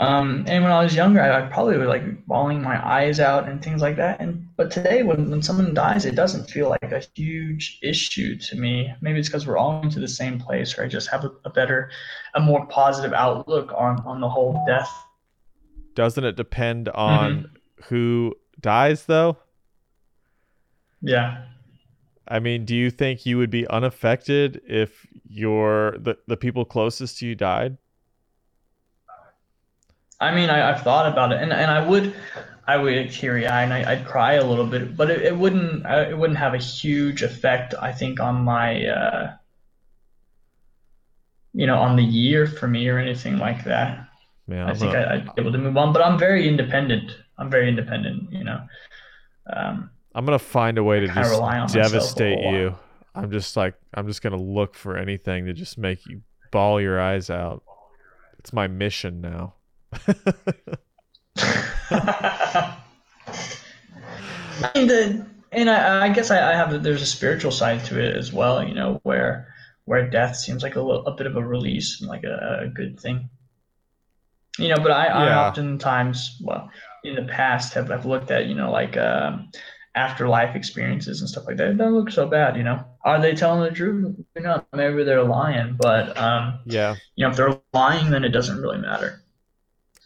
Um, 0.00 0.44
and 0.48 0.64
when 0.64 0.72
I 0.72 0.82
was 0.82 0.94
younger, 0.94 1.20
I, 1.20 1.44
I 1.46 1.48
probably 1.48 1.76
was 1.78 1.86
like 1.88 2.26
bawling 2.26 2.60
my 2.62 2.84
eyes 2.84 3.20
out 3.20 3.48
and 3.48 3.62
things 3.62 3.80
like 3.80 3.96
that. 3.96 4.20
And 4.20 4.48
but 4.56 4.70
today, 4.70 5.02
when 5.04 5.30
when 5.30 5.42
someone 5.42 5.72
dies, 5.72 6.04
it 6.04 6.16
doesn't 6.16 6.50
feel 6.50 6.68
like 6.68 6.90
a 6.92 7.02
huge 7.14 7.78
issue 7.82 8.36
to 8.38 8.56
me. 8.56 8.92
Maybe 9.00 9.20
it's 9.20 9.28
because 9.28 9.46
we're 9.46 9.56
all 9.56 9.82
into 9.82 10.00
the 10.00 10.08
same 10.08 10.40
place, 10.40 10.76
or 10.76 10.84
I 10.84 10.88
just 10.88 11.08
have 11.10 11.24
a, 11.24 11.30
a 11.44 11.50
better, 11.50 11.90
a 12.34 12.40
more 12.40 12.66
positive 12.66 13.12
outlook 13.12 13.72
on 13.76 14.00
on 14.04 14.20
the 14.20 14.28
whole 14.28 14.64
death. 14.66 14.90
Doesn't 15.94 16.24
it 16.24 16.36
depend 16.36 16.88
on 16.90 17.46
Mm-hmm. 17.46 17.84
who 17.84 18.34
dies 18.60 19.06
though? 19.06 19.38
Yeah. 21.00 21.44
I 22.26 22.38
mean, 22.40 22.64
do 22.64 22.74
you 22.74 22.90
think 22.90 23.26
you 23.26 23.36
would 23.38 23.50
be 23.50 23.66
unaffected 23.68 24.62
if 24.66 25.06
your 25.28 25.96
the, 25.98 26.18
the 26.26 26.36
people 26.36 26.64
closest 26.64 27.18
to 27.18 27.26
you 27.26 27.34
died? 27.34 27.76
I 30.20 30.34
mean, 30.34 30.48
I, 30.50 30.70
I've 30.72 30.82
thought 30.82 31.10
about 31.10 31.32
it, 31.32 31.42
and, 31.42 31.52
and 31.52 31.70
I 31.70 31.86
would, 31.86 32.14
I 32.66 32.76
would 32.76 33.10
teary 33.12 33.46
eye, 33.46 33.62
and 33.64 33.72
I, 33.72 33.92
I'd 33.92 34.06
cry 34.06 34.34
a 34.34 34.44
little 34.44 34.66
bit, 34.66 34.96
but 34.96 35.10
it, 35.10 35.22
it 35.22 35.36
wouldn't, 35.36 35.84
it 35.86 36.16
wouldn't 36.16 36.38
have 36.38 36.54
a 36.54 36.58
huge 36.58 37.22
effect, 37.22 37.74
I 37.80 37.92
think, 37.92 38.20
on 38.20 38.42
my, 38.42 38.86
uh, 38.86 39.32
you 41.52 41.66
know, 41.66 41.76
on 41.78 41.96
the 41.96 42.02
year 42.04 42.46
for 42.46 42.66
me 42.66 42.88
or 42.88 42.98
anything 42.98 43.38
like 43.38 43.64
that. 43.64 44.08
Man, 44.46 44.66
I 44.66 44.70
I'm 44.70 44.76
think 44.76 44.92
gonna- 44.92 45.06
I, 45.06 45.14
I'd 45.14 45.34
be 45.34 45.42
able 45.42 45.52
to 45.52 45.58
move 45.58 45.76
on, 45.76 45.92
but 45.92 46.02
I'm 46.04 46.18
very 46.18 46.48
independent. 46.48 47.10
I'm 47.38 47.50
very 47.50 47.68
independent, 47.68 48.32
you 48.32 48.44
know. 48.44 48.60
Um, 49.52 49.90
I'm 50.14 50.24
gonna 50.24 50.38
find 50.38 50.78
a 50.78 50.84
way 50.84 51.00
to 51.00 51.06
just 51.06 51.40
devastate 51.74 52.38
you. 52.52 52.76
I'm 53.14 53.30
just 53.30 53.56
like 53.56 53.74
I'm 53.94 54.06
just 54.06 54.22
gonna 54.22 54.40
look 54.40 54.74
for 54.74 54.96
anything 54.96 55.46
to 55.46 55.52
just 55.52 55.76
make 55.78 56.06
you 56.06 56.22
bawl 56.50 56.80
your 56.80 57.00
eyes 57.00 57.30
out. 57.30 57.62
It's 58.38 58.52
my 58.52 58.66
mission 58.68 59.20
now. 59.20 59.54
I 64.62 64.70
mean, 64.74 64.86
the, 64.88 65.26
and 65.52 65.70
I, 65.70 66.06
I 66.06 66.08
guess 66.10 66.30
I, 66.30 66.52
I 66.52 66.56
have 66.56 66.82
there's 66.82 67.02
a 67.02 67.06
spiritual 67.06 67.50
side 67.50 67.84
to 67.86 68.00
it 68.02 68.16
as 68.16 68.32
well, 68.32 68.66
you 68.66 68.74
know, 68.74 69.00
where 69.02 69.48
where 69.84 70.08
death 70.08 70.36
seems 70.36 70.62
like 70.62 70.76
a, 70.76 70.80
little, 70.80 71.06
a 71.06 71.14
bit 71.14 71.26
of 71.26 71.36
a 71.36 71.44
release 71.44 72.00
and 72.00 72.08
like 72.08 72.24
a, 72.24 72.60
a 72.62 72.68
good 72.68 72.98
thing. 72.98 73.28
You 74.58 74.68
know, 74.68 74.76
but 74.80 74.92
I, 74.92 75.06
I 75.06 75.24
Yeah. 75.26 75.40
oftentimes, 75.48 76.40
well, 76.42 76.70
in 77.02 77.16
the 77.16 77.24
past 77.24 77.74
have 77.74 77.90
I've 77.90 78.06
looked 78.06 78.30
at, 78.30 78.46
you 78.46 78.54
know, 78.54 78.70
like 78.70 78.96
um, 78.96 79.50
afterlife 79.94 80.54
experiences 80.54 81.20
and 81.20 81.28
stuff 81.28 81.44
like 81.46 81.56
that. 81.56 81.70
It 81.70 81.76
doesn't 81.78 81.94
look 81.94 82.10
so 82.10 82.28
bad, 82.28 82.56
you 82.56 82.62
know. 82.62 82.84
Are 83.04 83.20
they 83.20 83.34
telling 83.34 83.62
the 83.62 83.70
truth? 83.76 84.16
Maybe 84.34 84.46
not. 84.46 84.66
Maybe 84.72 85.04
they're 85.04 85.24
lying, 85.24 85.76
but 85.76 86.16
um, 86.16 86.60
Yeah. 86.64 86.96
you 87.16 87.24
know, 87.24 87.30
if 87.30 87.36
they're 87.36 87.60
lying, 87.72 88.10
then 88.10 88.24
it 88.24 88.30
doesn't 88.30 88.60
really 88.60 88.78
matter. 88.78 89.23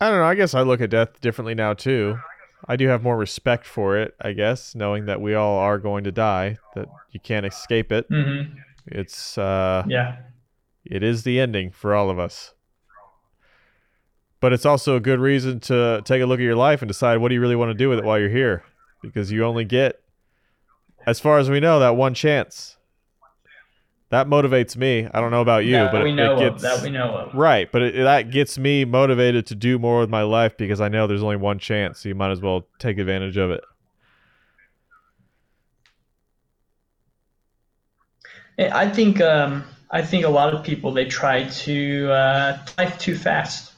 I 0.00 0.10
don't 0.10 0.18
know. 0.18 0.24
I 0.24 0.34
guess 0.34 0.54
I 0.54 0.62
look 0.62 0.80
at 0.80 0.90
death 0.90 1.20
differently 1.20 1.54
now 1.54 1.74
too. 1.74 2.18
I 2.66 2.76
do 2.76 2.88
have 2.88 3.02
more 3.02 3.16
respect 3.16 3.66
for 3.66 3.96
it, 3.98 4.14
I 4.20 4.32
guess, 4.32 4.74
knowing 4.74 5.06
that 5.06 5.20
we 5.20 5.34
all 5.34 5.58
are 5.58 5.78
going 5.78 6.04
to 6.04 6.12
die, 6.12 6.58
that 6.74 6.88
you 7.12 7.20
can't 7.20 7.46
escape 7.46 7.90
it. 7.92 8.06
hmm 8.08 8.42
It's 8.86 9.36
uh 9.38 9.84
Yeah. 9.88 10.16
it 10.84 11.02
is 11.02 11.22
the 11.24 11.38
ending 11.40 11.70
for 11.70 11.94
all 11.94 12.10
of 12.10 12.18
us. 12.18 12.54
But 14.40 14.52
it's 14.52 14.64
also 14.66 14.94
a 14.94 15.00
good 15.00 15.18
reason 15.18 15.58
to 15.60 16.00
take 16.04 16.22
a 16.22 16.26
look 16.26 16.38
at 16.38 16.44
your 16.44 16.54
life 16.56 16.80
and 16.80 16.88
decide 16.88 17.16
what 17.18 17.28
do 17.28 17.34
you 17.34 17.40
really 17.40 17.56
want 17.56 17.70
to 17.70 17.74
do 17.74 17.88
with 17.88 17.98
it 17.98 18.04
while 18.04 18.18
you're 18.20 18.28
here 18.28 18.62
because 19.02 19.32
you 19.32 19.44
only 19.44 19.64
get 19.64 20.00
as 21.06 21.18
far 21.18 21.38
as 21.38 21.50
we 21.50 21.58
know 21.60 21.80
that 21.80 21.96
one 21.96 22.14
chance. 22.14 22.76
That 24.10 24.26
motivates 24.26 24.74
me. 24.74 25.06
I 25.12 25.20
don't 25.20 25.30
know 25.30 25.42
about 25.42 25.66
you, 25.66 25.72
that 25.72 25.92
but 25.92 26.02
we 26.02 26.10
it, 26.10 26.14
know 26.14 26.36
it 26.36 26.38
gets 26.38 26.64
of. 26.64 26.78
That 26.78 26.82
we 26.82 26.90
know 26.90 27.10
of. 27.10 27.34
Right, 27.34 27.70
but 27.70 27.82
it, 27.82 27.94
that 28.02 28.30
gets 28.30 28.56
me 28.56 28.86
motivated 28.86 29.46
to 29.46 29.54
do 29.54 29.78
more 29.78 30.00
with 30.00 30.08
my 30.08 30.22
life 30.22 30.56
because 30.56 30.80
I 30.80 30.88
know 30.88 31.06
there's 31.06 31.22
only 31.22 31.36
one 31.36 31.58
chance, 31.58 32.00
so 32.00 32.08
you 32.08 32.14
might 32.14 32.30
as 32.30 32.40
well 32.40 32.66
take 32.78 32.98
advantage 32.98 33.36
of 33.36 33.50
it. 33.50 33.62
I 38.58 38.88
think 38.88 39.20
um, 39.20 39.64
I 39.90 40.02
think 40.02 40.24
a 40.24 40.28
lot 40.28 40.52
of 40.52 40.64
people 40.64 40.92
they 40.92 41.04
try 41.04 41.44
to 41.44 42.10
uh, 42.10 42.58
life 42.76 42.98
too 42.98 43.14
fast. 43.14 43.72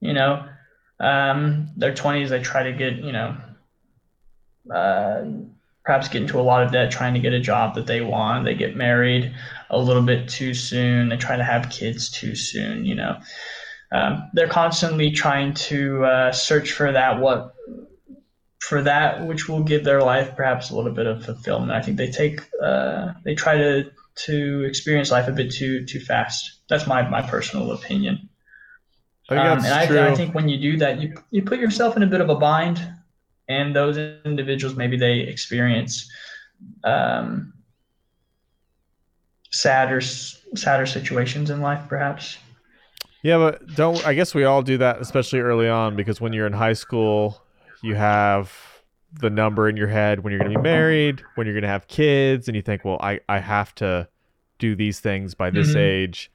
You 0.00 0.12
know, 0.12 0.46
um, 0.98 1.68
their 1.76 1.94
twenties 1.94 2.30
they 2.30 2.40
try 2.40 2.64
to 2.64 2.72
get 2.72 2.96
you 2.96 3.12
know, 3.12 3.36
uh, 4.74 5.24
perhaps 5.90 6.06
get 6.06 6.22
into 6.22 6.38
a 6.38 6.40
lot 6.40 6.62
of 6.62 6.70
debt 6.70 6.88
trying 6.88 7.14
to 7.14 7.18
get 7.18 7.32
a 7.32 7.40
job 7.40 7.74
that 7.74 7.88
they 7.88 8.00
want. 8.00 8.44
They 8.44 8.54
get 8.54 8.76
married 8.76 9.34
a 9.70 9.76
little 9.76 10.04
bit 10.04 10.28
too 10.28 10.54
soon. 10.54 11.08
They 11.08 11.16
try 11.16 11.36
to 11.36 11.42
have 11.42 11.68
kids 11.68 12.08
too 12.08 12.36
soon. 12.36 12.84
You 12.84 12.94
know, 12.94 13.20
um, 13.90 14.30
they're 14.32 14.46
constantly 14.46 15.10
trying 15.10 15.54
to 15.54 16.04
uh, 16.04 16.30
search 16.30 16.70
for 16.70 16.92
that 16.92 17.18
what 17.18 17.56
for 18.60 18.82
that 18.82 19.26
which 19.26 19.48
will 19.48 19.64
give 19.64 19.82
their 19.82 20.00
life 20.00 20.36
perhaps 20.36 20.70
a 20.70 20.76
little 20.76 20.92
bit 20.92 21.08
of 21.08 21.24
fulfillment. 21.24 21.72
I 21.72 21.82
think 21.82 21.96
they 21.96 22.12
take 22.12 22.40
uh, 22.62 23.14
they 23.24 23.34
try 23.34 23.56
to 23.56 23.90
to 24.26 24.62
experience 24.68 25.10
life 25.10 25.26
a 25.26 25.32
bit 25.32 25.50
too 25.50 25.86
too 25.86 25.98
fast. 25.98 26.60
That's 26.68 26.86
my 26.86 27.02
my 27.08 27.22
personal 27.22 27.72
opinion. 27.72 28.28
I 29.28 29.34
think 29.34 29.44
Um, 29.44 29.64
and 29.64 29.74
I. 29.74 30.12
I 30.12 30.14
think 30.14 30.36
when 30.36 30.48
you 30.48 30.58
do 30.70 30.76
that, 30.78 31.02
you 31.02 31.14
you 31.32 31.42
put 31.42 31.58
yourself 31.58 31.96
in 31.96 32.04
a 32.04 32.06
bit 32.06 32.20
of 32.20 32.28
a 32.28 32.36
bind, 32.36 32.78
and 33.50 33.76
those 33.76 33.98
individuals 34.24 34.76
maybe 34.76 34.96
they 34.96 35.20
experience 35.20 36.10
um, 36.84 37.52
sadder 39.50 40.00
sadder 40.00 40.86
situations 40.86 41.50
in 41.50 41.60
life, 41.60 41.88
perhaps. 41.88 42.38
Yeah, 43.22 43.38
but 43.38 43.74
don't 43.74 44.04
I 44.06 44.14
guess 44.14 44.34
we 44.34 44.44
all 44.44 44.62
do 44.62 44.78
that, 44.78 45.00
especially 45.00 45.40
early 45.40 45.68
on, 45.68 45.96
because 45.96 46.20
when 46.20 46.32
you're 46.32 46.46
in 46.46 46.52
high 46.54 46.72
school, 46.72 47.42
you 47.82 47.94
have 47.94 48.52
the 49.12 49.30
number 49.30 49.68
in 49.68 49.76
your 49.76 49.88
head 49.88 50.20
when 50.20 50.32
you're 50.32 50.40
going 50.40 50.52
to 50.52 50.58
be 50.58 50.62
married, 50.62 51.24
when 51.34 51.46
you're 51.46 51.54
going 51.54 51.62
to 51.62 51.68
have 51.68 51.88
kids, 51.88 52.48
and 52.48 52.56
you 52.56 52.62
think, 52.62 52.84
well, 52.84 52.98
I, 53.00 53.20
I 53.28 53.40
have 53.40 53.74
to 53.76 54.08
do 54.58 54.76
these 54.76 55.00
things 55.00 55.34
by 55.34 55.50
this 55.50 55.74
Mhm. 55.74 55.76
age. 55.76 56.30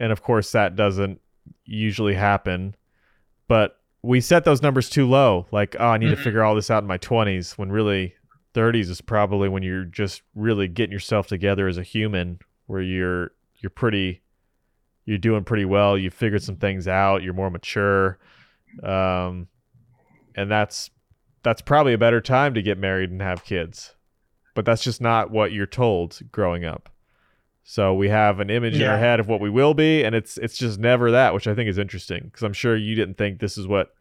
And 0.00 0.12
of 0.12 0.22
course, 0.22 0.52
that 0.52 0.76
doesn't 0.76 1.20
usually 1.64 2.14
happen. 2.14 2.74
But 3.48 3.78
we 4.04 4.20
set 4.20 4.44
those 4.44 4.62
numbers 4.62 4.90
too 4.90 5.06
low. 5.08 5.46
Like, 5.50 5.74
oh, 5.80 5.88
I 5.88 5.98
need 5.98 6.10
to 6.10 6.16
Mhm. 6.16 6.24
figure 6.24 6.42
all 6.42 6.54
this 6.54 6.70
out 6.70 6.82
in 6.82 6.86
my 6.88 6.98
20s 6.98 7.56
when 7.58 7.72
really 7.72 8.14
30s 8.52 8.88
is 8.90 9.00
probably 9.00 9.48
when 9.48 9.62
you're 9.62 9.84
just 9.84 10.22
really 10.34 10.68
getting 10.68 10.92
yourself 10.92 11.26
together 11.26 11.66
as 11.66 11.78
a 11.78 11.82
human 11.82 12.38
where 12.66 12.82
you're 12.82 13.32
you're 13.56 13.70
pretty 13.70 14.20
you're 15.06 15.18
doing 15.18 15.42
pretty 15.44 15.64
well. 15.64 15.96
You 15.98 16.10
figured 16.10 16.42
some 16.42 16.56
things 16.56 16.86
out. 16.86 17.22
You're 17.22 17.34
more 17.34 17.50
mature. 17.50 18.18
Um 18.82 19.48
and 20.36 20.50
that's 20.50 20.90
that's 21.42 21.62
probably 21.62 21.92
a 21.92 21.98
better 21.98 22.20
time 22.20 22.54
to 22.54 22.62
get 22.62 22.78
married 22.78 23.10
and 23.10 23.20
have 23.22 23.44
kids. 23.44 23.94
But 24.54 24.64
that's 24.64 24.84
just 24.84 25.00
not 25.00 25.30
what 25.30 25.52
you're 25.52 25.66
told 25.66 26.20
growing 26.30 26.64
up. 26.64 26.88
So 27.66 27.94
we 27.94 28.10
have 28.10 28.40
an 28.40 28.50
image 28.50 28.74
in 28.74 28.86
our 28.86 28.98
head 28.98 29.20
of 29.20 29.26
what 29.26 29.40
we 29.40 29.48
will 29.48 29.72
be, 29.72 30.04
and 30.04 30.14
it's 30.14 30.36
it's 30.36 30.58
just 30.58 30.78
never 30.78 31.10
that, 31.12 31.32
which 31.32 31.46
I 31.46 31.54
think 31.54 31.70
is 31.70 31.78
interesting 31.78 32.24
because 32.24 32.42
I'm 32.42 32.52
sure 32.52 32.76
you 32.76 32.94
didn't 32.94 33.16
think 33.16 33.40
this 33.40 33.56
is 33.56 33.66
what 33.66 33.94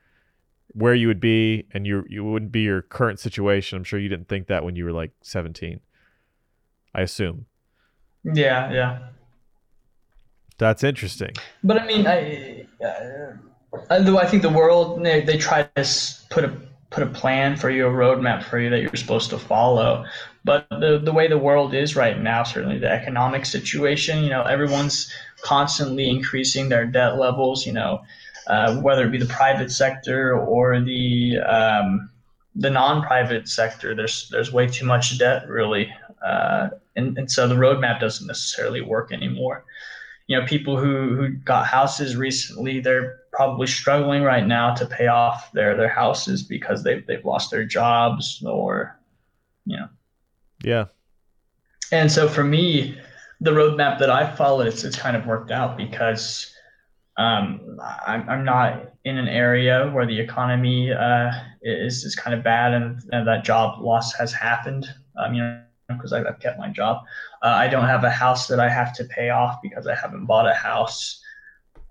where 0.74 0.93
you 0.93 1.07
would 1.07 1.22
be, 1.22 1.66
and 1.72 1.88
you 1.88 2.03
you 2.09 2.26
wouldn't 2.26 2.51
be 2.51 2.59
your 2.61 2.82
current 2.82 3.22
situation. 3.22 3.78
I'm 3.78 3.86
sure 3.86 3.99
you 3.99 4.09
didn't 4.09 4.28
think 4.28 4.47
that 4.47 4.66
when 4.66 4.76
you 4.76 4.84
were 4.84 4.91
like 4.91 5.11
17. 5.22 5.80
I 6.95 7.01
assume 7.01 7.45
Yeah, 8.24 8.72
yeah. 8.72 8.99
that's 10.57 10.84
interesting. 10.84 11.32
But 11.64 11.82
I 11.82 11.88
mean, 11.88 12.05
I, 12.05 12.68
uh, 12.86 13.99
though 13.99 14.20
I 14.20 14.28
think 14.28 14.43
the 14.43 14.49
world 14.49 15.03
they, 15.03 15.22
they 15.22 15.38
try 15.38 15.64
to 15.64 15.86
put 16.30 16.43
a 16.43 16.53
put 16.89 17.01
a 17.01 17.07
plan 17.07 17.55
for 17.55 17.70
you, 17.70 17.88
a 17.88 17.89
roadmap 17.89 18.43
for 18.43 18.59
you 18.59 18.70
that 18.70 18.82
you're 18.82 18.95
supposed 18.95 19.30
to 19.30 19.39
follow. 19.39 20.05
But 20.46 20.68
the 20.70 21.00
the 21.04 21.14
way 21.14 21.28
the 21.28 21.38
world 21.38 21.74
is 21.74 21.96
right 21.96 22.20
now, 22.20 22.44
certainly 22.44 22.78
the 22.78 22.91
economic 22.91 23.46
situation, 23.46 24.24
you 24.24 24.30
know, 24.30 24.44
everyone's 24.44 25.12
constantly 25.41 26.10
increasing 26.10 26.70
their 26.70 26.86
debt 26.86 27.18
levels. 27.18 27.66
You 27.66 27.74
know, 27.74 28.02
uh, 28.48 28.76
whether 28.78 29.06
it 29.06 29.12
be 29.12 29.18
the 29.18 29.26
private 29.26 29.72
sector 29.72 30.38
or 30.38 30.80
the 30.82 31.38
um, 31.39 32.10
the 32.56 32.70
non-private 32.70 33.48
sector, 33.48 33.96
there's 33.96 34.30
there's 34.30 34.52
way 34.52 34.68
too 34.68 34.86
much 34.86 35.18
debt, 35.18 35.48
really, 35.48 35.94
uh, 36.26 36.70
and 36.96 37.18
and 37.18 37.32
so 37.32 37.48
the 37.48 37.56
roadmap 37.56 38.00
doesn't 38.00 38.28
necessarily 38.28 38.82
work 38.82 39.12
anymore 39.14 39.64
you 40.28 40.39
know 40.39 40.46
people 40.46 40.78
who 40.78 41.16
who 41.16 41.30
got 41.30 41.66
houses 41.66 42.16
recently 42.16 42.80
they're 42.80 43.20
probably 43.32 43.68
struggling 43.68 44.24
right 44.24 44.46
now 44.46 44.74
to 44.74 44.86
pay 44.86 45.08
off 45.08 45.52
their 45.52 45.76
their 45.76 45.89
houses 45.89 46.44
because 46.44 46.84
they've 46.84 47.06
they've 47.08 47.26
lost 47.26 47.52
their 47.52 47.66
jobs 47.66 48.44
or 48.46 48.98
you 49.66 49.78
know 49.78 49.88
Yeah, 50.64 50.86
and 51.91 52.11
so 52.11 52.28
for 52.28 52.43
me 52.43 52.97
the 53.41 53.51
roadmap 53.51 53.99
that 53.99 54.09
i 54.09 54.30
followed 54.36 54.68
it's, 54.68 54.84
it's 54.84 54.95
kind 54.95 55.16
of 55.16 55.26
worked 55.26 55.51
out 55.51 55.78
because 55.78 56.49
um, 57.16 57.80
I'm, 58.07 58.28
I'm 58.28 58.43
not 58.43 58.93
in 59.05 59.20
an 59.20 59.28
area 59.28 59.91
where 59.93 60.07
the 60.07 60.20
economy 60.20 60.91
uh, 60.91 61.32
is, 61.61 62.03
is 62.03 62.16
kind 62.16 62.36
of 62.36 62.43
bad 62.43 62.74
and, 62.74 62.99
and 63.11 63.28
that 63.28 63.43
job 63.43 63.80
loss 63.80 64.14
has 64.16 64.34
happened 64.34 64.88
um, 65.18 65.36
you 65.36 65.41
know 65.41 65.64
because 65.89 66.14
I've 66.14 66.39
kept 66.39 66.57
my 66.57 66.70
job. 66.70 67.03
Uh, 67.43 67.47
I 67.47 67.68
don't 67.68 67.86
have 67.86 68.03
a 68.03 68.09
house 68.09 68.47
that 68.47 68.59
I 68.59 68.70
have 68.70 68.93
to 68.93 69.03
pay 69.03 69.30
off 69.30 69.59
because 69.61 69.86
I 69.86 69.93
haven't 69.93 70.26
bought 70.26 70.49
a 70.49 70.53
house. 70.53 71.22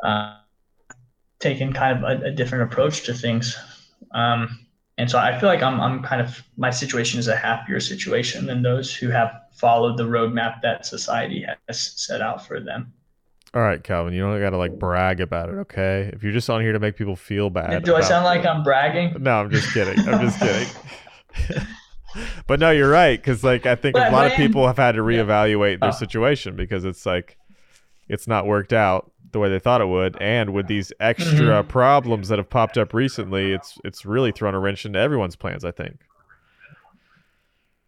Uh, 0.02 0.38
taken 1.38 1.72
kind 1.72 2.02
of 2.02 2.22
a, 2.22 2.24
a 2.24 2.30
different 2.30 2.72
approach 2.72 3.02
to 3.04 3.14
things, 3.14 3.56
um, 4.12 4.66
and 5.03 5.11
so 5.11 5.18
I 5.18 5.36
feel 5.38 5.48
like 5.48 5.62
I'm 5.62 5.80
I'm 5.80 6.00
kind 6.03 6.22
of 6.22 6.42
my 6.57 6.70
situation 6.70 7.18
is 7.18 7.26
a 7.28 7.34
happier 7.36 7.80
situation 7.80 8.46
than 8.46 8.62
those 8.62 8.94
who 8.94 9.09
have 9.11 9.30
followed 9.53 9.96
the 9.98 10.05
roadmap 10.05 10.62
that 10.62 10.86
society 10.86 11.44
has 11.68 11.92
set 11.96 12.20
out 12.22 12.46
for 12.46 12.61
them. 12.61 12.92
all 13.53 13.61
right, 13.62 13.82
Calvin. 13.84 14.14
You 14.14 14.22
don't 14.22 14.40
got 14.40 14.50
to 14.50 14.57
like 14.57 14.78
brag 14.78 15.20
about 15.20 15.48
it, 15.50 15.57
okay? 15.66 16.09
If 16.14 16.22
you're 16.22 16.32
just 16.32 16.48
on 16.48 16.61
here 16.62 16.72
to 16.72 16.78
make 16.78 16.96
people 16.96 17.16
feel 17.16 17.50
bad, 17.50 17.84
Do 17.84 17.94
I 17.96 18.00
sound 18.00 18.24
like 18.24 18.46
I'm 18.46 18.62
bragging? 18.62 19.16
No, 19.20 19.40
I'm 19.40 19.50
just 19.50 19.74
kidding. 19.74 19.98
I'm 20.09 20.20
just 20.22 20.38
kidding. 20.44 20.68
but 22.46 22.61
no, 22.61 22.70
you're 22.70 22.90
right 22.90 23.18
because 23.20 23.42
like 23.44 23.66
I 23.66 23.74
think 23.74 23.96
a 23.96 24.00
But- 24.00 24.12
lot 24.12 24.22
but 24.24 24.32
of 24.32 24.36
people 24.36 24.66
have 24.66 24.76
had 24.78 24.92
to 24.96 25.03
reevaluate 25.03 25.80
their 25.80 25.90
Oh. 25.90 25.92
situation 25.92 26.57
because 26.57 26.84
it's 26.84 27.05
like 27.07 27.36
it's 28.09 28.26
not 28.26 28.46
worked 28.46 28.72
out 28.72 29.11
the 29.32 29.38
way 29.38 29.48
they 29.48 29.58
thought 29.58 29.80
it 29.80 29.86
would, 29.88 30.16
and 30.20 30.50
with 30.52 30.66
these 30.66 30.92
extra 31.00 31.62
Mhm. 31.62 31.68
problems 31.68 32.28
that 32.28 32.38
have 32.38 32.50
popped 32.50 32.76
up 32.78 32.92
recently, 32.94 33.52
it's 33.52 33.78
it's 33.84 34.04
really 34.04 34.30
thrown 34.32 34.54
a 34.54 34.60
wrench 34.60 34.84
into 34.86 34.98
everyone's 34.98 35.36
plans. 35.36 35.64
I 35.64 35.70
think. 35.72 36.00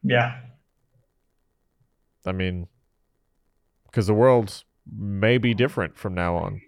Yeah. 0.02 0.40
I 2.26 2.32
mean, 2.32 2.68
because 3.84 4.06
the 4.06 4.14
world 4.14 4.64
may 4.90 5.38
be 5.38 5.54
different 5.54 5.96
from 5.98 6.14
now 6.14 6.36
on. 6.36 6.60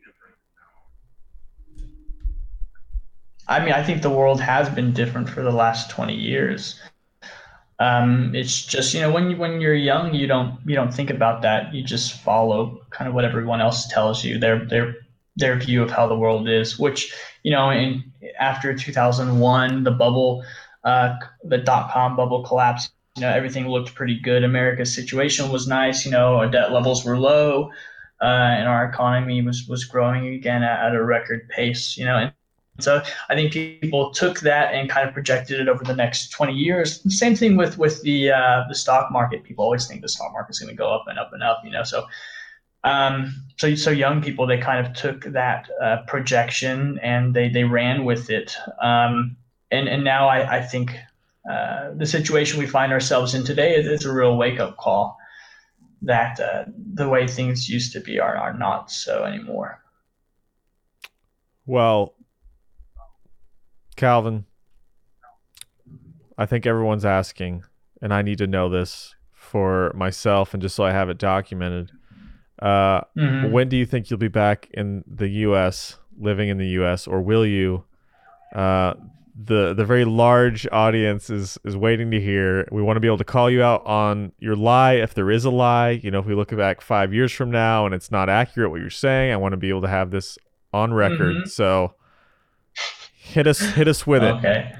I 3.49 3.61
mean, 3.65 3.73
I 3.73 3.83
think 3.83 4.03
the 4.03 4.11
world 4.11 4.41
has 4.41 4.69
been 4.69 4.93
different 4.93 5.29
for 5.29 5.43
the 5.43 5.53
last 5.53 5.89
20 5.91 6.15
years. 6.15 6.81
Um, 7.79 8.35
it's 8.35 8.65
just 8.65 8.95
you 8.95 9.01
know 9.01 9.11
when 9.13 9.31
you 9.31 9.37
when 9.37 9.61
you're 9.61 9.75
young, 9.75 10.15
you 10.15 10.27
don't 10.27 10.59
you 10.65 10.75
don't 10.75 10.93
think 10.93 11.11
about 11.11 11.43
that. 11.43 11.75
You 11.75 11.83
just 11.83 12.21
follow 12.21 12.81
kind 12.91 13.09
of 13.09 13.15
what 13.15 13.25
everyone 13.25 13.61
else 13.61 13.87
tells 13.89 14.25
you 14.25 14.39
their 14.39 14.65
their 14.65 14.95
their 15.37 15.57
view 15.57 15.83
of 15.83 15.91
how 15.91 16.07
the 16.07 16.17
world 16.17 16.49
is. 16.49 16.79
Which 16.79 17.15
you 17.43 17.53
know, 17.53 17.71
in 17.71 18.13
after 18.39 18.75
2001, 18.75 19.85
the 19.85 19.91
bubble, 19.91 20.43
uh, 20.85 21.17
the 21.45 21.59
dot 21.59 21.93
com 21.93 22.17
bubble 22.17 22.43
collapsed. 22.45 22.93
You 23.17 23.23
know, 23.23 23.31
everything 23.31 23.69
looked 23.69 23.95
pretty 23.95 24.21
good. 24.21 24.45
America's 24.45 24.95
situation 24.95 25.51
was 25.51 25.67
nice. 25.67 26.05
You 26.05 26.11
know, 26.11 26.37
our 26.37 26.49
debt 26.49 26.73
levels 26.73 27.05
were 27.05 27.19
low, 27.19 27.71
uh, 28.23 28.25
and 28.25 28.69
our 28.69 28.87
economy 28.87 29.43
was 29.43 29.67
was 29.69 29.85
growing 29.85 30.29
again 30.29 30.63
at, 30.63 30.87
at 30.87 30.95
a 30.95 31.05
record 31.05 31.49
pace. 31.51 31.97
You 31.99 32.07
know, 32.07 32.17
and 32.17 32.33
so 32.79 33.03
I 33.29 33.35
think 33.35 33.53
people 33.53 34.11
took 34.11 34.41
that 34.41 34.75
and 34.75 34.91
kind 34.91 35.09
of 35.09 35.15
projected 35.15 35.61
it 35.61 35.69
over 35.69 35.83
the 35.85 35.95
next 35.95 36.31
20 36.31 36.53
years. 36.53 37.01
Same 37.17 37.35
thing 37.35 37.57
with 37.57 37.79
with 37.79 38.03
the 38.03 38.31
uh, 38.31 38.65
the 38.69 38.75
stock 38.75 39.11
market. 39.11 39.45
People 39.45 39.65
always 39.65 39.87
think 39.87 40.03
the 40.03 40.09
stock 40.09 40.33
market's 40.33 40.59
going 40.59 40.71
to 40.71 40.77
go 40.77 40.93
up 40.93 41.05
and 41.09 41.19
up 41.19 41.33
and 41.33 41.43
up. 41.43 41.63
You 41.65 41.71
know, 41.71 41.83
so 41.83 42.07
um, 42.85 43.35
so 43.57 43.75
so 43.75 43.91
young 43.91 44.23
people 44.23 44.47
they 44.47 44.59
kind 44.59 44.87
of 44.87 44.93
took 44.93 45.25
that 45.25 45.69
uh, 45.83 45.99
projection 46.07 46.99
and 47.03 47.35
they 47.35 47.49
they 47.49 47.65
ran 47.65 48.05
with 48.05 48.31
it. 48.31 48.57
Um, 48.81 49.37
and 49.71 49.89
and 49.89 50.05
now 50.05 50.29
I 50.29 50.59
I 50.59 50.63
think 50.63 50.97
uh, 51.51 51.93
the 51.95 52.07
situation 52.07 52.59
we 52.59 52.67
find 52.67 52.93
ourselves 52.93 53.35
in 53.35 53.45
today 53.45 53.77
is, 53.77 53.87
is 53.87 54.05
a 54.05 54.13
real 54.13 54.37
wake 54.37 54.61
up 54.61 54.77
call 54.77 55.17
that 56.03 56.39
uh, 56.41 56.65
the 56.95 57.09
way 57.09 57.27
things 57.27 57.69
used 57.69 57.93
to 57.93 58.01
be 58.01 58.21
are 58.21 58.37
are 58.37 58.53
not 58.53 58.91
so 58.91 59.25
anymore. 59.25 59.81
Well, 61.65 62.15
Calvin, 63.97 64.45
I 66.39 66.47
think 66.47 66.67
everyone's 66.67 67.05
asking, 67.05 67.65
and 68.03 68.13
I 68.13 68.23
need 68.23 68.39
to 68.39 68.47
know 68.47 68.69
this 68.69 69.15
for 69.33 69.93
myself 69.95 70.53
and 70.53 70.63
just 70.63 70.75
so 70.77 70.85
I 70.85 70.93
have 70.93 71.09
it 71.09 71.19
documented. 71.19 71.93
Uh, 72.61 73.03
Mhm. 73.17 73.51
When 73.53 73.69
do 73.69 73.77
you 73.77 73.87
think 73.87 74.11
you'll 74.11 74.19
be 74.19 74.29
back 74.29 74.69
in 74.73 75.05
the 75.07 75.29
U.S., 75.29 75.99
living 76.19 76.49
in 76.49 76.59
the 76.59 76.69
U.S., 76.69 77.07
or 77.07 77.21
will 77.21 77.45
you? 77.47 77.85
Uh, 78.55 78.95
the 79.39 79.75
the 79.75 79.85
very 79.85 80.07
large 80.07 80.67
audience 80.73 81.29
is 81.29 81.59
is 81.65 81.77
waiting 81.77 82.11
to 82.11 82.19
hear. 82.21 82.67
We 82.73 82.81
want 82.81 82.97
to 82.97 83.01
be 83.01 83.07
able 83.07 83.19
to 83.19 83.25
call 83.25 83.51
you 83.51 83.63
out 83.63 83.85
on 83.85 84.33
your 84.39 84.57
lie 84.57 84.95
if 84.95 85.13
there 85.13 85.31
is 85.31 85.45
a 85.45 85.51
lie. 85.51 85.91
You 85.91 86.11
know, 86.11 86.21
if 86.21 86.25
we 86.25 86.35
look 86.35 86.57
back 86.57 86.81
five 86.81 87.13
years 87.13 87.33
from 87.33 87.51
now 87.51 87.85
and 87.85 87.95
it's 87.95 88.11
not 88.11 88.31
accurate 88.31 88.71
what 88.71 88.81
you're 88.81 88.89
saying, 88.89 89.33
I 89.33 89.37
want 89.37 89.53
to 89.53 89.59
be 89.59 89.69
able 89.69 89.83
to 89.83 89.89
have 89.89 90.11
this 90.11 90.39
on 90.73 90.95
record. 90.95 91.37
Mhm. 91.37 91.49
So 91.49 91.93
hit 93.33 93.47
us 93.47 93.61
hit 93.61 93.89
us 93.89 94.07
with 94.07 94.23
it. 94.23 94.35
Okay. 94.37 94.73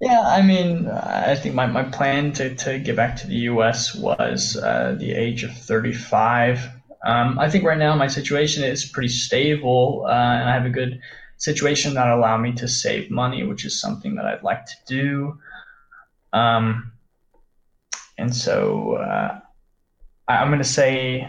Yeah, 0.00 0.20
I 0.20 0.42
mean, 0.42 0.88
I 0.88 1.34
think 1.34 1.56
my, 1.56 1.66
my 1.66 1.82
plan 1.82 2.32
to, 2.34 2.54
to 2.54 2.78
get 2.78 2.94
back 2.94 3.16
to 3.16 3.26
the 3.26 3.34
US 3.50 3.96
was 3.96 4.56
uh, 4.56 4.94
the 4.96 5.12
age 5.12 5.42
of 5.42 5.50
35. 5.52 6.70
Um, 7.04 7.38
I 7.38 7.50
think 7.50 7.64
right 7.64 7.78
now 7.78 7.96
my 7.96 8.06
situation 8.06 8.62
is 8.62 8.84
pretty 8.84 9.08
stable, 9.08 10.04
uh, 10.06 10.10
and 10.10 10.48
I 10.48 10.54
have 10.54 10.66
a 10.66 10.70
good 10.70 11.00
situation 11.36 11.94
that 11.94 12.08
allow 12.08 12.36
me 12.36 12.52
to 12.52 12.68
save 12.68 13.10
money, 13.10 13.42
which 13.44 13.64
is 13.64 13.80
something 13.80 14.14
that 14.16 14.24
I'd 14.24 14.44
like 14.44 14.66
to 14.66 14.74
do. 14.86 15.38
Um, 16.32 16.92
and 18.18 18.34
so 18.34 18.94
uh, 18.94 19.40
I, 20.28 20.36
I'm 20.36 20.48
going 20.48 20.58
to 20.58 20.64
say 20.64 21.28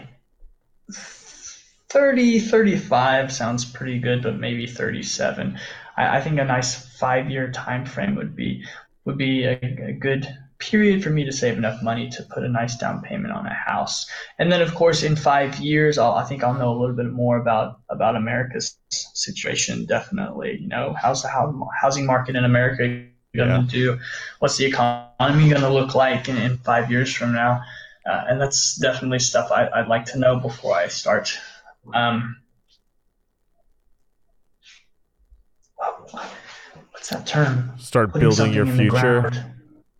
30, 0.92 2.38
35 2.38 3.32
sounds 3.32 3.64
pretty 3.64 3.98
good, 3.98 4.22
but 4.22 4.38
maybe 4.38 4.66
37. 4.66 5.58
I, 6.00 6.18
I 6.18 6.20
think 6.20 6.38
a 6.38 6.44
nice 6.44 6.74
five-year 6.98 7.50
time 7.52 7.84
frame 7.86 8.16
would 8.16 8.36
be 8.36 8.64
would 9.04 9.18
be 9.18 9.44
a, 9.44 9.52
a 9.62 9.92
good 9.92 10.26
period 10.58 11.02
for 11.02 11.10
me 11.10 11.24
to 11.24 11.32
save 11.32 11.56
enough 11.56 11.82
money 11.82 12.10
to 12.10 12.22
put 12.24 12.44
a 12.44 12.48
nice 12.48 12.76
down 12.76 13.00
payment 13.02 13.32
on 13.32 13.46
a 13.46 13.54
house. 13.54 14.06
And 14.38 14.52
then, 14.52 14.60
of 14.60 14.74
course, 14.74 15.02
in 15.02 15.16
five 15.16 15.58
years, 15.58 15.96
I'll, 15.98 16.12
I 16.12 16.24
think 16.24 16.44
I'll 16.44 16.54
know 16.54 16.70
a 16.72 16.78
little 16.78 16.96
bit 16.96 17.10
more 17.10 17.38
about 17.38 17.80
about 17.88 18.16
America's 18.16 18.76
situation. 18.90 19.86
Definitely, 19.86 20.58
you 20.60 20.68
know, 20.68 20.94
how's 21.00 21.22
the 21.22 21.28
hou- 21.28 21.68
housing 21.80 22.06
market 22.06 22.36
in 22.36 22.44
America 22.44 23.06
going 23.36 23.50
to 23.50 23.60
Yeah. 23.60 23.66
do? 23.68 23.98
What's 24.40 24.56
the 24.56 24.66
economy 24.66 25.48
going 25.48 25.62
to 25.62 25.70
look 25.72 25.94
like 25.94 26.28
in, 26.28 26.36
in 26.36 26.58
five 26.58 26.90
years 26.90 27.12
from 27.14 27.32
now? 27.32 27.62
uh, 28.06 28.24
and 28.28 28.40
that's 28.40 28.76
definitely 28.76 29.18
stuff 29.18 29.50
I, 29.52 29.68
I'd 29.68 29.88
like 29.88 30.06
to 30.06 30.18
know 30.18 30.40
before 30.40 30.74
I 30.76 30.88
start. 30.88 31.38
Um, 31.94 32.36
what's 37.00 37.08
that 37.08 37.26
term? 37.26 37.72
Start 37.78 38.12
Putting 38.12 38.28
building 38.28 38.52
your 38.52 38.66
the 38.66 38.76
future, 38.76 39.32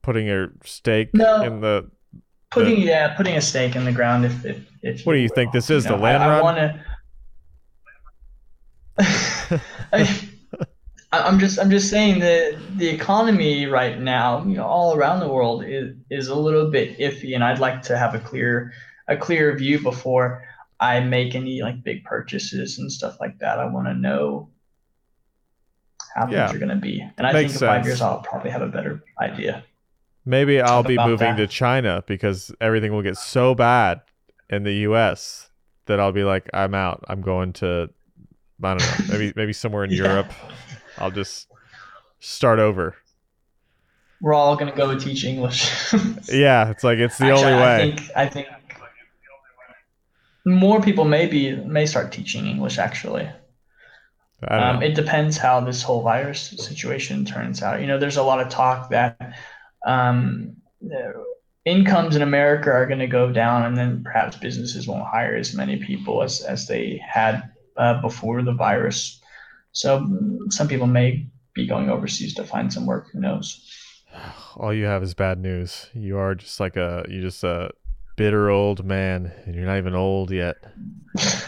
putting 0.02 0.26
your 0.26 0.52
stake 0.64 1.08
No. 1.14 1.42
in 1.42 1.60
the. 1.62 1.90
Putting 2.50 2.80
yeah, 2.82 3.14
putting 3.14 3.36
a 3.36 3.40
stake 3.40 3.74
in 3.74 3.84
the 3.84 3.92
ground. 3.92 4.24
If 4.26 4.44
if, 4.44 4.58
if 4.82 5.06
What 5.06 5.14
do 5.14 5.18
you 5.20 5.28
will. 5.28 5.34
think 5.34 5.52
this 5.52 5.70
is, 5.70 5.84
the 5.84 5.90
know, 5.90 5.96
land 5.96 6.22
I, 6.22 6.40
run? 6.40 6.58
I 8.98 9.98
want 9.98 10.08
to. 10.08 10.20
I, 11.12 11.20
I'm 11.20 11.38
just 11.38 11.58
I'm 11.58 11.70
just 11.70 11.88
saying 11.88 12.18
that 12.20 12.58
the 12.76 12.88
economy 12.88 13.66
right 13.66 13.98
now, 13.98 14.44
you 14.44 14.56
know, 14.56 14.66
all 14.66 14.94
around 14.94 15.20
the 15.20 15.28
world 15.28 15.64
is 15.64 15.94
is 16.10 16.28
a 16.28 16.34
little 16.34 16.70
bit 16.70 16.98
iffy, 16.98 17.34
and 17.34 17.42
I'd 17.42 17.60
like 17.60 17.82
to 17.82 17.96
have 17.96 18.14
a 18.14 18.18
clear 18.20 18.72
a 19.08 19.16
clear 19.16 19.56
view 19.56 19.80
before 19.80 20.44
I 20.80 21.00
make 21.00 21.34
any 21.34 21.62
like 21.62 21.82
big 21.82 22.04
purchases 22.04 22.78
and 22.78 22.92
stuff 22.92 23.16
like 23.20 23.38
that. 23.38 23.58
I 23.58 23.64
want 23.66 23.86
to 23.86 23.94
know 23.94 24.50
how 26.14 26.28
Yeah. 26.30 26.50
are 26.50 26.58
going 26.58 26.68
to 26.70 26.76
be, 26.76 27.00
and 27.18 27.26
I 27.26 27.32
Makes 27.32 27.52
think 27.52 27.62
in 27.62 27.68
five 27.68 27.76
sense. 27.78 27.86
years 27.86 28.00
I'll 28.02 28.20
probably 28.20 28.50
have 28.50 28.62
a 28.62 28.68
better 28.68 29.02
idea. 29.20 29.64
Maybe 30.26 30.60
I'll 30.60 30.82
be 30.82 30.96
moving 30.98 31.36
that. 31.36 31.36
to 31.36 31.46
China 31.46 32.04
because 32.06 32.52
everything 32.60 32.92
will 32.92 33.02
get 33.02 33.16
so 33.16 33.54
bad 33.54 34.02
in 34.50 34.64
the 34.64 34.72
U.S. 34.88 35.50
that 35.86 35.98
I'll 35.98 36.12
be 36.12 36.24
like, 36.24 36.48
I'm 36.52 36.74
out. 36.74 37.04
I'm 37.08 37.22
going 37.22 37.52
to, 37.54 37.88
I 38.62 38.74
don't 38.74 38.80
know, 38.80 39.06
maybe 39.18 39.32
maybe 39.36 39.52
somewhere 39.52 39.84
in 39.84 39.90
Yeah. 39.90 39.96
Europe. 40.04 40.32
I'll 40.98 41.10
just 41.10 41.48
start 42.18 42.58
over. 42.58 42.94
We're 44.20 44.34
all 44.34 44.54
going 44.56 44.70
to 44.70 44.76
go 44.76 44.98
teach 44.98 45.24
English. 45.24 45.70
Yeah, 46.30 46.70
it's 46.70 46.84
like 46.84 46.98
it's 46.98 47.16
the 47.18 47.24
Actually, 47.32 47.52
only 47.52 47.62
way. 47.62 47.74
I 47.74 47.78
think 47.96 48.10
I 48.16 48.26
think 48.26 48.48
more 50.44 50.80
people 50.80 51.04
maybe 51.04 51.56
may 51.56 51.86
start 51.86 52.12
teaching 52.12 52.46
English. 52.46 52.78
Actually, 52.78 53.28
um, 54.48 54.82
it 54.82 54.94
depends 54.94 55.36
how 55.36 55.60
this 55.60 55.82
whole 55.82 56.02
virus 56.02 56.40
situation 56.58 57.24
turns 57.24 57.62
out. 57.62 57.80
You 57.80 57.86
know, 57.86 57.98
there's 57.98 58.16
a 58.16 58.22
lot 58.22 58.40
of 58.40 58.48
talk 58.48 58.90
that 58.90 59.34
um, 59.86 60.56
incomes 61.64 62.16
in 62.16 62.22
America 62.22 62.70
are 62.70 62.86
going 62.86 63.00
to 63.00 63.06
go 63.06 63.30
down, 63.32 63.64
and 63.64 63.76
then 63.76 64.02
perhaps 64.02 64.36
businesses 64.36 64.86
won't 64.86 65.06
hire 65.06 65.36
as 65.36 65.54
many 65.54 65.76
people 65.76 66.22
as 66.22 66.40
as 66.40 66.66
they 66.66 67.00
had 67.06 67.50
uh, 67.76 68.00
before 68.00 68.42
the 68.42 68.54
virus. 68.54 69.20
So 69.72 70.00
mm, 70.00 70.50
some 70.52 70.68
people 70.68 70.86
may 70.86 71.26
be 71.54 71.66
going 71.66 71.90
overseas 71.90 72.34
to 72.34 72.44
find 72.44 72.72
some 72.72 72.86
work. 72.86 73.08
Who 73.12 73.20
knows? 73.20 73.66
All 74.56 74.72
you 74.72 74.86
have 74.86 75.02
is 75.02 75.14
bad 75.14 75.38
news. 75.38 75.90
You 75.92 76.16
are 76.18 76.34
just 76.34 76.60
like 76.60 76.76
a 76.76 77.04
you 77.08 77.20
just 77.20 77.44
a 77.44 77.70
bitter 78.16 78.48
old 78.48 78.84
man, 78.84 79.32
and 79.44 79.54
you're 79.54 79.66
not 79.66 79.78
even 79.78 79.94
old 79.94 80.30
yet. 80.30 80.56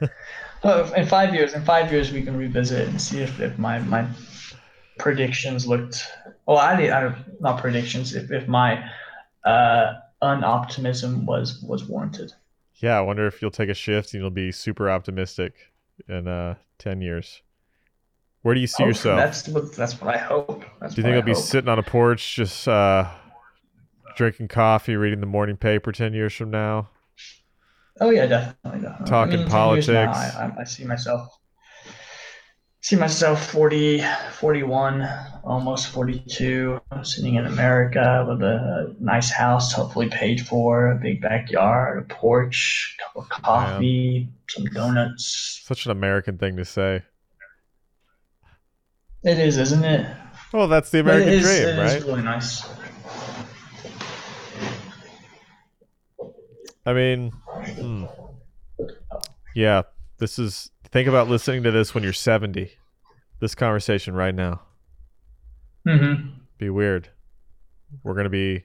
In 0.64 1.06
five 1.06 1.34
years, 1.34 1.54
in 1.54 1.64
five 1.64 1.90
years, 1.90 2.12
we 2.12 2.22
can 2.22 2.36
revisit 2.36 2.88
and 2.88 3.00
see 3.00 3.20
if, 3.20 3.40
if 3.40 3.58
my, 3.58 3.80
my 3.80 4.06
predictions 4.98 5.66
looked. 5.66 6.06
Well, 6.46 6.58
I 6.58 6.76
did. 6.76 6.90
I 6.90 7.14
not 7.40 7.60
predictions. 7.60 8.14
If, 8.14 8.30
if 8.30 8.46
my 8.46 8.84
uh, 9.44 9.94
unoptimism 10.22 11.26
was 11.26 11.60
was 11.62 11.84
warranted. 11.84 12.32
Yeah, 12.76 12.98
I 12.98 13.00
wonder 13.00 13.26
if 13.26 13.42
you'll 13.42 13.50
take 13.50 13.68
a 13.68 13.74
shift 13.74 14.14
and 14.14 14.22
you'll 14.22 14.30
be 14.30 14.52
super 14.52 14.90
optimistic 14.90 15.54
in 16.08 16.28
uh 16.28 16.54
ten 16.78 17.00
years. 17.00 17.42
Where 18.42 18.54
do 18.54 18.60
you 18.60 18.66
see 18.66 18.82
Hope- 18.82 18.90
yourself? 18.90 19.18
That's 19.18 19.48
what 19.48 19.72
that's 19.72 20.00
what 20.00 20.14
I 20.14 20.18
hope. 20.18 20.64
That's 20.80 20.94
Do 20.94 21.00
you 21.00 21.04
think 21.04 21.14
you'll 21.14 21.22
be 21.22 21.34
sitting 21.34 21.68
on 21.68 21.78
a 21.78 21.82
porch 21.82 22.36
just 22.36 22.66
uh, 22.66 23.08
drinking 24.16 24.48
coffee, 24.48 24.96
reading 24.96 25.20
the 25.20 25.26
morning 25.26 25.56
paper 25.56 25.92
10 25.92 26.12
years 26.12 26.32
from 26.32 26.50
now? 26.50 26.88
Oh 28.00 28.10
yeah, 28.10 28.26
definitely. 28.26 28.80
definitely. 28.80 29.06
Talking 29.06 29.34
I 29.34 29.36
mean, 29.36 29.46
10 29.46 29.46
now, 29.46 29.50
politics. 29.50 30.16
I, 30.18 30.52
I, 30.58 30.64
see 30.64 30.84
myself. 30.84 31.38
See 32.80 32.96
myself 32.96 33.48
40, 33.50 34.02
41, 34.32 35.08
almost 35.44 35.88
42, 35.88 36.80
sitting 37.04 37.36
in 37.36 37.46
America 37.46 38.26
with 38.28 38.42
a 38.42 38.96
nice 38.98 39.30
house, 39.30 39.72
hopefully 39.72 40.08
paid 40.08 40.44
for, 40.44 40.90
a 40.90 40.96
big 40.96 41.20
backyard, 41.20 41.98
a 41.98 42.14
porch, 42.14 42.96
a 42.98 43.02
cup 43.04 43.22
of 43.22 43.28
coffee, 43.28 44.28
some 44.48 44.64
donuts. 44.64 45.60
Such 45.64 45.84
an 45.84 45.92
American 45.92 46.38
thing 46.38 46.56
to 46.56 46.64
say. 46.64 47.02
It 49.22 49.38
is, 49.38 49.58
isn't 49.58 49.84
it? 49.84 50.16
Well, 50.52 50.66
that's 50.66 50.90
the 50.90 51.00
American 51.00 51.28
it 51.28 51.34
is, 51.34 51.42
dream, 51.42 51.68
it 51.68 51.80
right? 51.80 51.96
is 51.96 52.04
really 52.04 52.22
nice. 52.22 52.68
I 56.84 56.92
mean, 56.92 57.30
hmm. 57.68 58.04
yeah, 59.54 59.82
this 60.18 60.38
is. 60.38 60.70
Think 60.90 61.08
about 61.08 61.28
listening 61.28 61.62
to 61.62 61.70
this 61.70 61.94
when 61.94 62.04
you're 62.04 62.12
70. 62.12 62.70
This 63.40 63.54
conversation 63.54 64.14
right 64.14 64.34
now. 64.34 64.60
hmm 65.86 66.14
Be 66.58 66.70
weird. 66.70 67.08
We're 68.02 68.14
gonna 68.14 68.28
be, 68.28 68.64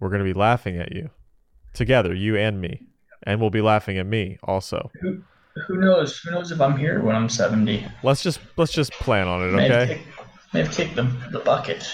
we're 0.00 0.10
gonna 0.10 0.24
be 0.24 0.32
laughing 0.32 0.76
at 0.78 0.92
you, 0.92 1.10
together, 1.72 2.14
you 2.14 2.36
and 2.36 2.60
me, 2.60 2.82
and 3.22 3.40
we'll 3.40 3.50
be 3.50 3.60
laughing 3.60 3.98
at 3.98 4.06
me 4.06 4.38
also. 4.42 4.90
Who, 5.00 5.22
who 5.66 5.78
knows? 5.78 6.18
Who 6.18 6.30
knows 6.30 6.50
if 6.50 6.60
I'm 6.60 6.76
here 6.76 7.02
when 7.02 7.14
I'm 7.14 7.28
70? 7.28 7.86
Let's 8.02 8.22
just 8.22 8.40
let's 8.56 8.72
just 8.72 8.92
plan 8.92 9.28
on 9.28 9.42
it, 9.42 9.60
okay? 9.60 9.94
kick, 9.94 10.06
maybe 10.52 10.68
kick 10.68 10.94
the, 10.94 11.04
the 11.30 11.40
bucket. 11.40 11.88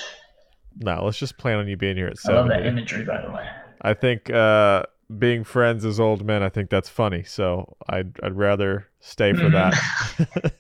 No, 0.80 1.05
let's 1.05 1.18
just 1.18 1.36
plan 1.39 1.59
on 1.59 1.68
you 1.68 1.76
being 1.76 1.97
here 1.97 2.07
at 2.07 2.18
70. 2.18 2.39
I 2.39 2.41
love 2.41 2.49
that 2.49 2.66
imagery, 2.66 3.05
by 3.05 3.20
the 3.20 3.30
way. 3.30 3.49
I 3.82 3.95
think 3.95 4.30
uh, 4.30 4.84
being 5.17 5.45
friends 5.45 5.85
as 5.85 5.99
old 6.01 6.25
men, 6.25 6.43
I 6.43 6.49
think 6.49 6.71
that's 6.71 6.89
funny. 6.89 7.23
So 7.25 7.77
I'd 7.89 8.19
I'd 8.23 8.37
rather 8.37 8.89
stay 9.01 9.33
for 9.33 9.49
that. 9.51 9.75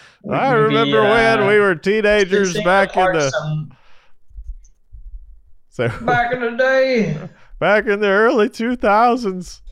I 0.28 0.50
Would 0.50 0.58
you 0.58 0.66
be, 0.66 0.74
remember 0.74 1.02
when 1.04 1.40
uh, 1.40 1.46
we 1.46 1.58
were 1.58 1.74
teenagers 1.74 2.60
back 2.60 2.96
in 2.96 3.12
the 3.12 3.30
some- 3.30 3.76
so 5.68 5.88
back 6.00 6.32
in 6.32 6.40
the 6.40 6.50
day. 6.56 7.16
back 7.58 7.86
in 7.86 8.00
the 8.00 8.08
early 8.08 8.48
two 8.48 8.76
thousands. 8.76 9.62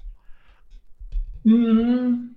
hmm 1.44 2.28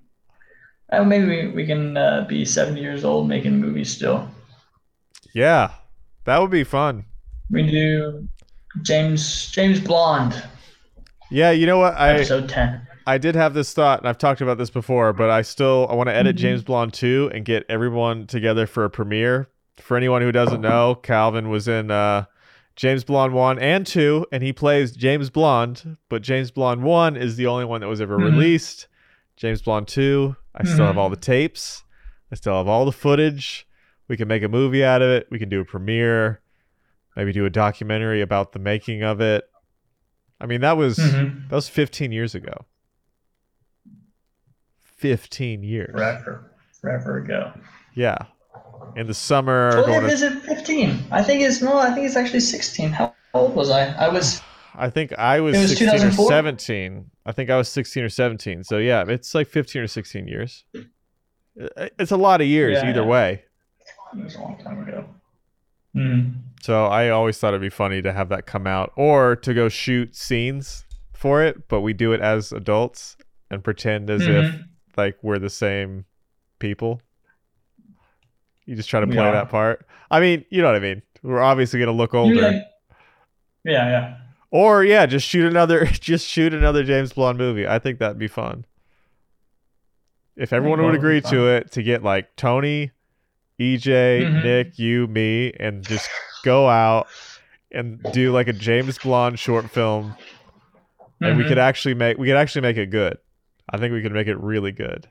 Uh, 0.92 1.04
maybe 1.04 1.28
we, 1.28 1.48
we 1.50 1.66
can 1.66 1.98
uh, 1.98 2.26
be 2.30 2.46
70 2.46 2.82
years 2.82 3.04
old 3.04 3.28
making 3.28 3.60
movies 3.60 3.92
still. 3.92 4.30
Yeah, 5.34 5.74
that 6.26 6.40
would 6.42 6.52
be 6.52 6.64
fun. 6.66 7.06
We 7.50 7.64
do 7.70 8.28
James 8.84 9.50
James 9.52 9.80
Blonde, 9.80 10.44
Yeah, 11.30 11.52
you 11.52 11.66
know 11.66 11.78
what? 11.78 11.94
I 11.96 12.12
episode 12.14 12.48
10. 12.50 12.82
I 13.06 13.18
did 13.18 13.36
have 13.36 13.54
this 13.54 13.74
thought, 13.74 14.00
and 14.00 14.08
I've 14.10 14.18
talked 14.18 14.42
about 14.42 14.58
this 14.58 14.70
before, 14.70 15.14
but 15.14 15.30
I 15.30 15.42
still 15.42 15.88
I 15.90 15.96
want 15.96 16.10
to 16.10 16.16
edit 16.16 16.36
Mhm. 16.36 16.40
James 16.40 16.64
Blonde 16.64 16.94
2 16.94 17.32
and 17.34 17.46
get 17.46 17.66
everyone 17.70 18.28
together 18.28 18.66
for 18.68 18.84
a 18.84 18.90
premiere. 18.90 19.48
For 19.78 19.96
anyone 19.98 20.22
who 20.22 20.32
doesn't 20.32 20.62
know, 20.62 20.96
Calvin 20.96 21.50
was 21.50 21.68
in 21.68 21.92
uh, 21.92 22.26
James 22.76 23.04
Blonde 23.04 23.34
1 23.34 23.60
and 23.60 23.86
2, 23.86 24.26
and 24.32 24.44
he 24.44 24.52
plays 24.54 24.92
James 24.92 25.30
Blonde, 25.30 25.98
but 26.10 26.22
James 26.22 26.52
Blonde 26.52 26.84
1 26.84 27.16
is 27.16 27.36
the 27.38 27.48
only 27.48 27.66
one 27.66 27.82
that 27.82 27.88
was 27.88 28.02
ever 28.02 28.18
Mhm. 28.18 28.24
released. 28.26 28.88
James 29.36 29.62
Blonde 29.62 29.88
2, 29.88 30.36
I 30.56 30.64
still 30.64 30.86
have 30.86 30.96
Mhm. 30.96 31.00
all 31.00 31.10
the 31.10 31.16
tapes. 31.16 31.84
I 32.32 32.36
still 32.36 32.58
have 32.58 32.68
all 32.68 32.86
the 32.86 32.92
footage. 32.92 33.68
We 34.08 34.18
can 34.18 34.28
make 34.28 34.44
a 34.44 34.48
movie 34.50 34.84
out 34.84 35.02
of 35.02 35.10
it. 35.10 35.28
We 35.30 35.40
can 35.40 35.50
do 35.50 35.62
a 35.62 35.66
premiere. 35.66 36.42
Maybe 37.16 37.32
do 37.32 37.46
a 37.46 37.50
documentary 37.50 38.22
about 38.22 38.52
the 38.54 38.60
making 38.60 39.04
of 39.04 39.22
it. 39.22 39.46
I 40.40 40.46
mean, 40.46 40.62
that 40.62 40.78
was 40.78 40.98
Mhm. 40.98 41.50
that 41.50 41.56
was 41.56 41.68
15 41.70 42.12
years 42.12 42.36
ago. 42.36 42.66
15 44.84 45.64
years. 45.64 45.92
Forever, 45.94 46.52
forever 46.82 47.18
ago. 47.18 47.54
Yeah. 47.96 48.18
In 48.96 49.08
the 49.08 49.14
summer, 49.14 49.70
Well, 49.70 49.86
going 49.86 50.06
is 50.06 50.22
it 50.22 50.34
15? 50.44 51.00
I 51.12 51.22
think 51.24 51.42
it's 51.42 51.62
no. 51.62 51.78
I 51.78 51.92
think 51.94 52.06
it's 52.06 52.16
actually 52.16 52.40
16. 52.40 52.92
How 52.92 53.14
old 53.34 53.56
was 53.56 53.70
I? 53.70 53.88
I 53.94 54.10
was. 54.10 54.42
I 54.80 54.90
think 54.92 55.12
I 55.18 55.40
was, 55.40 55.56
It 55.56 55.62
was 55.62 55.78
16 55.78 56.04
or 56.08 56.12
17. 56.12 57.10
I 57.26 57.32
think 57.32 57.50
I 57.50 57.58
was 57.58 57.68
16 57.68 58.04
or 58.04 58.10
17. 58.10 58.64
So 58.64 58.78
yeah, 58.78 59.04
it's 59.08 59.34
like 59.34 59.48
15 59.48 59.82
or 59.82 59.88
16 59.88 60.28
years. 60.28 60.66
It's 61.56 62.12
a 62.12 62.18
lot 62.18 62.42
of 62.42 62.48
years 62.48 62.74
Yeah, 62.84 62.90
either 62.90 63.02
yeah. 63.02 63.08
way. 63.08 63.44
It 64.16 64.24
was 64.24 64.36
a 64.36 64.40
long 64.42 64.60
time 64.64 64.88
ago. 64.88 65.10
Hmm. 65.98 66.30
So 66.62 66.86
I 66.86 67.10
always 67.10 67.38
thought 67.38 67.50
it'd 67.50 67.62
be 67.62 67.70
funny 67.70 68.02
to 68.02 68.14
have 68.14 68.30
that 68.30 68.46
come 68.46 68.68
out 68.68 68.92
or 68.96 69.36
to 69.38 69.54
go 69.54 69.70
shoot 69.70 70.16
scenes 70.16 70.86
for 71.14 71.44
it, 71.44 71.68
but 71.68 71.82
we 71.82 71.94
do 71.94 72.14
it 72.14 72.22
as 72.22 72.52
adults 72.52 73.16
and 73.50 73.64
pretend 73.64 74.10
as 74.10 74.22
if 74.24 74.46
Mhm. 74.54 74.64
like 74.96 75.18
we're 75.24 75.40
the 75.40 75.50
same 75.50 76.06
people. 76.60 77.02
You 78.66 78.76
just 78.76 78.90
try 78.90 79.00
to 79.00 79.08
play 79.08 79.18
are. 79.20 79.32
that 79.32 79.50
part. 79.50 79.86
I 80.12 80.20
mean, 80.20 80.46
you 80.50 80.62
know 80.62 80.68
what 80.68 80.76
I 80.76 80.80
mean. 80.80 81.02
We're 81.24 81.42
obviously 81.42 81.80
gonna 81.80 81.92
look 81.94 82.14
older, 82.14 82.42
like, 82.42 82.64
yeah, 83.64 83.90
yeah. 83.90 84.18
or 84.52 84.84
yeah, 84.84 85.06
just 85.06 85.28
shoot 85.28 85.46
another, 85.46 85.86
just 85.86 86.28
shoot 86.28 86.54
another 86.54 86.84
James 86.84 87.14
Blonde 87.14 87.38
movie. 87.38 87.68
I 87.68 87.80
think 87.80 88.00
that'd 88.00 88.20
be 88.20 88.28
fun. 88.28 88.66
If 90.36 90.54
everyone 90.54 90.80
would 90.80 90.84
that 90.90 91.02
would 91.02 91.02
be 91.12 91.18
agree 91.18 91.22
to 91.32 91.48
it, 91.48 91.72
to 91.72 91.82
get 91.84 92.04
like 92.04 92.36
Tony, 92.36 92.92
EJ, 93.60 94.22
Mhm. 94.24 94.44
Nick, 94.44 94.80
you, 94.80 95.08
me, 95.08 95.52
and 95.60 95.84
just 95.88 96.10
go 96.44 96.70
out 96.70 97.08
and 97.72 98.02
do 98.14 98.32
like 98.32 98.48
a 98.48 98.54
James 98.54 98.98
Blonde 99.00 99.40
short 99.40 99.70
film 99.70 100.16
and 101.20 101.38
we 101.38 101.44
could 101.44 101.58
actually 101.58 101.94
make 101.96 102.18
we 102.18 102.28
could 102.28 102.38
actually 102.38 102.62
make 102.62 102.78
it 102.78 102.92
good. 102.92 103.18
I 103.70 103.78
think 103.78 103.92
we 103.94 104.02
could 104.02 104.12
make 104.14 104.28
it 104.28 104.38
really 104.40 104.72
good. 104.72 105.08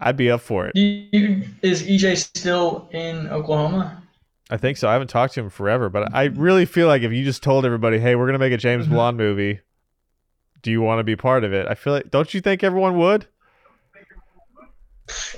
I'd 0.00 0.16
be 0.16 0.30
up 0.30 0.40
for 0.40 0.66
it. 0.66 0.76
You, 0.76 1.42
is 1.62 1.82
EJ 1.82 2.16
still 2.18 2.88
in 2.92 3.28
Oklahoma? 3.28 4.00
I 4.50 4.56
think 4.56 4.76
so. 4.76 4.88
I 4.88 4.92
haven't 4.92 5.08
talked 5.08 5.34
to 5.34 5.40
him 5.40 5.50
forever, 5.50 5.88
but 5.88 6.14
I 6.14 6.24
really 6.26 6.64
feel 6.66 6.86
like 6.86 7.02
if 7.02 7.12
you 7.12 7.24
just 7.24 7.42
told 7.42 7.64
everybody, 7.64 7.98
"Hey, 7.98 8.14
we're 8.14 8.26
gonna 8.26 8.38
make 8.38 8.52
a 8.52 8.56
James 8.56 8.86
Mhm. 8.86 8.92
Bond 8.94 9.16
movie," 9.16 9.60
do 10.62 10.70
you 10.70 10.80
want 10.82 11.00
to 11.00 11.04
be 11.04 11.16
part 11.16 11.42
of 11.42 11.52
it? 11.52 11.66
I 11.68 11.74
feel 11.74 11.92
like, 11.94 12.10
don't 12.10 12.32
you 12.32 12.40
think 12.40 12.62
everyone 12.62 12.96
would? 12.98 13.26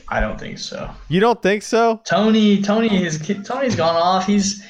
I 0.09 0.21
don't 0.21 0.39
think 0.39 0.59
so. 0.59 0.91
You 1.09 1.21
don't 1.21 1.41
think 1.43 1.63
so? 1.63 2.01
Tony, 2.05 2.61
Tony, 2.63 2.89
kid, 2.89 3.45
Tony's 3.45 3.77
gone 3.77 3.97
off. 3.97 4.27
He's 4.27 4.63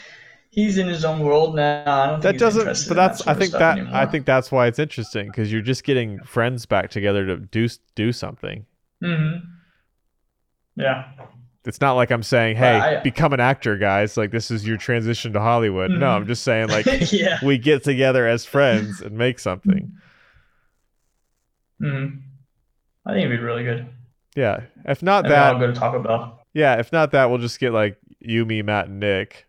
he's 0.50 0.78
in 0.78 0.86
his 0.88 1.04
own 1.04 1.20
world 1.20 1.54
now. 1.54 1.84
I 1.86 2.06
don't 2.08 2.20
That 2.22 2.34
he's 2.34 2.40
doesn't. 2.40 2.88
But 2.88 2.94
that's. 2.94 3.24
sort 3.24 3.36
I 3.36 3.38
think 3.38 3.52
that. 3.52 3.78
anymore. 3.78 3.94
I 3.96 4.06
think 4.06 4.26
that's 4.26 4.50
why 4.52 4.66
it's 4.66 4.78
interesting 4.78 5.26
because 5.26 5.50
you're 5.52 5.62
just 5.62 5.84
getting 5.84 6.18
friends 6.24 6.66
back 6.66 6.90
together 6.90 7.24
to 7.26 7.36
do 7.38 7.68
do 7.94 8.12
something. 8.12 8.66
hmm 9.02 9.36
Yeah. 10.76 11.04
It's 11.66 11.80
not 11.82 11.92
like 11.92 12.10
I'm 12.10 12.22
saying, 12.22 12.56
"Hey, 12.56 12.76
I- 12.78 13.00
become 13.00 13.34
an 13.34 13.40
actor, 13.40 13.76
guys." 13.76 14.16
Like 14.16 14.30
this 14.30 14.50
is 14.50 14.66
your 14.66 14.78
transition 14.78 15.32
to 15.34 15.40
Hollywood. 15.40 15.90
No, 15.90 16.06
Mhm. 16.06 16.16
I'm 16.16 16.26
just 16.26 16.42
saying, 16.42 16.68
like 16.68 16.86
yeah. 17.12 17.38
we 17.44 17.58
get 17.58 17.84
together 17.84 18.26
as 18.26 18.44
friends 18.46 19.02
and 19.02 19.16
make 19.18 19.38
something. 19.38 19.92
hmm 21.80 22.06
I 23.06 23.12
think 23.12 23.26
it'd 23.26 23.38
be 23.38 23.42
really 23.44 23.64
good. 23.64 23.86
Yeah. 24.36 24.62
If 24.84 25.02
not 25.02 25.24
And 25.24 25.32
that, 25.34 25.54
I'll 25.54 25.58
go 25.60 25.66
to 25.66 25.72
Taco 25.72 26.02
Bell. 26.02 26.40
yeah. 26.52 26.78
If 26.78 26.92
not 26.92 27.10
that, 27.12 27.30
we'll 27.30 27.38
just 27.40 27.58
get 27.60 27.72
like 27.72 27.98
you, 28.20 28.44
me, 28.44 28.62
Matt, 28.62 28.86
and 28.88 29.00
Nick. 29.00 29.46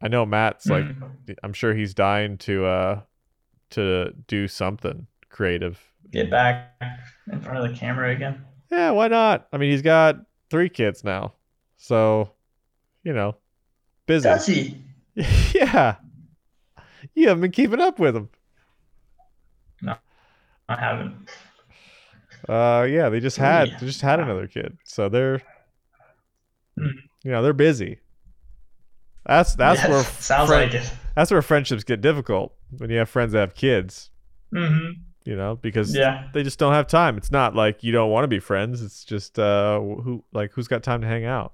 I 0.00 0.08
know 0.08 0.24
Matt's 0.24 0.66
like. 0.66 0.84
Mhm. 0.84 1.34
I'm 1.42 1.52
sure 1.52 1.74
he's 1.74 1.94
dying 1.94 2.38
to 2.38 2.64
uh 2.66 3.00
to 3.70 4.12
do 4.28 4.46
something 4.48 5.06
creative. 5.28 5.80
get 6.10 6.30
back 6.30 6.72
in 7.30 7.40
front 7.40 7.58
of 7.58 7.70
the 7.70 7.76
camera 7.76 8.10
again. 8.12 8.44
Yeah, 8.70 8.92
why 8.92 9.08
not? 9.08 9.46
I 9.52 9.56
mean, 9.58 9.70
he's 9.70 9.82
got 9.82 10.16
three 10.50 10.68
kids 10.68 11.02
now, 11.04 11.34
so 11.76 12.32
you 13.02 13.12
know, 13.12 13.36
busy. 14.06 14.28
Does 14.28 14.46
he? 14.46 14.82
yeah, 15.54 15.96
you 17.14 17.28
haven't 17.28 17.42
been 17.42 17.50
keeping 17.52 17.80
up 17.80 17.98
with 17.98 18.14
him. 18.16 18.28
No, 19.82 19.96
I 20.68 20.76
haven't. 20.76 21.28
Uh, 22.48 22.86
yeah, 22.88 23.08
they 23.10 23.20
just 23.20 23.36
had 23.36 23.70
they 23.78 23.86
just 23.86 24.00
had 24.00 24.20
another 24.20 24.46
kid, 24.46 24.78
so 24.84 25.08
they're 25.08 25.42
Hmm. 26.78 26.86
you 27.24 27.30
know 27.32 27.42
they're 27.42 27.52
busy. 27.52 27.98
That's 29.26 29.54
that's 29.54 29.80
Yes, 29.80 29.88
where 29.90 30.02
sounds 30.20 30.48
friend- 30.48 30.72
like 30.72 30.82
it. 30.82 30.90
that's 31.14 31.30
where 31.30 31.42
friendships 31.42 31.84
get 31.84 32.00
difficult 32.00 32.54
when 32.78 32.88
you 32.90 32.98
have 32.98 33.08
friends 33.10 33.32
that 33.32 33.40
have 33.40 33.54
kids. 33.54 34.10
hmm 34.52 34.90
You 35.24 35.36
know, 35.36 35.56
because 35.56 35.94
Yeah. 35.94 36.28
they 36.32 36.42
just 36.42 36.58
don't 36.58 36.72
have 36.72 36.86
time. 36.86 37.18
It's 37.18 37.30
not 37.30 37.54
like 37.54 37.82
you 37.84 37.92
don't 37.92 38.10
want 38.10 38.24
to 38.24 38.28
be 38.28 38.38
friends. 38.40 38.80
It's 38.82 39.04
just 39.04 39.38
uh 39.38 39.78
who 39.80 40.24
like 40.32 40.52
who's 40.52 40.68
got 40.68 40.82
time 40.82 41.02
to 41.02 41.06
hang 41.06 41.26
out. 41.26 41.52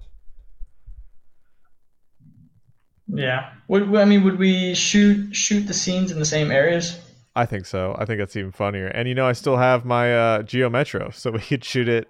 Yeah. 3.07 3.51
Would 3.67 3.93
I 3.95 4.05
mean 4.05 4.23
would 4.23 4.37
we 4.39 4.73
shoot 4.75 5.35
shoot 5.35 5.61
the 5.67 5.73
scenes 5.73 6.11
in 6.11 6.19
the 6.19 6.25
same 6.25 6.51
areas? 6.51 6.99
I 7.35 7.45
think 7.45 7.65
so. 7.65 7.95
I 7.99 8.05
think 8.05 8.19
that's 8.19 8.35
even 8.35 8.51
funnier. 8.51 8.87
And 8.87 9.07
you 9.09 9.15
know, 9.15 9.27
I 9.27 9.33
still 9.33 9.57
have 9.57 9.83
my 9.85 10.15
uh 10.15 10.43
Geo 10.43 10.69
Metro, 10.69 11.09
so 11.11 11.31
we 11.37 11.39
could 11.39 11.63
shoot 11.63 11.87
it 11.89 12.07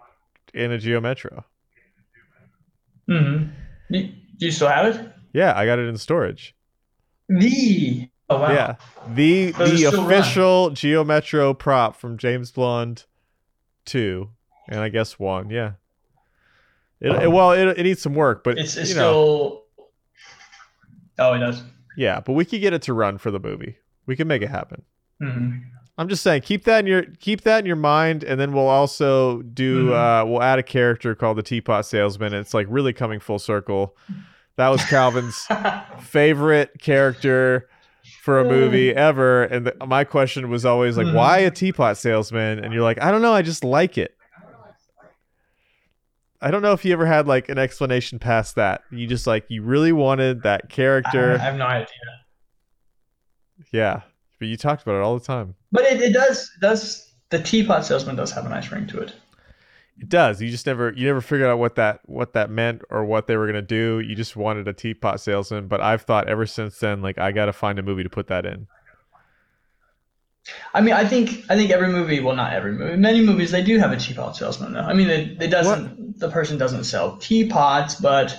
in 0.53 0.71
a 0.71 0.77
Geo 0.77 1.01
Metro. 1.01 1.43
Mm-hmm. 3.09 3.51
Do, 3.91 4.09
you 4.39 4.51
still 4.51 4.67
have 4.67 4.95
it? 4.95 5.11
Yeah, 5.33 5.53
I 5.55 5.65
got 5.65 5.79
it 5.79 5.87
in 5.87 5.97
storage. 5.97 6.55
The 7.29 8.09
oh 8.29 8.39
wow. 8.39 8.51
Yeah. 8.51 8.75
The 9.13 9.45
it 9.49 9.57
the 9.57 9.77
still 9.77 10.03
run? 10.03 10.11
official 10.13 10.69
Geo 10.71 11.03
Metro 11.03 11.53
prop 11.53 11.95
from 11.95 12.17
James 12.17 12.51
Bond 12.51 13.05
2 13.85 14.29
and 14.69 14.79
I 14.79 14.89
guess 14.89 15.19
1, 15.19 15.49
yeah. 15.51 15.73
It, 16.99 17.11
it- 17.23 17.31
well, 17.31 17.51
it, 17.51 17.77
it 17.79 17.83
needs 17.83 18.01
some 18.01 18.15
work, 18.15 18.43
but 18.43 18.57
It's 18.57 18.75
it's 18.77 18.89
you 18.89 18.95
know, 18.95 19.01
still. 19.11 19.63
Oh, 21.19 21.33
it 21.33 21.39
does. 21.39 21.61
yeah, 21.97 22.19
but 22.19 22.33
we 22.33 22.45
could 22.45 22.61
get 22.61 22.73
it 22.73 22.81
to 22.83 22.93
run 22.93 23.17
for 23.17 23.31
the 23.31 23.39
movie. 23.39 23.77
We 24.05 24.15
can 24.15 24.27
make 24.27 24.41
it 24.41 24.49
happen. 24.49 24.81
Hmm 25.19 25.51
I'm 25.97 26.09
just 26.09 26.23
saying, 26.23 26.41
keep 26.41 26.65
that 26.65 26.79
in 26.79 26.87
your 26.87 27.03
keep 27.21 27.41
that 27.43 27.59
in 27.59 27.65
your 27.65 27.77
mind, 27.77 28.23
and 28.25 28.37
then 28.37 28.51
we'll 28.51 28.67
also 28.67 29.41
do 29.43 29.91
Mhm. 29.91 30.21
uh, 30.23 30.25
we'll 30.25 30.43
add 30.43 30.59
a 30.59 30.63
character 30.63 31.15
called 31.15 31.37
the 31.37 31.43
Teapot 31.43 31.85
Salesman. 31.85 32.33
It's 32.33 32.53
like 32.53 32.67
really 32.69 32.91
coming 32.91 33.21
full 33.21 33.39
circle. 33.39 33.95
That 34.57 34.67
was 34.69 34.83
Calvin's 34.85 35.47
favorite 36.01 36.81
character 36.81 37.69
for 38.23 38.39
a 38.41 38.45
movie 38.45 38.93
ever, 38.93 39.43
and 39.45 39.67
the, 39.67 39.85
my 39.85 40.03
question 40.03 40.49
was 40.49 40.65
always 40.65 40.97
like, 40.97 41.07
Mhm. 41.07 41.13
why 41.13 41.37
a 41.39 41.51
teapot 41.51 41.95
salesman? 41.97 42.59
And 42.59 42.73
you're 42.73 42.83
like, 42.83 43.01
I 43.01 43.09
don't 43.09 43.21
know, 43.21 43.33
I 43.33 43.41
just 43.41 43.63
like 43.63 43.97
it. 43.97 44.15
I 46.41 46.51
don't 46.51 46.61
know 46.61 46.73
if 46.73 46.83
you 46.83 46.91
ever 46.91 47.05
had 47.05 47.25
like 47.27 47.47
an 47.47 47.57
explanation 47.57 48.19
past 48.19 48.55
that. 48.55 48.81
You 48.91 49.07
just 49.07 49.25
like 49.27 49.45
you 49.47 49.63
really 49.63 49.93
wanted 49.93 50.43
that 50.43 50.69
character, 50.69 51.35
I 51.35 51.37
have 51.37 51.55
no 51.55 51.65
idea. 51.65 51.87
yeah. 53.71 54.01
But 54.39 54.47
you 54.47 54.57
talked 54.57 54.83
about 54.83 54.95
it 54.95 55.01
all 55.01 55.17
the 55.17 55.25
time. 55.25 55.55
But 55.71 55.83
it, 55.83 56.01
it 56.01 56.13
does 56.13 56.51
does 56.61 57.13
the 57.29 57.39
teapot 57.39 57.85
salesman 57.85 58.15
does 58.15 58.31
have 58.31 58.45
a 58.45 58.49
nice 58.49 58.71
ring 58.71 58.87
to 58.87 58.99
it. 58.99 59.13
It 59.97 60.09
does. 60.09 60.41
You 60.41 60.49
just 60.49 60.65
never 60.65 60.91
you 60.91 61.07
never 61.07 61.21
figured 61.21 61.49
out 61.49 61.57
what 61.57 61.75
that 61.75 62.01
what 62.05 62.33
that 62.33 62.49
meant 62.49 62.81
or 62.89 63.05
what 63.05 63.27
they 63.27 63.37
were 63.37 63.47
gonna 63.47 63.61
do. 63.61 64.01
You 64.01 64.15
just 64.15 64.35
wanted 64.35 64.67
a 64.67 64.73
teapot 64.73 65.21
salesman. 65.21 65.67
But 65.67 65.81
I've 65.81 66.01
thought 66.01 66.27
ever 66.27 66.45
since 66.45 66.79
then, 66.79 67.01
like 67.01 67.17
I 67.17 67.31
gotta 67.31 67.53
find 67.53 67.79
a 67.79 67.83
movie 67.83 68.03
to 68.03 68.09
put 68.09 68.27
that 68.27 68.45
in. 68.45 68.67
I 70.73 70.81
mean, 70.81 70.93
I 70.93 71.05
think 71.05 71.45
I 71.49 71.55
think 71.55 71.71
every 71.71 71.87
movie, 71.87 72.19
well, 72.19 72.35
not 72.35 72.53
every 72.53 72.73
movie, 72.73 72.97
many 72.97 73.21
movies 73.21 73.51
they 73.51 73.63
do 73.63 73.79
have 73.79 73.91
a 73.91 73.97
teapot 73.97 74.35
salesman 74.35 74.73
though. 74.73 74.81
I 74.81 74.93
mean, 74.93 75.09
it, 75.09 75.41
it 75.41 75.47
doesn't 75.47 76.19
the 76.19 76.29
person 76.29 76.57
doesn't 76.57 76.83
sell 76.83 77.17
teapots, 77.17 77.95
but 77.95 78.37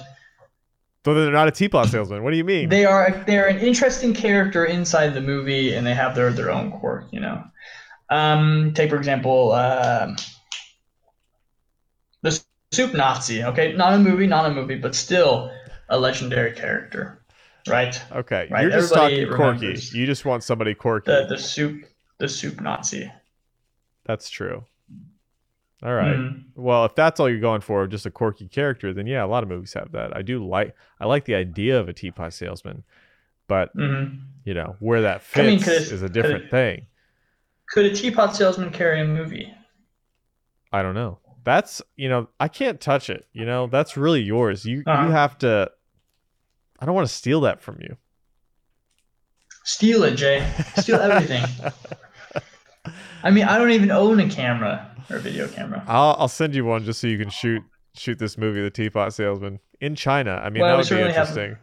So 1.06 1.14
they're 1.14 1.30
not 1.30 1.46
a 1.46 1.52
teapot 1.52 1.86
salesman. 1.86 2.24
What 2.24 2.32
do 2.32 2.36
you 2.36 2.42
mean? 2.42 2.68
they 2.68 2.84
are 2.84 3.22
they're 3.28 3.46
an 3.46 3.60
interesting 3.60 4.12
character 4.12 4.64
inside 4.64 5.10
the 5.10 5.20
movie, 5.20 5.72
and 5.72 5.86
they 5.86 5.94
have 5.94 6.16
their 6.16 6.32
their 6.32 6.50
own 6.50 6.72
quirk. 6.72 7.04
You 7.12 7.20
know, 7.20 7.44
um, 8.10 8.74
take 8.74 8.90
for 8.90 8.96
example, 8.96 9.52
um, 9.52 10.16
the 12.22 12.42
Soup 12.72 12.92
Nazi. 12.92 13.44
Okay, 13.44 13.72
not 13.74 13.94
a 13.94 14.00
movie, 14.00 14.26
not 14.26 14.50
a 14.50 14.52
movie, 14.52 14.74
but 14.74 14.96
still 14.96 15.52
a 15.88 15.96
legendary 15.96 16.54
character, 16.54 17.24
right? 17.68 18.02
okay, 18.10 18.48
Right, 18.50 18.62
you're 18.62 18.72
just 18.72 18.92
everybody 18.92 19.26
talking 19.26 19.60
quirky. 19.60 19.96
You 19.96 20.06
just 20.06 20.24
want 20.24 20.42
somebody 20.42 20.74
quirky. 20.74 21.12
The 21.12 21.26
the 21.28 21.38
soup 21.38 21.84
the 22.18 22.28
Soup 22.28 22.60
Nazi. 22.60 23.12
That's 24.06 24.28
true. 24.28 24.64
All 25.86 25.94
right. 25.94 26.16
Mhm. 26.16 26.42
Well, 26.56 26.84
if 26.84 26.96
that's 26.96 27.20
all 27.20 27.30
you're 27.30 27.38
going 27.38 27.60
for, 27.60 27.86
just 27.86 28.06
a 28.06 28.10
quirky 28.10 28.48
character, 28.48 28.92
then 28.92 29.06
yeah, 29.06 29.24
a 29.24 29.26
lot 29.28 29.44
of 29.44 29.48
movies 29.48 29.72
have 29.74 29.92
that. 29.92 30.16
I 30.16 30.22
do 30.22 30.44
like 30.44 30.74
I 30.98 31.06
like 31.06 31.24
the 31.26 31.36
idea 31.36 31.78
of 31.78 31.88
a 31.88 31.92
teapot 31.92 32.32
salesman, 32.34 32.82
but 33.46 33.72
Mhm. 33.76 34.20
you 34.44 34.52
know 34.52 34.74
where 34.80 35.02
that 35.02 35.22
I 35.36 35.42
mean, 35.42 35.58
fits 35.60 35.64
could 35.64 35.82
it- 35.82 35.92
is 35.92 36.02
a 36.02 36.08
different 36.08 36.46
it- 36.46 36.50
thing. 36.50 36.86
Could 37.70 37.84
a 37.86 37.94
teapot 37.94 38.34
salesman 38.34 38.70
carry 38.70 39.00
a 39.00 39.04
movie? 39.04 39.54
I 40.72 40.82
don't 40.82 40.94
know. 40.94 41.20
That's 41.44 41.80
you 41.94 42.08
know 42.08 42.28
I 42.40 42.48
can't 42.48 42.80
touch 42.80 43.08
it. 43.08 43.24
You 43.32 43.46
know 43.46 43.68
that's 43.68 43.96
really 43.96 44.22
yours. 44.22 44.64
You 44.64 44.82
Uh-huh. 44.84 45.04
you 45.06 45.12
have 45.12 45.38
to. 45.38 45.70
I 46.80 46.84
don't 46.86 46.96
want 46.96 47.06
to 47.06 47.14
steal 47.14 47.42
that 47.42 47.60
from 47.62 47.78
you. 47.80 47.96
Steal 49.62 50.02
it, 50.02 50.16
Jay. 50.16 50.44
Steal 50.76 50.96
everything. 50.96 51.44
I 53.22 53.30
mean, 53.30 53.44
I 53.44 53.58
don't 53.58 53.70
even 53.70 53.90
own 53.90 54.20
a 54.20 54.28
camera 54.28 54.90
or 55.10 55.16
a 55.16 55.20
video 55.20 55.48
camera. 55.48 55.84
I'll 55.86 56.16
I'll 56.18 56.28
send 56.28 56.54
you 56.54 56.64
one 56.64 56.84
just 56.84 57.00
so 57.00 57.06
you 57.06 57.18
can 57.18 57.30
shoot 57.30 57.62
shoot 57.94 58.18
this 58.18 58.36
movie, 58.38 58.60
The 58.62 58.70
Teapot 58.70 59.12
Salesman, 59.14 59.58
in 59.80 59.94
China. 59.94 60.40
I 60.42 60.50
mean 60.50 60.62
Well, 60.62 60.70
we 60.70 60.72
that 60.72 60.76
would 60.76 60.82
be 60.82 60.86
certainly 60.88 61.12
have- 61.12 61.28
interesting. 61.28 61.56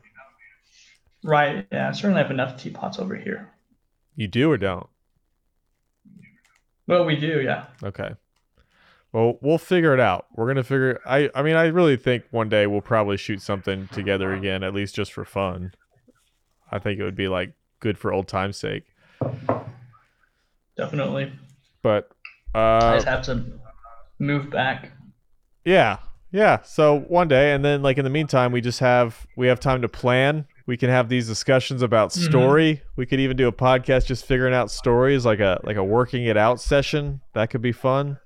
Right. 1.24 1.65
Yeah, 1.71 1.89
I 1.89 1.91
certainly 1.93 2.21
have 2.21 2.32
enough 2.32 2.57
teapots 2.61 2.99
over 2.99 3.15
here. 3.15 3.49
You 4.15 4.28
do 4.28 4.51
or 4.51 4.57
don't? 4.57 4.88
Well, 6.88 7.05
we 7.05 7.15
do, 7.15 7.39
yeah. 7.41 7.65
Okay. 7.82 8.11
Well, 9.13 9.38
we'll 9.41 9.57
figure 9.57 9.93
it 9.93 9.99
out. 9.99 10.26
We're 10.36 10.47
gonna 10.47 10.63
figure. 10.63 10.99
I 11.05 11.30
I 11.36 11.43
mean, 11.43 11.55
I 11.55 11.67
really 11.67 11.95
think 11.97 12.24
one 12.32 12.49
day 12.49 12.67
we'll 12.67 12.82
probably 12.82 13.15
shoot 13.17 13.41
something 13.41 13.88
together 13.89 14.34
again, 14.34 14.63
at 14.63 14.74
least 14.74 14.95
just 14.95 15.13
for 15.13 15.24
fun. 15.24 15.71
I 16.71 16.80
think 16.80 16.99
it 16.99 17.03
would 17.03 17.15
be 17.15 17.28
like 17.28 17.53
good 17.80 17.97
for 17.97 18.11
old 18.11 18.28
time's 18.28 18.57
sake. 18.57 18.84
Definitely. 20.78 21.32
But 21.82 22.09
I 22.55 22.59
uh, 22.59 22.93
just 22.95 23.07
have 23.07 23.21
to 23.24 23.43
move 24.19 24.49
back. 24.49 24.91
yeah, 25.65 25.97
yeah. 26.32 26.61
So 26.63 26.99
one 27.01 27.28
day, 27.28 27.53
and 27.53 27.63
then 27.63 27.82
like 27.82 27.97
in 27.97 28.03
the 28.03 28.09
meantime, 28.09 28.51
we 28.51 28.61
just 28.61 28.80
have 28.80 29.26
we 29.38 29.47
have 29.47 29.59
time 29.59 29.82
to 29.82 29.89
plan. 29.89 30.45
We 30.65 30.78
can 30.78 30.89
have 30.89 31.09
these 31.09 31.28
discussions 31.28 31.82
about 31.82 32.09
Mhm. 32.11 32.24
story. 32.30 32.82
We 32.95 33.05
could 33.05 33.19
even 33.19 33.36
do 33.36 33.47
a 33.47 33.51
podcast 33.51 34.05
just 34.05 34.26
figuring 34.26 34.53
out 34.53 34.71
stories, 34.71 35.26
like 35.26 35.39
a 35.39 35.59
like 35.63 35.76
a 35.78 35.84
working 35.84 36.26
it 36.26 36.38
out 36.38 36.59
session. 36.61 37.21
That 37.34 37.49
could 37.49 37.61
be 37.61 37.71
fun. 37.74 38.17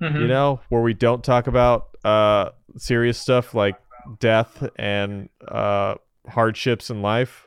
Mhm. 0.00 0.20
you 0.22 0.26
know, 0.26 0.60
where 0.68 0.82
we 0.82 0.94
don't 0.94 1.22
talk 1.22 1.46
about 1.46 1.96
uh 2.04 2.50
serious 2.76 3.18
stuff 3.18 3.54
like 3.54 3.76
death 4.18 4.66
and 4.76 5.28
uh 5.46 5.94
hardships 6.28 6.90
in 6.90 7.02
life. 7.02 7.46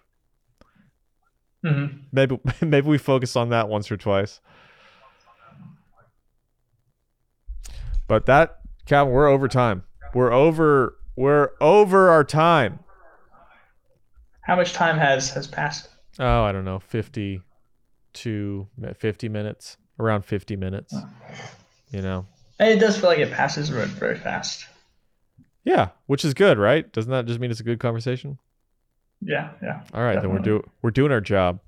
Mhm. 1.66 2.00
Maybe 2.12 2.40
maybe 2.62 2.88
we 2.88 2.98
focus 2.98 3.36
on 3.36 3.50
that 3.50 3.68
once 3.68 3.92
or 3.92 3.98
twice. 3.98 4.40
But 8.08 8.28
that 8.28 8.60
Calvin, 8.86 9.14
we're 9.14 9.28
over 9.28 9.48
time. 9.48 9.84
We're 10.14 10.32
over 10.32 10.98
we're 11.16 11.52
over 11.60 12.10
our 12.10 12.24
time. 12.24 12.80
How 14.42 14.56
much 14.56 14.74
time 14.74 14.98
has 14.98 15.32
has 15.32 15.48
passed? 15.48 15.90
Oh, 16.20 16.44
I 16.44 16.52
don't 16.52 16.66
know, 16.66 16.80
50 16.80 17.42
to 18.14 18.68
50 18.96 19.28
minutes, 19.28 19.78
around 20.00 20.24
50 20.24 20.56
minutes. 20.56 20.96
You 21.90 22.02
know. 22.02 22.28
And 22.60 22.70
it 22.70 22.80
does 22.80 22.98
feel 22.98 23.10
like 23.10 23.20
it 23.20 23.32
passes 23.32 23.70
very 23.70 24.16
fast. 24.18 24.66
Yeah, 25.66 25.90
which 26.06 26.24
is 26.24 26.34
good, 26.34 26.58
right? 26.58 26.90
Doesn't 26.94 27.12
that 27.12 27.26
just 27.26 27.40
mean 27.40 27.52
it's 27.52 27.60
a 27.60 27.64
good 27.64 27.80
conversation? 27.80 28.38
Yeah, 29.26 29.52
yeah. 29.62 29.82
All 29.94 30.04
right, 30.04 30.22
then 30.22 30.32
we're 30.32 30.40
do 30.40 30.64
we're 30.82 30.92
doing 30.92 31.12
our 31.12 31.22
job. 31.22 31.60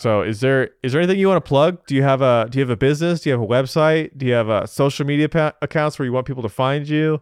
So, 0.00 0.22
is 0.22 0.40
there 0.40 0.70
is 0.82 0.92
there 0.92 1.00
anything 1.00 1.18
you 1.18 1.28
want 1.28 1.44
to 1.44 1.48
plug? 1.48 1.84
Do 1.86 1.94
you 1.94 2.02
have 2.02 2.22
a 2.22 2.46
do 2.50 2.58
you 2.58 2.62
have 2.62 2.70
a 2.70 2.76
business? 2.76 3.20
Do 3.20 3.30
you 3.30 3.34
have 3.34 3.42
a 3.42 3.46
website? 3.46 4.16
Do 4.16 4.26
you 4.26 4.32
have 4.32 4.48
a 4.48 4.66
social 4.66 5.04
media 5.06 5.28
pa- 5.28 5.52
accounts 5.62 5.98
where 5.98 6.06
you 6.06 6.12
want 6.12 6.26
people 6.26 6.42
to 6.42 6.48
find 6.48 6.88
you? 6.88 7.20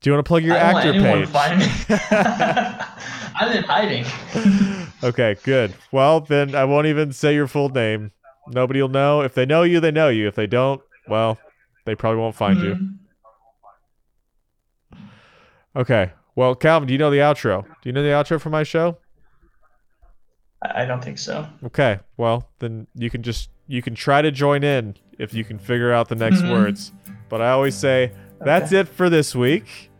Do 0.00 0.10
you 0.10 0.14
want 0.14 0.24
to 0.24 0.28
plug 0.28 0.44
your 0.44 0.56
I 0.56 0.72
don't 0.72 0.76
actor 0.76 0.92
page? 1.00 1.26
to 1.26 1.32
find 1.32 1.58
me. 1.58 1.66
I'm 3.40 3.56
in 3.56 3.64
hiding. 3.64 4.04
okay, 5.02 5.36
good. 5.42 5.74
Well, 5.92 6.20
then 6.20 6.54
I 6.54 6.64
won't 6.64 6.86
even 6.86 7.12
say 7.12 7.34
your 7.34 7.46
full 7.48 7.68
name. 7.68 8.12
Nobody 8.48 8.80
will 8.80 8.88
know. 8.88 9.22
If 9.22 9.34
they 9.34 9.44
know 9.44 9.62
you, 9.64 9.80
they 9.80 9.90
know 9.90 10.08
you. 10.08 10.26
If 10.28 10.34
they 10.34 10.46
don't, 10.46 10.80
well, 11.08 11.38
they 11.84 11.94
probably 11.94 12.20
won't 12.20 12.34
find 12.34 12.60
you. 12.60 12.74
Mhm. 12.74 12.98
Okay. 15.76 16.12
Well, 16.38 16.54
Calvin, 16.54 16.86
do 16.86 16.92
you 16.94 16.98
know 16.98 17.10
the 17.10 17.16
outro? 17.16 17.64
Do 17.64 17.88
you 17.88 17.92
know 17.92 18.00
the 18.04 18.10
outro 18.10 18.40
for 18.40 18.48
my 18.48 18.62
show? 18.62 18.96
I 20.62 20.84
don't 20.84 21.02
think 21.02 21.18
so. 21.18 21.48
Okay. 21.64 21.98
Well, 22.16 22.48
then 22.60 22.86
you 22.94 23.10
can 23.10 23.24
just 23.24 23.50
you 23.66 23.82
can 23.82 23.96
try 23.96 24.22
to 24.22 24.30
join 24.30 24.62
in 24.62 24.94
if 25.18 25.34
you 25.34 25.42
can 25.42 25.58
figure 25.58 25.92
out 25.92 26.08
the 26.08 26.14
next 26.14 26.42
Mhm. 26.42 26.52
words. 26.52 26.92
But 27.28 27.40
I 27.42 27.50
always 27.50 27.74
say 27.74 28.12
that's 28.40 28.70
it 28.70 28.86
for 28.86 29.10
this 29.10 29.34
week. 29.34 29.90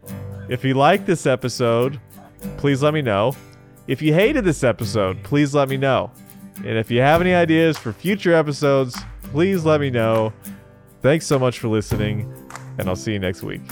If 0.49 0.65
you 0.65 0.75
like 0.75 1.07
this 1.07 1.27
episode, 1.27 1.99
please 2.57 2.85
let 2.85 2.95
me 2.95 3.03
know. 3.03 3.35
If 3.89 4.01
you 4.01 4.15
hated 4.15 4.45
this 4.45 4.63
episode, 4.63 5.21
please 5.25 5.57
let 5.57 5.69
me 5.69 5.77
know. 5.77 6.13
And 6.59 6.79
if 6.79 6.89
you 6.89 7.01
have 7.01 7.21
any 7.21 7.35
ideas 7.35 7.77
for 7.77 7.93
future 7.93 8.33
episodes, 8.33 8.97
please 9.33 9.65
let 9.65 9.81
me 9.81 9.91
know. 9.91 10.33
Thanks 11.03 11.27
so 11.27 11.37
much 11.41 11.59
for 11.59 11.67
listening, 11.67 12.33
and 12.79 12.89
I'll 12.89 12.95
see 12.95 13.13
you 13.13 13.19
next 13.19 13.43
week. 13.43 13.63